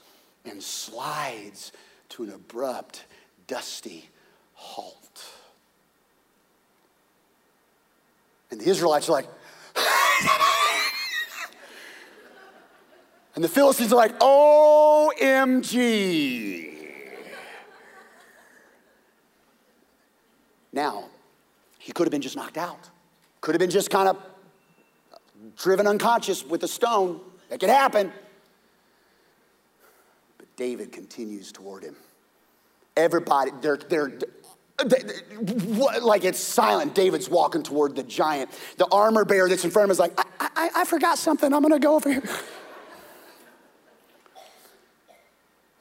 and 0.44 0.62
slides 0.62 1.72
to 2.10 2.24
an 2.24 2.30
abrupt, 2.30 3.04
dusty 3.46 4.08
halt. 4.54 5.24
And 8.50 8.60
the 8.60 8.68
Israelites 8.68 9.08
are 9.08 9.12
like, 9.12 9.28
And 13.38 13.44
the 13.44 13.48
Philistines 13.48 13.92
are 13.92 13.96
like, 13.96 14.18
OMG. 14.18 15.14
Now, 20.72 21.04
he 21.78 21.92
could 21.92 22.08
have 22.08 22.10
been 22.10 22.20
just 22.20 22.34
knocked 22.34 22.58
out, 22.58 22.90
could 23.40 23.54
have 23.54 23.60
been 23.60 23.70
just 23.70 23.90
kind 23.90 24.08
of 24.08 24.18
driven 25.56 25.86
unconscious 25.86 26.44
with 26.44 26.64
a 26.64 26.68
stone. 26.68 27.20
That 27.48 27.60
could 27.60 27.68
happen. 27.68 28.12
But 30.36 30.48
David 30.56 30.90
continues 30.90 31.52
toward 31.52 31.84
him. 31.84 31.94
Everybody, 32.96 33.52
they're, 33.60 33.76
they're, 33.76 34.18
they, 34.84 34.98
like 36.00 36.24
it's 36.24 36.40
silent. 36.40 36.92
David's 36.96 37.30
walking 37.30 37.62
toward 37.62 37.94
the 37.94 38.02
giant. 38.02 38.50
The 38.78 38.88
armor 38.90 39.24
bearer 39.24 39.48
that's 39.48 39.64
in 39.64 39.70
front 39.70 39.84
of 39.84 39.90
him 39.90 39.92
is 39.92 40.00
like, 40.00 40.18
I, 40.40 40.48
I, 40.56 40.70
I 40.80 40.84
forgot 40.84 41.18
something. 41.18 41.52
I'm 41.52 41.62
going 41.62 41.72
to 41.72 41.78
go 41.78 41.94
over 41.94 42.10
here. 42.12 42.24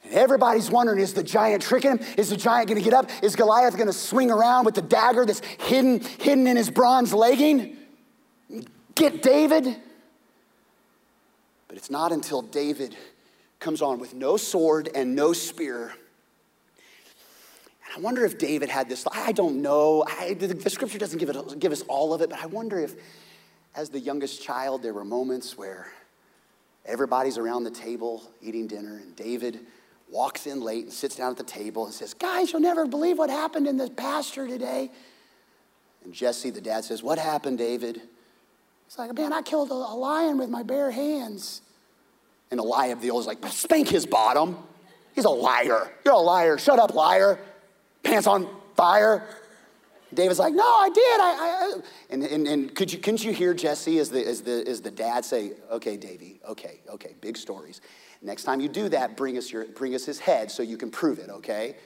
And 0.08 0.16
everybody's 0.16 0.70
wondering 0.70 1.00
is 1.00 1.12
the 1.12 1.22
giant 1.22 1.62
tricking 1.62 1.92
him? 1.92 2.00
Is 2.16 2.30
the 2.30 2.36
giant 2.36 2.68
going 2.68 2.78
to 2.78 2.84
get 2.84 2.94
up? 2.94 3.10
Is 3.22 3.36
Goliath 3.36 3.74
going 3.74 3.88
to 3.88 3.92
swing 3.92 4.30
around 4.30 4.64
with 4.64 4.74
the 4.74 4.82
dagger 4.82 5.26
that's 5.26 5.40
hidden, 5.40 6.00
hidden 6.00 6.46
in 6.46 6.56
his 6.56 6.70
bronze 6.70 7.12
legging? 7.12 7.76
Get 8.94 9.22
David? 9.22 9.76
But 11.68 11.76
it's 11.76 11.90
not 11.90 12.12
until 12.12 12.42
David 12.42 12.96
comes 13.60 13.82
on 13.82 13.98
with 13.98 14.14
no 14.14 14.36
sword 14.36 14.88
and 14.94 15.14
no 15.14 15.32
spear. 15.32 15.92
And 17.84 17.96
I 17.96 18.00
wonder 18.00 18.24
if 18.24 18.38
David 18.38 18.70
had 18.70 18.88
this, 18.88 19.06
I 19.12 19.32
don't 19.32 19.60
know. 19.60 20.04
I, 20.06 20.34
the, 20.34 20.48
the, 20.48 20.70
scripture 20.70 20.98
doesn't 20.98 21.18
give, 21.18 21.28
it, 21.28 21.58
give 21.58 21.72
us 21.72 21.82
all 21.82 22.14
of 22.14 22.22
it, 22.22 22.30
but 22.30 22.38
I 22.40 22.46
wonder 22.46 22.78
if, 22.78 22.94
as 23.74 23.90
the 23.90 24.00
youngest 24.00 24.42
child, 24.42 24.82
there 24.82 24.94
were 24.94 25.04
moments 25.04 25.58
where 25.58 25.92
everybody's 26.86 27.36
around 27.36 27.64
the 27.64 27.70
table 27.70 28.22
eating 28.40 28.66
dinner, 28.66 28.96
and 28.96 29.14
David 29.14 29.66
walks 30.10 30.46
in 30.46 30.60
late 30.60 30.84
and 30.84 30.92
sits 30.92 31.16
down 31.16 31.30
at 31.30 31.36
the 31.36 31.44
table 31.44 31.84
and 31.84 31.94
says, 31.94 32.14
Guys, 32.14 32.52
you'll 32.52 32.60
never 32.60 32.86
believe 32.86 33.18
what 33.18 33.30
happened 33.30 33.66
in 33.66 33.76
the 33.76 33.90
pasture 33.90 34.46
today. 34.46 34.90
And 36.04 36.12
Jesse, 36.12 36.50
the 36.50 36.60
dad, 36.60 36.84
says, 36.84 37.02
What 37.02 37.18
happened, 37.18 37.58
David? 37.58 38.00
He's 38.86 38.98
like, 38.98 39.14
Man, 39.14 39.32
I 39.32 39.42
killed 39.42 39.70
a, 39.70 39.74
a 39.74 39.96
lion 39.96 40.38
with 40.38 40.50
my 40.50 40.62
bare 40.62 40.90
hands. 40.90 41.62
And 42.50 42.58
Eliab 42.58 43.00
the 43.00 43.10
old 43.10 43.22
is 43.22 43.26
like, 43.26 43.44
Spank 43.48 43.88
his 43.88 44.06
bottom. 44.06 44.56
He's 45.14 45.24
a 45.24 45.30
liar. 45.30 45.90
You're 46.04 46.14
a 46.14 46.18
liar. 46.18 46.58
Shut 46.58 46.78
up, 46.78 46.94
liar. 46.94 47.38
Pants 48.02 48.26
on 48.26 48.48
fire. 48.76 49.28
David's 50.14 50.38
like, 50.38 50.54
no, 50.54 50.62
I 50.62 50.88
did. 50.88 51.20
I, 51.20 51.34
I 51.38 51.80
and, 52.10 52.22
and, 52.22 52.46
and 52.46 52.74
could 52.74 52.92
you, 52.92 52.98
couldn't 52.98 53.22
you 53.24 53.32
hear 53.32 53.52
Jesse 53.52 53.98
as 53.98 54.10
the, 54.10 54.26
as, 54.26 54.40
the, 54.40 54.66
as 54.66 54.80
the 54.80 54.90
dad 54.90 55.24
say, 55.24 55.52
okay, 55.70 55.96
Davy, 55.96 56.40
okay, 56.48 56.80
okay, 56.88 57.14
big 57.20 57.36
stories. 57.36 57.80
Next 58.20 58.44
time 58.44 58.60
you 58.60 58.68
do 58.68 58.88
that, 58.88 59.16
bring 59.16 59.38
us, 59.38 59.52
your, 59.52 59.66
bring 59.66 59.94
us 59.94 60.04
his 60.04 60.18
head 60.18 60.50
so 60.50 60.62
you 60.62 60.76
can 60.76 60.90
prove 60.90 61.18
it, 61.18 61.30
okay? 61.30 61.76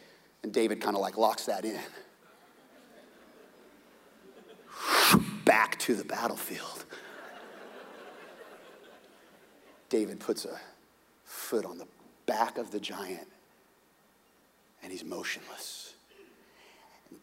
And 0.42 0.52
David 0.52 0.80
kind 0.80 0.96
of 0.96 1.02
like 1.02 1.18
locks 1.18 1.44
that 1.46 1.64
in. 1.64 1.80
Back 5.44 5.78
to 5.80 5.94
the 5.94 6.04
battlefield. 6.04 6.84
David 9.88 10.20
puts 10.20 10.46
a 10.46 10.58
foot 11.24 11.66
on 11.66 11.76
the 11.76 11.86
back 12.24 12.56
of 12.56 12.70
the 12.70 12.80
giant 12.80 13.28
and 14.82 14.90
he's 14.90 15.04
motionless. 15.04 15.94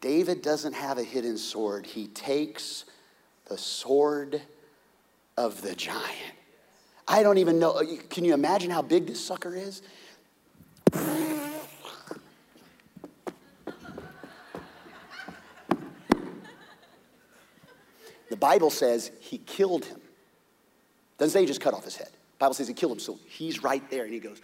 David 0.00 0.40
doesn't 0.40 0.74
have 0.74 0.98
a 0.98 1.02
hidden 1.02 1.36
sword, 1.36 1.84
he 1.84 2.06
takes 2.06 2.84
the 3.46 3.58
sword 3.58 4.40
of 5.36 5.62
the 5.62 5.74
giant. 5.74 6.36
I 7.10 7.24
don't 7.24 7.38
even 7.38 7.58
know. 7.58 7.82
Can 8.08 8.24
you 8.24 8.34
imagine 8.34 8.70
how 8.70 8.82
big 8.82 9.08
this 9.08 9.22
sucker 9.22 9.56
is? 9.56 9.82
The 18.28 18.36
Bible 18.38 18.70
says 18.70 19.10
he 19.18 19.38
killed 19.38 19.86
him. 19.86 20.00
Doesn't 21.18 21.32
say 21.32 21.40
he 21.40 21.46
just 21.46 21.60
cut 21.60 21.74
off 21.74 21.84
his 21.84 21.96
head. 21.96 22.06
The 22.06 22.38
Bible 22.38 22.54
says 22.54 22.68
he 22.68 22.74
killed 22.74 22.92
him. 22.92 23.00
So 23.00 23.18
he's 23.26 23.60
right 23.64 23.82
there 23.90 24.04
and 24.04 24.12
he 24.12 24.20
goes, 24.20 24.40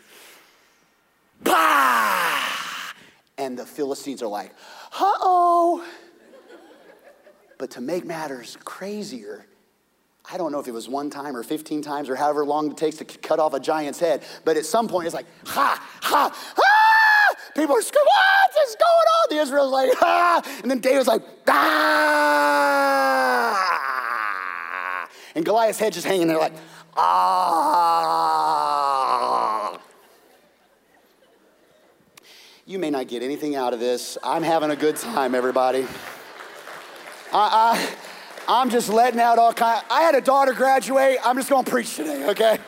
bah! 1.44 2.42
And 3.38 3.56
the 3.56 3.64
Philistines 3.64 4.22
are 4.22 4.26
like, 4.26 4.50
uh 4.92 5.12
oh. 5.20 5.86
But 7.58 7.70
to 7.70 7.80
make 7.80 8.04
matters 8.04 8.58
crazier, 8.64 9.46
I 10.31 10.37
don't 10.39 10.51
know 10.51 10.59
if 10.59 10.66
it 10.66 10.72
was 10.72 10.89
one 10.89 11.09
time 11.09 11.37
or 11.37 11.45
15 11.45 11.83
times 11.83 12.09
or 12.09 12.16
however 12.16 12.45
long 12.45 12.70
it 12.70 12.77
takes 12.77 12.97
to 12.97 13.05
cut 13.05 13.39
off 13.39 13.55
a 13.55 13.61
giant's 13.61 14.01
head, 14.01 14.24
but 14.45 14.57
at 14.57 14.66
some 14.66 14.89
point 14.89 15.07
it's 15.07 15.14
like, 15.14 15.27
ha, 15.45 15.81
ha, 16.03 16.33
ha! 16.35 17.35
People 17.55 17.77
are 17.77 17.83
screaming, 17.83 18.09
what's 18.55 18.74
going 18.74 18.89
on? 18.91 19.29
The 19.31 19.37
Israel's 19.37 19.72
like, 19.72 19.93
ha! 19.95 20.43
And 20.62 20.70
then 20.70 20.81
David's 20.81 21.07
like, 21.07 21.22
ah! 21.49 22.16
And 25.35 25.45
Goliath's 25.45 25.79
head 25.79 25.93
just 25.93 26.07
hanging 26.07 26.27
there 26.29 26.39
like, 26.39 26.55
ah! 26.97 28.16
You 32.66 32.81
may 32.81 32.91
not 32.91 33.07
get 33.07 33.22
anything 33.22 33.55
out 33.55 33.72
of 33.74 33.81
this. 33.81 34.18
I'm 34.24 34.43
having 34.43 34.72
a 34.72 34.77
good 34.77 34.97
time, 34.97 35.37
everybody. 35.37 35.87
I 37.33 37.95
I'm 38.49 38.70
just 38.70 38.88
letting 38.88 39.20
out 39.20 39.38
all 39.38 39.53
kind. 39.53 39.84
I 39.90 40.03
had 40.03 40.14
a 40.14 40.20
daughter 40.20 40.53
graduate. 40.53 41.18
I'm 41.24 41.36
just 41.36 41.51
going 41.51 41.64
to 41.64 41.70
preach 41.70 41.97
today, 41.97 42.28
okay? 42.30 42.59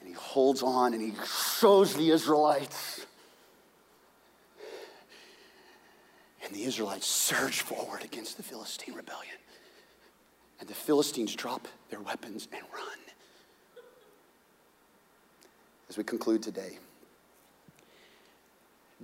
And 0.00 0.08
he 0.08 0.12
holds 0.12 0.62
on 0.62 0.92
and 0.92 1.02
he 1.02 1.12
shows 1.58 1.94
the 1.94 2.10
Israelites. 2.10 3.06
And 6.44 6.54
the 6.54 6.64
Israelites 6.64 7.06
surge 7.06 7.60
forward 7.60 8.02
against 8.02 8.38
the 8.38 8.42
Philistine 8.42 8.94
rebellion. 8.94 9.36
And 10.58 10.68
the 10.68 10.74
Philistines 10.74 11.34
drop 11.36 11.68
their 11.90 12.00
weapons 12.00 12.48
and 12.52 12.62
run. 12.74 12.98
As 15.88 15.96
we 15.96 16.02
conclude 16.02 16.42
today, 16.42 16.78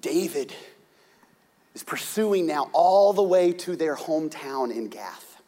David 0.00 0.52
is 1.74 1.82
pursuing 1.82 2.46
now 2.46 2.70
all 2.72 3.12
the 3.12 3.22
way 3.22 3.52
to 3.52 3.76
their 3.76 3.96
hometown 3.96 4.70
in 4.70 4.88
Gath. 4.88 5.42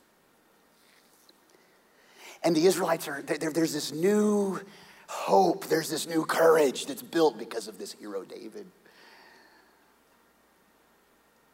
And 2.42 2.55
the 2.55 2.66
Israelites 2.66 3.09
are, 3.09 3.22
there's 3.22 3.72
this 3.72 3.92
new 3.92 4.61
hope, 5.09 5.66
there's 5.66 5.90
this 5.90 6.07
new 6.07 6.24
courage 6.24 6.86
that's 6.86 7.03
built 7.03 7.38
because 7.38 7.68
of 7.68 7.78
this 7.78 7.92
hero, 7.92 8.24
David. 8.24 8.66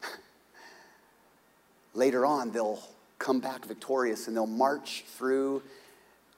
Later 1.93 2.25
on, 2.25 2.51
they'll 2.51 2.81
come 3.19 3.39
back 3.39 3.65
victorious 3.65 4.27
and 4.27 4.35
they'll 4.35 4.45
march 4.45 5.05
through 5.17 5.63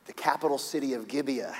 the 0.06 0.14
capital 0.14 0.58
city 0.58 0.93
of 0.93 1.08
Gibeah 1.08 1.56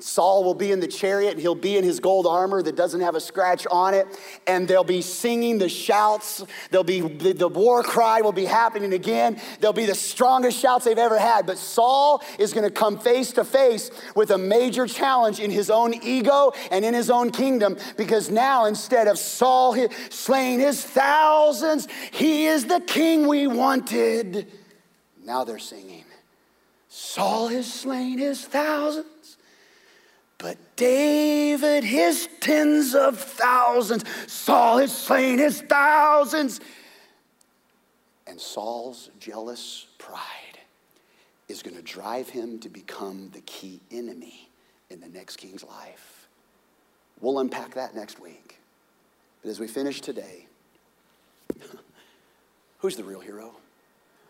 Saul 0.00 0.44
will 0.44 0.54
be 0.54 0.70
in 0.70 0.80
the 0.80 0.86
chariot 0.86 1.38
he'll 1.38 1.54
be 1.54 1.76
in 1.76 1.84
his 1.84 2.00
gold 2.00 2.26
armor 2.26 2.62
that 2.62 2.76
doesn't 2.76 3.00
have 3.00 3.14
a 3.14 3.20
scratch 3.20 3.66
on 3.70 3.94
it. 3.94 4.06
And 4.46 4.68
they'll 4.68 4.84
be 4.84 5.02
singing 5.02 5.58
the 5.58 5.68
shouts. 5.68 6.44
There'll 6.70 6.84
be 6.84 7.00
the, 7.00 7.32
the, 7.32 7.48
war 7.48 7.82
cry 7.82 8.20
will 8.20 8.32
be 8.32 8.44
happening 8.44 8.92
again. 8.92 9.40
They'll 9.60 9.72
be 9.72 9.86
the 9.86 9.94
strongest 9.94 10.58
shouts 10.58 10.84
they've 10.84 10.98
ever 10.98 11.18
had. 11.18 11.46
But 11.46 11.58
Saul 11.58 12.22
is 12.38 12.52
going 12.52 12.64
to 12.64 12.70
come 12.70 12.98
face 12.98 13.32
to 13.32 13.44
face 13.44 13.90
with 14.14 14.30
a 14.30 14.38
major 14.38 14.86
challenge 14.86 15.40
in 15.40 15.50
his 15.50 15.70
own 15.70 15.94
ego 16.02 16.52
and 16.70 16.84
in 16.84 16.94
his 16.94 17.10
own 17.10 17.30
kingdom 17.30 17.76
because 17.96 18.30
now 18.30 18.66
instead 18.66 19.08
of 19.08 19.18
Saul 19.18 19.76
slaying 20.10 20.60
his 20.60 20.84
thousands, 20.84 21.88
he 22.12 22.46
is 22.46 22.66
the 22.66 22.80
king 22.80 23.26
we 23.26 23.46
wanted. 23.46 24.46
Now 25.24 25.44
they're 25.44 25.58
singing, 25.58 26.04
Saul 26.88 27.48
has 27.48 27.72
slain 27.72 28.18
his 28.18 28.44
thousands 28.44 29.06
but 30.38 30.56
David, 30.76 31.82
his 31.82 32.28
tens 32.40 32.94
of 32.94 33.18
thousands, 33.18 34.04
Saul 34.28 34.78
has 34.78 34.96
slain 34.96 35.38
his 35.38 35.60
thousands. 35.62 36.60
And 38.26 38.40
Saul's 38.40 39.10
jealous 39.18 39.86
pride 39.98 40.22
is 41.48 41.62
going 41.62 41.76
to 41.76 41.82
drive 41.82 42.28
him 42.28 42.60
to 42.60 42.68
become 42.68 43.30
the 43.32 43.40
key 43.40 43.80
enemy 43.90 44.48
in 44.90 45.00
the 45.00 45.08
next 45.08 45.36
king's 45.36 45.64
life. 45.64 46.28
We'll 47.20 47.40
unpack 47.40 47.74
that 47.74 47.96
next 47.96 48.20
week. 48.20 48.60
But 49.42 49.50
as 49.50 49.58
we 49.58 49.66
finish 49.66 50.00
today, 50.00 50.46
who's 52.78 52.96
the 52.96 53.04
real 53.04 53.20
hero? 53.20 53.56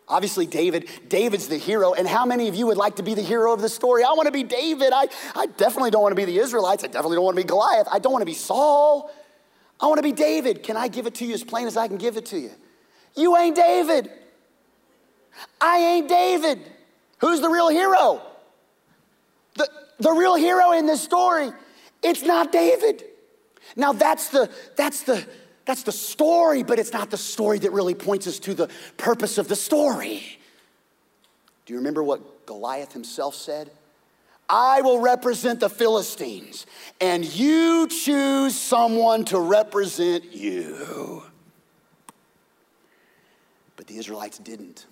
Obviously, 0.08 0.46
David, 0.46 0.88
David's 1.08 1.48
the 1.48 1.58
hero. 1.58 1.92
And 1.92 2.08
how 2.08 2.24
many 2.24 2.48
of 2.48 2.54
you 2.54 2.66
would 2.66 2.78
like 2.78 2.96
to 2.96 3.02
be 3.02 3.14
the 3.14 3.22
hero 3.22 3.52
of 3.52 3.60
the 3.60 3.68
story? 3.68 4.02
I 4.04 4.12
want 4.12 4.26
to 4.26 4.32
be 4.32 4.42
David. 4.42 4.92
I, 4.92 5.08
I 5.34 5.46
definitely 5.46 5.90
don't 5.90 6.02
want 6.02 6.12
to 6.12 6.16
be 6.16 6.24
the 6.24 6.38
Israelites. 6.38 6.82
I 6.82 6.86
definitely 6.86 7.16
don't 7.16 7.24
want 7.24 7.36
to 7.36 7.42
be 7.42 7.46
Goliath. 7.46 7.88
I 7.90 7.98
don't 7.98 8.12
want 8.12 8.22
to 8.22 8.26
be 8.26 8.34
Saul. 8.34 9.10
I 9.80 9.86
want 9.86 9.98
to 9.98 10.02
be 10.02 10.12
David. 10.12 10.62
Can 10.62 10.76
I 10.76 10.88
give 10.88 11.06
it 11.06 11.14
to 11.16 11.26
you 11.26 11.34
as 11.34 11.44
plain 11.44 11.66
as 11.66 11.76
I 11.76 11.88
can 11.88 11.98
give 11.98 12.16
it 12.16 12.26
to 12.26 12.38
you? 12.38 12.50
You 13.16 13.36
ain't 13.36 13.54
David. 13.54 14.10
I 15.60 15.78
ain't 15.78 16.08
David. 16.08 16.60
Who's 17.18 17.40
the 17.40 17.48
real 17.48 17.68
hero? 17.68 18.22
The, 19.54 19.68
the 19.98 20.12
real 20.12 20.36
hero 20.36 20.72
in 20.72 20.86
this 20.86 21.02
story, 21.02 21.50
it's 22.02 22.22
not 22.22 22.52
David. 22.52 23.04
Now 23.76 23.92
that's 23.92 24.28
the 24.28 24.50
that's 24.76 25.02
the 25.02 25.26
that's 25.68 25.82
the 25.82 25.92
story, 25.92 26.62
but 26.62 26.78
it's 26.78 26.94
not 26.94 27.10
the 27.10 27.18
story 27.18 27.58
that 27.58 27.72
really 27.72 27.94
points 27.94 28.26
us 28.26 28.38
to 28.38 28.54
the 28.54 28.70
purpose 28.96 29.36
of 29.36 29.48
the 29.48 29.54
story. 29.54 30.38
Do 31.66 31.74
you 31.74 31.78
remember 31.78 32.02
what 32.02 32.46
Goliath 32.46 32.94
himself 32.94 33.34
said? 33.34 33.70
I 34.48 34.80
will 34.80 34.98
represent 34.98 35.60
the 35.60 35.68
Philistines, 35.68 36.64
and 37.02 37.22
you 37.22 37.86
choose 37.86 38.58
someone 38.58 39.26
to 39.26 39.38
represent 39.38 40.32
you. 40.32 41.24
But 43.76 43.88
the 43.88 43.98
Israelites 43.98 44.38
didn't. 44.38 44.86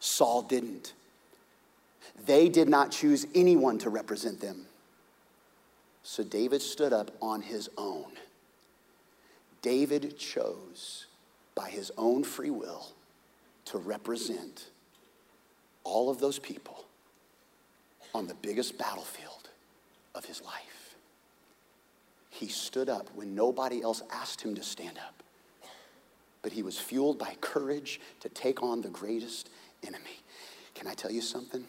Saul 0.00 0.42
didn't. 0.42 0.94
They 2.26 2.48
did 2.48 2.68
not 2.68 2.90
choose 2.90 3.24
anyone 3.36 3.78
to 3.78 3.88
represent 3.88 4.40
them. 4.40 4.66
So 6.02 6.24
David 6.24 6.60
stood 6.60 6.92
up 6.92 7.12
on 7.22 7.40
his 7.40 7.70
own. 7.78 8.06
David 9.62 10.18
chose 10.18 11.06
by 11.54 11.68
his 11.68 11.90
own 11.98 12.22
free 12.22 12.50
will 12.50 12.92
to 13.66 13.78
represent 13.78 14.70
all 15.84 16.08
of 16.10 16.20
those 16.20 16.38
people 16.38 16.84
on 18.14 18.26
the 18.26 18.34
biggest 18.34 18.78
battlefield 18.78 19.50
of 20.14 20.24
his 20.24 20.42
life. 20.42 20.94
He 22.30 22.48
stood 22.48 22.88
up 22.88 23.08
when 23.14 23.34
nobody 23.34 23.82
else 23.82 24.02
asked 24.10 24.40
him 24.40 24.54
to 24.54 24.62
stand 24.62 24.98
up, 24.98 25.22
but 26.42 26.52
he 26.52 26.62
was 26.62 26.78
fueled 26.78 27.18
by 27.18 27.34
courage 27.40 28.00
to 28.20 28.28
take 28.28 28.62
on 28.62 28.80
the 28.80 28.88
greatest 28.88 29.50
enemy. 29.86 30.22
Can 30.74 30.86
I 30.86 30.94
tell 30.94 31.10
you 31.10 31.20
something? 31.20 31.64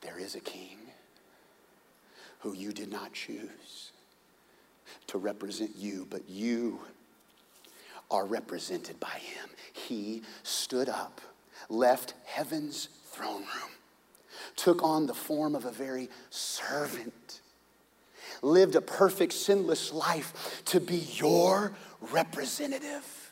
There 0.00 0.18
is 0.18 0.34
a 0.34 0.40
king 0.40 0.78
who 2.40 2.52
you 2.52 2.72
did 2.72 2.90
not 2.90 3.12
choose 3.12 3.92
to 5.08 5.18
represent 5.18 5.76
you, 5.76 6.06
but 6.10 6.28
you 6.28 6.80
are 8.10 8.26
represented 8.26 9.00
by 9.00 9.08
him. 9.08 9.48
He 9.72 10.22
stood 10.42 10.88
up, 10.88 11.20
left 11.68 12.14
heaven's 12.24 12.88
throne 13.06 13.42
room, 13.42 13.70
took 14.56 14.82
on 14.82 15.06
the 15.06 15.14
form 15.14 15.54
of 15.54 15.64
a 15.64 15.70
very 15.70 16.08
servant, 16.30 17.40
lived 18.42 18.76
a 18.76 18.80
perfect, 18.80 19.32
sinless 19.32 19.92
life 19.92 20.62
to 20.66 20.80
be 20.80 20.96
your 20.96 21.74
representative. 22.12 23.23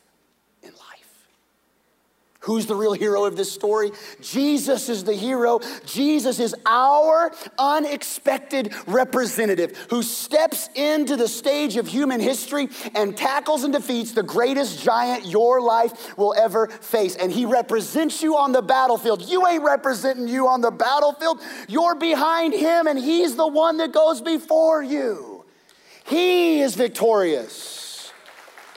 Who's 2.43 2.65
the 2.65 2.75
real 2.75 2.91
hero 2.91 3.23
of 3.23 3.37
this 3.37 3.49
story? 3.49 3.91
Jesus 4.19 4.89
is 4.89 5.05
the 5.05 5.13
hero. 5.13 5.61
Jesus 5.85 6.39
is 6.39 6.53
our 6.65 7.31
unexpected 7.57 8.73
representative 8.85 9.77
who 9.89 10.03
steps 10.03 10.69
into 10.75 11.15
the 11.15 11.29
stage 11.29 11.77
of 11.77 11.87
human 11.87 12.19
history 12.19 12.67
and 12.95 13.15
tackles 13.15 13.63
and 13.63 13.71
defeats 13.71 14.11
the 14.11 14.23
greatest 14.23 14.83
giant 14.83 15.25
your 15.25 15.61
life 15.61 16.17
will 16.17 16.33
ever 16.37 16.67
face. 16.67 17.15
And 17.15 17.31
he 17.31 17.45
represents 17.45 18.21
you 18.21 18.35
on 18.35 18.51
the 18.51 18.61
battlefield. 18.61 19.21
You 19.21 19.47
ain't 19.47 19.63
representing 19.63 20.27
you 20.27 20.49
on 20.49 20.59
the 20.59 20.71
battlefield, 20.71 21.39
you're 21.69 21.95
behind 21.95 22.53
him, 22.53 22.87
and 22.87 22.99
he's 22.99 23.37
the 23.37 23.47
one 23.47 23.77
that 23.77 23.93
goes 23.93 24.21
before 24.21 24.83
you. 24.83 25.45
He 26.03 26.59
is 26.59 26.75
victorious. 26.75 28.11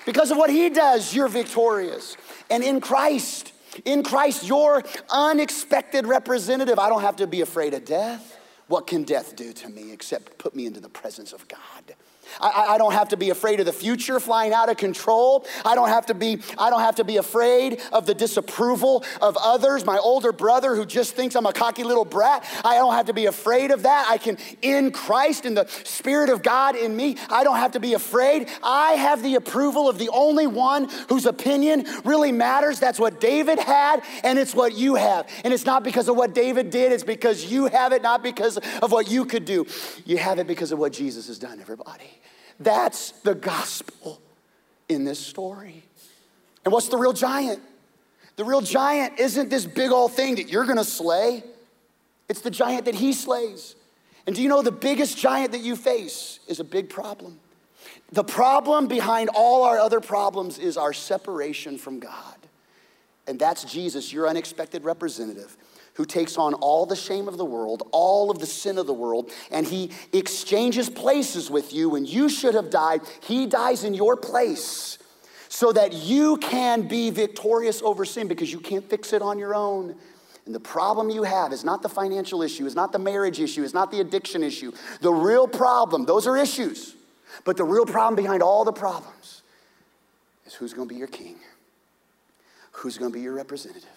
Because 0.05 0.31
of 0.31 0.37
what 0.37 0.51
he 0.51 0.71
does, 0.71 1.13
you're 1.13 1.27
victorious. 1.27 2.17
And 2.49 2.63
in 2.63 2.81
Christ, 2.81 3.53
in 3.85 4.03
Christ, 4.03 4.47
your 4.47 4.83
unexpected 5.11 6.07
representative. 6.07 6.79
I 6.79 6.89
don't 6.89 7.03
have 7.03 7.17
to 7.17 7.27
be 7.27 7.41
afraid 7.41 7.75
of 7.75 7.85
death. 7.85 8.39
What 8.69 8.87
can 8.87 9.05
death 9.05 9.37
do 9.37 9.53
to 9.53 9.69
me 9.69 9.93
except 9.93 10.39
put 10.39 10.55
me 10.55 10.67
into 10.67 10.81
the 10.81 10.89
presence 10.89 11.33
of 11.33 11.47
God? 11.49 11.95
I, 12.41 12.75
I, 12.75 12.79
don't 12.79 12.93
have 12.93 13.09
to 13.11 13.17
be 13.17 13.31
afraid 13.31 13.61
of 13.61 13.67
the 13.67 13.73
future 13.73 14.21
flying 14.21 14.53
out 14.53 14.69
of 14.69 14.77
control. 14.77 15.47
I 15.65 15.75
don't 15.75 15.89
have 15.89 16.07
to 16.07 16.15
be, 16.15 16.41
I 16.59 16.71
don't 16.71 16.81
have 16.81 16.97
to 16.97 17.05
be 17.05 17.17
afraid 17.17 17.81
of 17.93 18.07
the 18.07 18.15
disapproval 18.15 19.05
of 19.21 19.37
others. 19.41 19.85
My 19.85 19.99
older 19.99 20.33
brother 20.33 20.75
who 20.75 20.85
just 20.85 21.15
thinks 21.15 21.35
I'm 21.35 21.47
a 21.47 21.53
cocky 21.53 21.85
little 21.85 22.05
brat. 22.05 22.45
I 22.65 22.75
don't 22.75 22.95
have 22.95 23.07
to 23.07 23.13
be 23.13 23.27
afraid 23.27 23.71
of 23.71 23.83
that. 23.85 24.07
I 24.09 24.19
can, 24.19 24.39
in 24.63 24.91
Christ, 24.91 25.45
in 25.45 25.55
the 25.55 25.67
Spirit 25.85 26.31
of 26.31 26.43
God 26.43 26.77
in 26.77 26.97
me, 26.97 27.17
I 27.31 27.45
don't 27.45 27.57
have 27.57 27.73
to 27.73 27.81
be 27.81 27.95
afraid. 27.95 28.49
I 28.63 28.93
have 28.93 29.23
the 29.23 29.37
approval 29.37 29.89
of 29.89 29.99
the 29.99 30.09
only 30.11 30.47
one 30.47 30.89
whose 31.09 31.27
opinion 31.27 31.87
really 32.05 32.33
matters. 32.33 32.79
That's 32.79 32.99
what 32.99 33.21
David 33.21 33.59
had, 33.59 34.03
and 34.23 34.39
it's 34.39 34.55
what 34.55 34.75
you 34.75 34.95
have. 34.95 35.29
And 35.45 35.53
it's 35.53 35.67
not 35.67 35.85
because 35.85 36.09
of 36.09 36.17
what 36.17 36.35
David 36.35 36.71
did, 36.71 36.93
it's 36.93 37.05
because 37.05 37.51
you 37.51 37.67
have 37.67 37.93
it, 37.93 38.03
not 38.03 38.23
because 38.23 38.59
of 38.83 38.93
what 38.93 39.11
you 39.11 39.25
could 39.25 39.45
do. 39.45 39.67
You 40.05 40.19
have 40.19 40.39
it 40.39 40.47
because 40.47 40.73
of 40.73 40.79
what 40.79 40.93
Jesus 40.93 41.27
has 41.29 41.39
done, 41.39 41.61
everybody. 41.61 42.11
That's 42.59 43.13
the 43.23 43.35
gospel 43.35 44.21
in 44.89 45.05
this 45.05 45.19
story. 45.19 45.85
And 46.65 46.73
what's 46.73 46.89
the 46.89 46.97
real 46.97 47.13
giant? 47.13 47.61
The 48.37 48.45
real 48.45 48.61
giant 48.61 49.19
isn't 49.19 49.49
this 49.49 49.67
big 49.67 49.91
old 49.91 50.13
thing 50.13 50.37
that 50.37 50.49
you're 50.49 50.65
gonna 50.65 50.85
slay, 50.85 51.43
it's 52.29 52.41
the 52.41 52.51
giant 52.51 52.87
that 52.87 52.95
he 52.95 53.13
slays. 53.13 53.77
And 54.27 54.35
do 54.35 54.43
you 54.43 54.49
know 54.49 54.63
the 54.63 54.73
biggest 54.73 55.17
giant 55.17 55.53
that 55.53 55.61
you 55.61 55.77
face 55.77 56.41
is 56.49 56.59
a 56.59 56.65
big 56.65 56.91
problem? 56.91 57.39
The 58.11 58.25
problem 58.25 58.89
behind 58.89 59.31
all 59.35 59.63
our 59.63 59.79
other 59.79 60.01
problems 60.01 60.59
is 60.59 60.77
our 60.77 60.93
separation 60.93 61.79
from 61.79 62.01
God. 62.01 62.37
And 63.29 63.39
that's 63.39 63.65
Jesus, 63.65 64.13
your 64.13 64.29
unexpected 64.29 64.85
representative 64.85 65.57
who 65.97 66.05
takes 66.05 66.37
on 66.37 66.55
all 66.55 66.85
the 66.87 66.97
shame 66.97 67.27
of 67.27 67.39
the 67.39 67.45
world, 67.45 67.89
all 67.91 68.31
of 68.31 68.39
the 68.39 68.47
sin 68.47 68.77
of 68.79 68.87
the 68.87 68.95
world, 68.95 69.31
and 69.51 69.67
he 69.67 69.91
exchanges 70.13 70.91
places 70.91 71.51
with 71.51 71.73
you 71.73 71.89
when 71.89 72.05
you 72.05 72.29
should 72.29 72.55
have 72.55 72.71
died. 72.71 73.01
He 73.23 73.47
dies 73.47 73.83
in 73.83 73.95
your 73.95 74.17
place 74.17 74.99
so 75.49 75.73
that 75.73 75.95
you 75.95 76.37
can 76.37 76.87
be 76.87 77.11
victorious 77.11 77.81
over 77.81 78.05
sin 78.05 78.29
because 78.29 78.53
you 78.53 78.61
can't 78.61 78.89
fix 78.89 79.13
it 79.15 79.23
on 79.23 79.39
your 79.39 79.55
own. 79.55 79.95
And 80.45 80.55
the 80.55 80.61
problem 80.61 81.09
you 81.09 81.23
have 81.23 81.53
is 81.53 81.65
not 81.65 81.83
the 81.83 81.89
financial 81.89 82.43
issue, 82.43 82.67
is 82.67 82.75
not 82.75 82.93
the 82.93 82.99
marriage 82.99 83.41
issue, 83.41 83.63
is 83.63 83.73
not 83.73 83.91
the 83.91 84.01
addiction 84.01 84.43
issue. 84.43 84.73
The 85.01 85.13
real 85.13 85.49
problem, 85.49 86.05
those 86.05 86.27
are 86.27 86.37
issues, 86.37 86.95
but 87.45 87.57
the 87.57 87.65
real 87.65 87.87
problem 87.87 88.23
behind 88.23 88.43
all 88.43 88.65
the 88.65 88.73
problems 88.73 89.43
is 90.45 90.55
who's 90.55 90.75
going 90.75 90.89
to 90.89 90.95
be 90.95 90.99
your 90.99 91.09
king? 91.09 91.37
Who's 92.73 92.99
going 92.99 93.11
to 93.11 93.17
be 93.17 93.23
your 93.23 93.35
representative? 93.35 93.89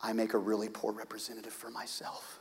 I 0.00 0.12
make 0.12 0.34
a 0.34 0.38
really 0.38 0.68
poor 0.68 0.92
representative 0.92 1.52
for 1.52 1.70
myself. 1.70 2.40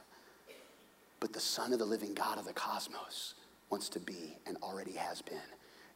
But 1.20 1.34
the 1.34 1.40
Son 1.40 1.74
of 1.74 1.80
the 1.80 1.86
living 1.86 2.14
God 2.14 2.38
of 2.38 2.46
the 2.46 2.54
cosmos 2.54 3.34
wants 3.70 3.90
to 3.90 4.00
be 4.00 4.38
and 4.46 4.58
already 4.62 4.94
has 4.94 5.22
been 5.22 5.38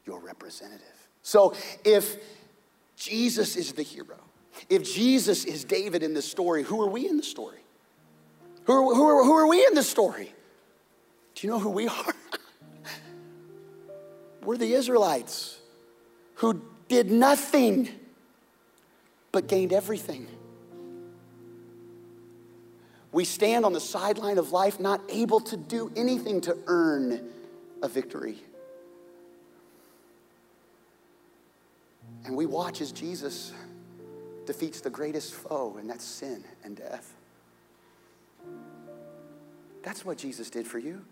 your 0.05 0.19
representative. 0.19 1.07
So 1.21 1.53
if 1.85 2.17
Jesus 2.95 3.55
is 3.55 3.73
the 3.73 3.83
hero, 3.83 4.17
if 4.69 4.83
Jesus 4.83 5.45
is 5.45 5.63
David 5.63 6.03
in 6.03 6.13
the 6.13 6.21
story, 6.21 6.63
who 6.63 6.81
are 6.81 6.89
we 6.89 7.07
in 7.07 7.17
the 7.17 7.23
story? 7.23 7.59
Who 8.65 8.73
are, 8.73 8.95
who 8.95 9.05
are, 9.05 9.23
who 9.23 9.33
are 9.33 9.47
we 9.47 9.65
in 9.65 9.75
the 9.75 9.83
story? 9.83 10.33
Do 11.35 11.47
you 11.47 11.53
know 11.53 11.59
who 11.59 11.69
we 11.69 11.87
are? 11.87 12.05
We're 14.43 14.57
the 14.57 14.73
Israelites 14.73 15.59
who 16.35 16.61
did 16.87 17.11
nothing 17.11 17.89
but 19.31 19.47
gained 19.47 19.71
everything. 19.71 20.27
We 23.11 23.25
stand 23.25 23.65
on 23.65 23.73
the 23.73 23.81
sideline 23.81 24.37
of 24.37 24.51
life, 24.51 24.79
not 24.79 25.01
able 25.09 25.41
to 25.41 25.57
do 25.57 25.91
anything 25.95 26.41
to 26.41 26.57
earn 26.67 27.29
a 27.81 27.87
victory. 27.87 28.37
And 32.25 32.37
we 32.37 32.45
watch 32.45 32.81
as 32.81 32.91
Jesus 32.91 33.51
defeats 34.45 34.81
the 34.81 34.89
greatest 34.89 35.33
foe, 35.33 35.75
and 35.79 35.89
that's 35.89 36.05
sin 36.05 36.43
and 36.63 36.75
death. 36.75 37.13
That's 39.83 40.05
what 40.05 40.17
Jesus 40.17 40.49
did 40.49 40.67
for 40.67 40.79
you. 40.79 41.03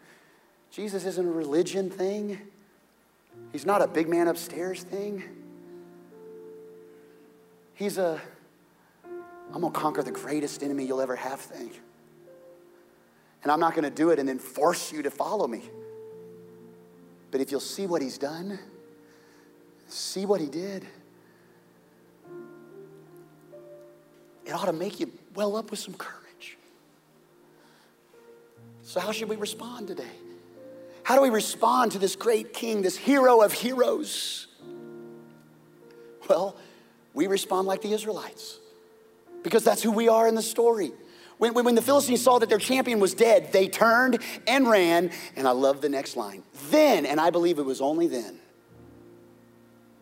Jesus 0.72 1.06
isn't 1.06 1.28
a 1.28 1.32
religion 1.32 1.89
thing, 1.89 2.39
He's 3.52 3.66
not 3.66 3.82
a 3.82 3.88
big 3.88 4.08
man 4.10 4.28
upstairs 4.28 4.84
thing. 4.84 5.24
He's 7.74 7.97
a, 7.97 8.22
I'm 9.54 9.62
gonna 9.62 9.72
conquer 9.72 10.04
the 10.04 10.12
greatest 10.12 10.62
enemy 10.62 10.86
you'll 10.86 11.02
ever 11.02 11.16
have 11.16 11.39
thing. 11.39 11.72
And 13.44 13.52
I'm 13.52 13.60
not 13.60 13.74
going 13.74 13.84
to 13.84 13.90
do 13.90 14.10
it 14.10 14.20
and 14.20 14.28
then 14.28 14.40
force 14.40 14.92
you 14.92 15.02
to 15.04 15.12
follow 15.12 15.48
me. 15.48 15.64
But 17.32 17.42
if 17.42 17.52
you'll 17.52 17.60
see 17.60 17.86
what 17.86 18.02
he's 18.02 18.18
done, 18.18 18.60
see 19.88 20.26
what 20.26 20.42
he 20.42 20.48
did, 20.48 20.86
it 24.46 24.52
ought 24.52 24.66
to 24.66 24.74
make 24.74 25.00
you 25.00 25.12
well 25.36 25.56
up 25.56 25.72
with 25.72 25.80
some 25.80 25.94
courage. 25.94 26.58
So, 28.82 29.00
how 29.00 29.12
should 29.12 29.30
we 29.30 29.36
respond 29.36 29.88
today? 29.88 30.12
How 31.04 31.16
do 31.16 31.22
we 31.22 31.30
respond 31.30 31.92
to 31.94 32.00
this 32.00 32.16
great 32.16 32.54
king, 32.54 32.82
this 32.82 32.98
hero 32.98 33.42
of 33.42 33.54
heroes? 33.54 34.48
Well, 36.28 36.56
we 37.14 37.28
respond 37.28 37.68
like 37.68 37.82
the 37.82 37.94
Israelites 37.94 38.60
because 39.44 39.64
that's 39.64 39.82
who 39.82 39.92
we 39.92 40.10
are 40.10 40.28
in 40.28 40.36
the 40.36 40.42
story. 40.42 40.92
When, 41.40 41.54
when, 41.54 41.74
the 41.74 41.82
Philistines 41.82 42.22
saw 42.22 42.38
that 42.40 42.50
their 42.50 42.60
champion 42.60 43.00
was 43.00 43.14
dead, 43.14 43.54
they 43.54 43.70
turned 43.70 44.20
and 44.46 44.70
ran. 44.70 45.10
And 45.38 45.48
I 45.48 45.52
love 45.52 45.80
the 45.80 45.88
next 45.88 46.18
line. 46.18 46.44
Then, 46.70 47.06
and 47.06 47.20
I 47.20 47.30
believe 47.30 47.60
it 47.60 47.66
was 47.66 47.80
only 47.80 48.08
then, 48.08 48.40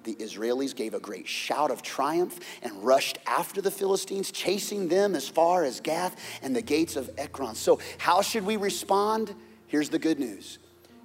the 0.04 0.16
Israelis 0.16 0.76
gave 0.76 0.96
a 0.96 1.00
great 1.00 1.28
shout 1.28 1.70
of 1.70 1.84
triumph 1.84 2.40
and 2.64 2.84
rushed 2.84 3.20
after 3.28 3.62
the 3.62 3.70
Philistines, 3.70 4.32
chasing 4.32 4.88
them 4.88 5.14
as 5.14 5.28
far 5.30 5.64
as 5.64 5.80
Gath 5.80 6.20
and 6.42 6.56
the 6.56 6.62
gates 6.62 6.96
of 6.96 7.10
Ekron. 7.18 7.56
So, 7.56 7.80
how 7.98 8.22
should 8.22 8.46
we 8.46 8.58
respond? 8.58 9.36
Here's 9.68 9.90
the 9.90 10.00
good 10.00 10.18
news 10.18 10.58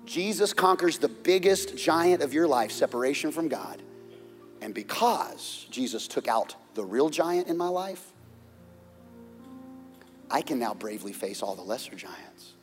Jesus 0.07 0.55
conquers 0.55 0.99
the 0.99 1.09
biggest 1.09 1.77
giant 1.77 2.23
of 2.23 2.33
your 2.33 2.47
life, 2.47 2.71
separation 2.71 3.33
from 3.33 3.49
God. 3.49 3.83
And 4.63 4.73
because 4.73 5.67
Jesus 5.71 6.09
took 6.09 6.29
out 6.29 6.55
the 6.75 6.85
real 6.85 7.11
giant 7.11 7.49
in 7.49 7.57
my 7.59 7.69
life, 7.69 8.12
I 10.33 10.41
can 10.41 10.59
now 10.59 10.73
bravely 10.73 11.13
face 11.13 11.43
all 11.43 11.55
the 11.55 11.63
lesser 11.63 11.95
giants. 11.95 12.55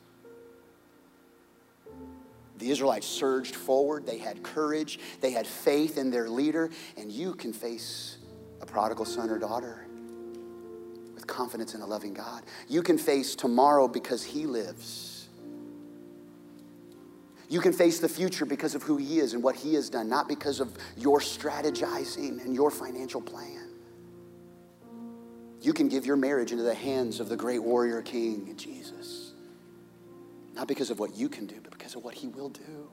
The 2.58 2.70
Israelites 2.70 3.06
surged 3.06 3.54
forward. 3.54 4.04
They 4.04 4.18
had 4.18 4.42
courage. 4.42 4.98
They 5.20 5.30
had 5.30 5.46
faith 5.46 5.96
in 5.96 6.10
their 6.10 6.28
leader. 6.28 6.68
And 6.98 7.10
you 7.10 7.32
can 7.34 7.52
face 7.52 8.18
a 8.60 8.66
prodigal 8.66 9.06
son 9.06 9.30
or 9.30 9.38
daughter 9.38 9.86
with 11.14 11.28
confidence 11.28 11.74
in 11.74 11.80
a 11.80 11.86
loving 11.86 12.12
God. 12.12 12.42
You 12.68 12.82
can 12.82 12.98
face 12.98 13.36
tomorrow 13.36 13.86
because 13.86 14.24
He 14.24 14.46
lives. 14.46 15.28
You 17.48 17.60
can 17.60 17.72
face 17.72 17.98
the 17.98 18.08
future 18.08 18.44
because 18.44 18.74
of 18.74 18.82
who 18.82 18.96
He 18.96 19.20
is 19.20 19.32
and 19.32 19.42
what 19.42 19.54
He 19.54 19.74
has 19.74 19.88
done, 19.88 20.08
not 20.08 20.28
because 20.28 20.60
of 20.60 20.76
your 20.96 21.20
strategizing 21.20 22.44
and 22.44 22.54
your 22.54 22.70
financial 22.70 23.22
plan. 23.22 23.69
You 25.60 25.72
can 25.72 25.88
give 25.88 26.06
your 26.06 26.16
marriage 26.16 26.52
into 26.52 26.64
the 26.64 26.74
hands 26.74 27.20
of 27.20 27.28
the 27.28 27.36
great 27.36 27.62
warrior 27.62 28.02
king, 28.02 28.54
Jesus. 28.56 29.32
Not 30.54 30.66
because 30.66 30.90
of 30.90 30.98
what 30.98 31.14
you 31.14 31.28
can 31.28 31.46
do, 31.46 31.56
but 31.62 31.72
because 31.72 31.94
of 31.94 32.02
what 32.02 32.14
He 32.14 32.28
will 32.28 32.48
do. 32.48 32.88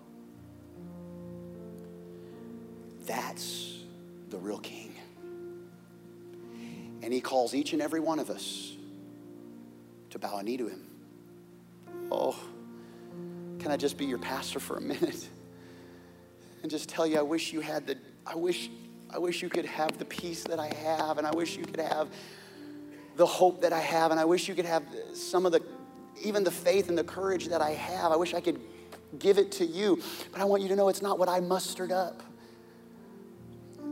That's 3.07 3.80
the 4.30 4.38
real 4.38 4.59
king. 4.59 4.93
And 7.01 7.13
he 7.13 7.22
calls 7.22 7.55
each 7.55 7.74
and 7.74 7.82
every 7.82 8.01
one 8.01 8.20
of 8.20 8.30
us 8.30 8.76
to 10.09 10.20
bow 10.20 10.38
a 10.38 10.43
knee 10.43 10.57
to 10.57 10.68
him. 10.68 10.88
Oh, 12.11 12.38
can 13.59 13.72
I 13.72 13.78
just 13.78 13.97
be 13.97 14.05
your 14.05 14.18
pastor 14.18 14.59
for 14.59 14.78
a 14.78 14.82
minute 14.82 15.28
and 16.61 16.70
just 16.70 16.89
tell 16.89 17.07
you 17.07 17.18
I 17.18 17.22
wish 17.22 17.53
you 17.53 17.61
had 17.61 17.88
the 17.88 17.97
I 18.26 18.36
wish 18.36 18.70
I 19.09 19.20
wish 19.20 19.41
you 19.41 19.49
could 19.49 19.65
have 19.65 19.97
the 19.97 20.05
peace 20.05 20.43
that 20.43 20.59
I 20.59 20.74
have 20.84 21.18
and 21.18 21.26
I 21.26 21.32
wish 21.32 21.57
you 21.57 21.63
could 21.63 21.80
have 21.80 22.09
the 23.18 23.26
hope 23.26 23.61
that 23.61 23.74
I 23.74 23.80
have 23.80 24.11
and 24.11 24.20
I 24.20 24.26
wish 24.26 24.47
you 24.47 24.55
could 24.55 24.65
have 24.65 24.84
some 25.13 25.45
of 25.45 25.51
the 25.51 25.61
even 26.24 26.43
the 26.43 26.51
faith 26.51 26.89
and 26.89 26.97
the 26.97 27.03
courage 27.03 27.47
that 27.49 27.61
I 27.61 27.72
have. 27.72 28.11
I 28.11 28.15
wish 28.15 28.34
I 28.34 28.41
could 28.41 28.59
give 29.20 29.38
it 29.38 29.51
to 29.53 29.65
you, 29.65 30.01
but 30.32 30.41
I 30.41 30.45
want 30.45 30.63
you 30.63 30.70
to 30.70 30.76
know 30.76 30.89
it's 30.89 31.01
not 31.01 31.20
what 31.20 31.30
I 31.30 31.39
mustered 31.39 31.91
up. 31.91 32.24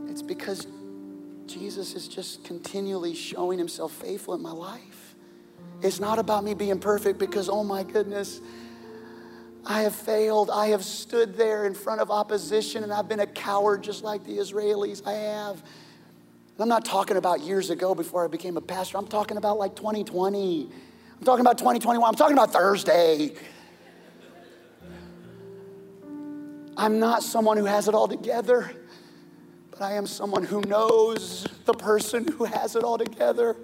It's 0.08 0.22
because 0.22 0.66
Jesus 1.46 1.94
is 1.94 2.08
just 2.08 2.44
continually 2.44 3.14
showing 3.14 3.58
himself 3.58 3.92
faithful 3.92 4.34
in 4.34 4.42
my 4.42 4.50
life. 4.50 5.14
It's 5.82 6.00
not 6.00 6.18
about 6.18 6.42
me 6.42 6.54
being 6.54 6.78
perfect 6.78 7.18
because, 7.18 7.48
oh 7.48 7.62
my 7.62 7.82
goodness, 7.82 8.40
I 9.64 9.82
have 9.82 9.94
failed. 9.94 10.50
I 10.50 10.68
have 10.68 10.84
stood 10.84 11.36
there 11.36 11.66
in 11.66 11.74
front 11.74 12.00
of 12.00 12.10
opposition 12.10 12.82
and 12.82 12.92
I've 12.92 13.08
been 13.08 13.20
a 13.20 13.26
coward 13.26 13.82
just 13.82 14.02
like 14.02 14.24
the 14.24 14.38
Israelis. 14.38 15.06
I 15.06 15.12
have. 15.12 15.62
And 16.56 16.62
I'm 16.62 16.68
not 16.68 16.84
talking 16.84 17.16
about 17.16 17.40
years 17.40 17.70
ago 17.70 17.94
before 17.94 18.24
I 18.24 18.28
became 18.28 18.56
a 18.56 18.60
pastor. 18.60 18.98
I'm 18.98 19.06
talking 19.06 19.36
about 19.36 19.58
like 19.58 19.76
2020. 19.76 20.70
I'm 21.18 21.24
talking 21.24 21.40
about 21.40 21.58
2021. 21.58 22.08
I'm 22.08 22.14
talking 22.14 22.36
about 22.36 22.52
Thursday. 22.52 23.34
I'm 26.76 26.98
not 26.98 27.22
someone 27.22 27.56
who 27.56 27.64
has 27.64 27.88
it 27.88 27.94
all 27.94 28.08
together 28.08 28.70
but 29.78 29.84
I 29.84 29.92
am 29.92 30.06
someone 30.06 30.42
who 30.42 30.62
knows 30.62 31.46
the 31.66 31.74
person 31.74 32.26
who 32.26 32.44
has 32.44 32.76
it 32.76 32.82
all 32.82 32.96
together. 32.96 33.56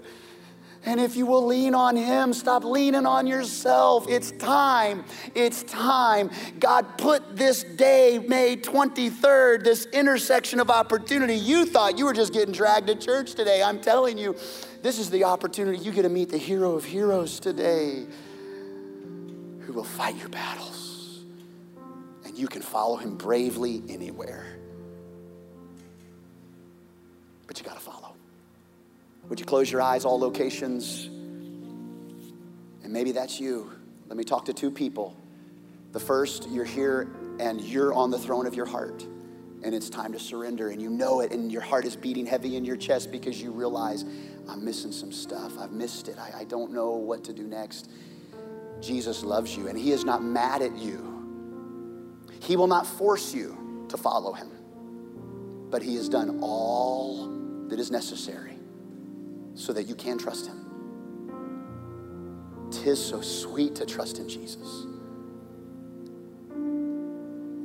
And 0.84 1.00
if 1.00 1.16
you 1.16 1.26
will 1.26 1.46
lean 1.46 1.74
on 1.74 1.96
Him, 1.96 2.32
stop 2.32 2.64
leaning 2.64 3.06
on 3.06 3.26
yourself. 3.26 4.06
It's 4.08 4.32
time. 4.32 5.04
It's 5.34 5.62
time. 5.62 6.30
God 6.58 6.98
put 6.98 7.36
this 7.36 7.62
day, 7.62 8.18
May 8.18 8.56
23rd, 8.56 9.62
this 9.64 9.86
intersection 9.86 10.58
of 10.58 10.70
opportunity. 10.70 11.34
You 11.34 11.66
thought 11.66 11.98
you 11.98 12.04
were 12.04 12.12
just 12.12 12.32
getting 12.32 12.52
dragged 12.52 12.88
to 12.88 12.96
church 12.96 13.34
today. 13.34 13.62
I'm 13.62 13.80
telling 13.80 14.18
you, 14.18 14.36
this 14.82 14.98
is 14.98 15.10
the 15.10 15.24
opportunity. 15.24 15.78
You 15.78 15.92
get 15.92 16.02
to 16.02 16.08
meet 16.08 16.30
the 16.30 16.38
hero 16.38 16.74
of 16.74 16.84
heroes 16.84 17.38
today 17.38 18.04
who 19.60 19.72
will 19.72 19.84
fight 19.84 20.16
your 20.16 20.30
battles. 20.30 21.20
And 22.24 22.36
you 22.36 22.48
can 22.48 22.62
follow 22.62 22.96
Him 22.96 23.16
bravely 23.16 23.82
anywhere. 23.88 24.58
but 27.52 27.60
you 27.60 27.66
got 27.66 27.74
to 27.74 27.84
follow. 27.84 28.01
Would 29.28 29.40
you 29.40 29.46
close 29.46 29.70
your 29.70 29.80
eyes, 29.80 30.04
all 30.04 30.18
locations? 30.18 31.06
And 32.82 32.92
maybe 32.92 33.12
that's 33.12 33.40
you. 33.40 33.70
Let 34.08 34.16
me 34.16 34.24
talk 34.24 34.44
to 34.46 34.52
two 34.52 34.70
people. 34.70 35.16
The 35.92 36.00
first, 36.00 36.48
you're 36.50 36.64
here 36.64 37.14
and 37.38 37.60
you're 37.60 37.94
on 37.94 38.10
the 38.10 38.18
throne 38.18 38.46
of 38.46 38.54
your 38.54 38.66
heart, 38.66 39.06
and 39.62 39.74
it's 39.74 39.88
time 39.88 40.12
to 40.12 40.18
surrender, 40.18 40.68
and 40.68 40.82
you 40.82 40.90
know 40.90 41.20
it, 41.20 41.32
and 41.32 41.50
your 41.50 41.62
heart 41.62 41.84
is 41.84 41.96
beating 41.96 42.26
heavy 42.26 42.56
in 42.56 42.64
your 42.64 42.76
chest 42.76 43.10
because 43.10 43.40
you 43.40 43.50
realize, 43.50 44.04
I'm 44.48 44.64
missing 44.64 44.92
some 44.92 45.12
stuff. 45.12 45.58
I've 45.58 45.72
missed 45.72 46.08
it. 46.08 46.18
I, 46.18 46.40
I 46.40 46.44
don't 46.44 46.72
know 46.72 46.90
what 46.90 47.24
to 47.24 47.32
do 47.32 47.44
next. 47.44 47.90
Jesus 48.80 49.22
loves 49.22 49.56
you, 49.56 49.68
and 49.68 49.78
He 49.78 49.92
is 49.92 50.04
not 50.04 50.22
mad 50.22 50.62
at 50.62 50.76
you. 50.76 52.20
He 52.40 52.56
will 52.56 52.66
not 52.66 52.86
force 52.86 53.32
you 53.34 53.86
to 53.88 53.96
follow 53.96 54.32
Him, 54.32 54.50
but 55.70 55.82
He 55.82 55.94
has 55.96 56.08
done 56.08 56.40
all 56.42 57.28
that 57.68 57.78
is 57.78 57.90
necessary 57.90 58.51
so 59.54 59.72
that 59.72 59.84
you 59.84 59.94
can 59.94 60.18
trust 60.18 60.46
Him. 60.46 60.58
Tis 62.70 63.04
so 63.04 63.20
sweet 63.20 63.74
to 63.76 63.86
trust 63.86 64.18
in 64.18 64.28
Jesus. 64.28 64.86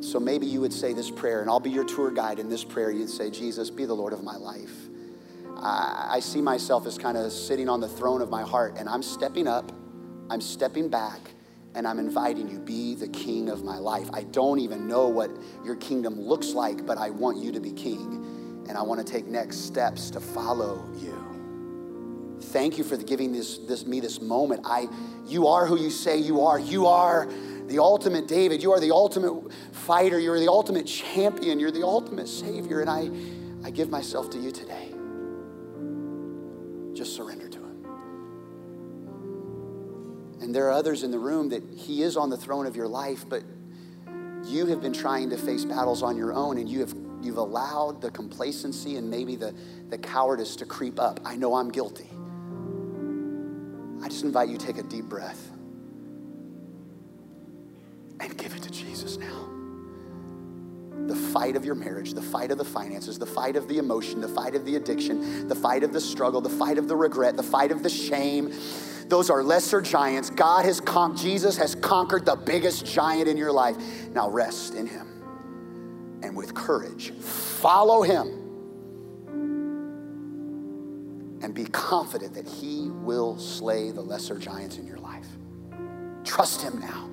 So 0.02 0.20
maybe 0.20 0.46
you 0.46 0.62
would 0.62 0.74
say 0.74 0.94
this 0.94 1.12
prayer, 1.12 1.42
and 1.42 1.50
I'll 1.50 1.60
be 1.60 1.70
your 1.70 1.84
tour 1.84 2.12
guide 2.12 2.40
in 2.40 2.50
this 2.50 2.64
prayer. 2.64 2.92
You'd 2.92 3.10
say, 3.10 3.30
Jesus, 3.30 3.70
be 3.70 3.86
the 3.86 3.94
Lord 3.94 4.14
of 4.14 4.24
my 4.24 4.36
life. 4.36 4.74
I, 5.58 6.08
I 6.12 6.20
see 6.20 6.42
myself 6.42 6.86
as 6.86 6.98
kind 6.98 7.18
of 7.18 7.32
sitting 7.32 7.68
on 7.68 7.82
the 7.82 7.90
throne 7.90 8.22
of 8.22 8.30
my 8.30 8.44
heart, 8.44 8.78
and 8.78 8.88
I'm 8.88 9.04
stepping 9.04 9.48
up, 9.48 9.72
I'm 10.30 10.42
stepping 10.42 10.88
back, 10.90 11.20
and 11.78 11.88
I'm 11.88 12.00
inviting 12.00 12.50
you, 12.50 12.60
be 12.60 12.96
the 12.96 13.08
king 13.08 13.50
of 13.50 13.64
my 13.64 13.78
life. 13.78 14.10
I 14.12 14.24
don't 14.24 14.60
even 14.60 14.88
know 14.88 15.08
what 15.08 15.30
your 15.64 15.76
kingdom 15.76 16.20
looks 16.20 16.54
like, 16.54 16.86
but 16.86 16.98
I 16.98 17.12
want 17.12 17.38
you 17.38 17.52
to 17.52 17.60
be 17.60 17.72
king 17.72 18.66
and 18.68 18.78
I 18.78 18.82
want 18.82 19.06
to 19.06 19.12
take 19.12 19.28
next 19.28 19.58
steps 19.58 20.10
to 20.12 20.20
follow 20.20 20.84
you. 20.98 21.27
Thank 22.42 22.78
you 22.78 22.84
for 22.84 22.98
giving 22.98 23.32
this, 23.32 23.58
this, 23.60 23.86
me 23.86 24.00
this 24.00 24.22
moment. 24.22 24.62
I, 24.66 24.88
you 25.26 25.48
are 25.48 25.66
who 25.66 25.78
you 25.78 25.90
say 25.90 26.18
you 26.18 26.42
are. 26.42 26.60
You 26.60 26.88
are 26.88 27.28
the 27.68 27.80
ultimate 27.80 28.28
David. 28.28 28.62
You 28.64 28.72
are 28.72 28.80
the 28.80 28.92
ultimate 28.92 29.52
fighter. 29.72 30.20
You're 30.20 30.40
the 30.40 30.50
ultimate 30.50 30.86
champion. 30.86 31.60
You're 31.60 31.72
the 31.72 31.86
ultimate 31.86 32.28
Savior. 32.28 32.82
And 32.82 32.90
I, 32.90 33.10
I 33.66 33.72
give 33.72 33.90
myself 33.90 34.30
to 34.32 34.38
you 34.38 34.52
today. 34.52 34.94
Just 36.94 37.16
surrender 37.16 37.50
to 37.50 37.58
Him. 37.58 37.86
And 40.42 40.56
there 40.56 40.68
are 40.68 40.72
others 40.72 41.04
in 41.04 41.12
the 41.12 41.20
room 41.20 41.50
that 41.50 41.64
He 41.76 42.04
is 42.04 42.16
on 42.18 42.30
the 42.30 42.38
throne 42.38 42.66
of 42.66 42.76
your 42.76 42.88
life, 42.88 43.26
but 43.28 43.44
you 44.46 44.68
have 44.68 44.82
been 44.82 44.94
trying 44.94 45.30
to 45.32 45.38
face 45.38 45.66
battles 45.66 46.04
on 46.04 46.16
your 46.16 46.34
own 46.34 46.58
and 46.58 46.70
you 46.70 46.80
have 46.80 46.94
You've 47.22 47.38
allowed 47.38 48.02
the 48.02 48.12
complacency 48.12 48.98
and 48.98 49.10
maybe 49.10 49.36
the, 49.36 49.54
the 49.90 49.98
cowardice 49.98 50.56
to 50.58 50.66
creep 50.66 51.00
up. 51.00 51.20
I 51.26 51.36
know 51.36 51.56
I'm 51.56 51.70
guilty. 51.70 52.10
I 54.08 54.10
just 54.10 54.24
invite 54.24 54.48
you 54.48 54.58
to 54.58 54.66
take 54.66 54.78
a 54.78 54.84
deep 54.84 55.04
breath 55.04 55.52
and 58.22 58.38
give 58.38 58.56
it 58.56 58.64
to 58.64 58.72
Jesus 58.72 59.18
now. 59.18 59.50
The 61.08 61.16
fight 61.34 61.58
of 61.58 61.66
your 61.66 61.76
marriage, 61.76 62.14
the 62.14 62.22
fight 62.22 62.50
of 62.50 62.58
the 62.58 62.64
finances, 62.64 63.20
the 63.20 63.26
fight 63.26 63.58
of 63.58 63.68
the 63.68 63.80
emotion, 63.80 64.22
the 64.22 64.30
fight 64.30 64.56
of 64.56 64.64
the 64.64 64.78
addiction, 64.78 65.50
the 65.50 65.56
fight 65.56 65.84
of 65.84 65.92
the 65.92 66.00
struggle, 66.00 66.40
the 66.40 66.48
fight 66.48 66.78
of 66.78 66.88
the 66.88 66.96
regret, 66.96 67.36
the 67.36 67.44
fight 67.44 67.70
of 67.70 67.84
the 67.84 67.90
shame. 67.90 68.54
Those 69.10 69.30
are 69.30 69.44
lesser 69.44 69.82
giants. 69.82 70.30
God 70.30 70.64
has 70.64 70.80
con- 70.80 71.18
Jesus 71.18 71.58
has 71.58 71.76
conquered 71.76 72.26
the 72.26 72.38
biggest 72.38 72.86
giant 72.86 73.28
in 73.28 73.36
your 73.36 73.52
life. 73.52 73.76
Now 74.14 74.30
rest 74.30 74.74
in 74.74 74.88
him 74.88 76.22
and 76.24 76.34
with 76.34 76.54
courage. 76.54 77.12
Follow 77.12 78.04
him 78.04 78.37
and 81.42 81.54
be 81.54 81.66
confident 81.66 82.34
that 82.34 82.48
he 82.48 82.90
will 82.90 83.38
slay 83.38 83.92
the 83.92 84.02
lesser 84.02 84.38
giants 84.38 84.78
in 84.78 84.88
your 84.88 84.98
life. 84.98 85.28
Trust 86.24 86.62
him 86.62 86.80
now. 86.80 87.10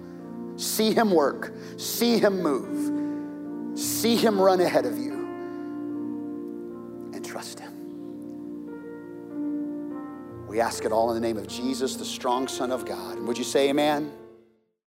See 0.57 0.93
him 0.93 1.11
work, 1.11 1.53
see 1.77 2.18
him 2.18 2.41
move, 2.41 3.79
see 3.79 4.14
him 4.16 4.41
run 4.41 4.61
ahead 4.61 4.87
of 4.87 4.97
you, 4.99 5.12
and 7.12 7.25
trust 7.25 7.59
him. 7.59 7.72
We 10.47 10.61
ask 10.61 10.85
it 10.85 10.93
all 10.93 11.11
in 11.11 11.20
the 11.20 11.27
name 11.27 11.39
of 11.39 11.49
Jesus, 11.49 11.97
the 11.97 12.05
strong 12.05 12.47
Son 12.47 12.70
of 12.70 12.87
God. 12.87 13.18
would 13.18 13.37
you 13.37 13.43
say 13.43 13.70
amen? 13.70 14.12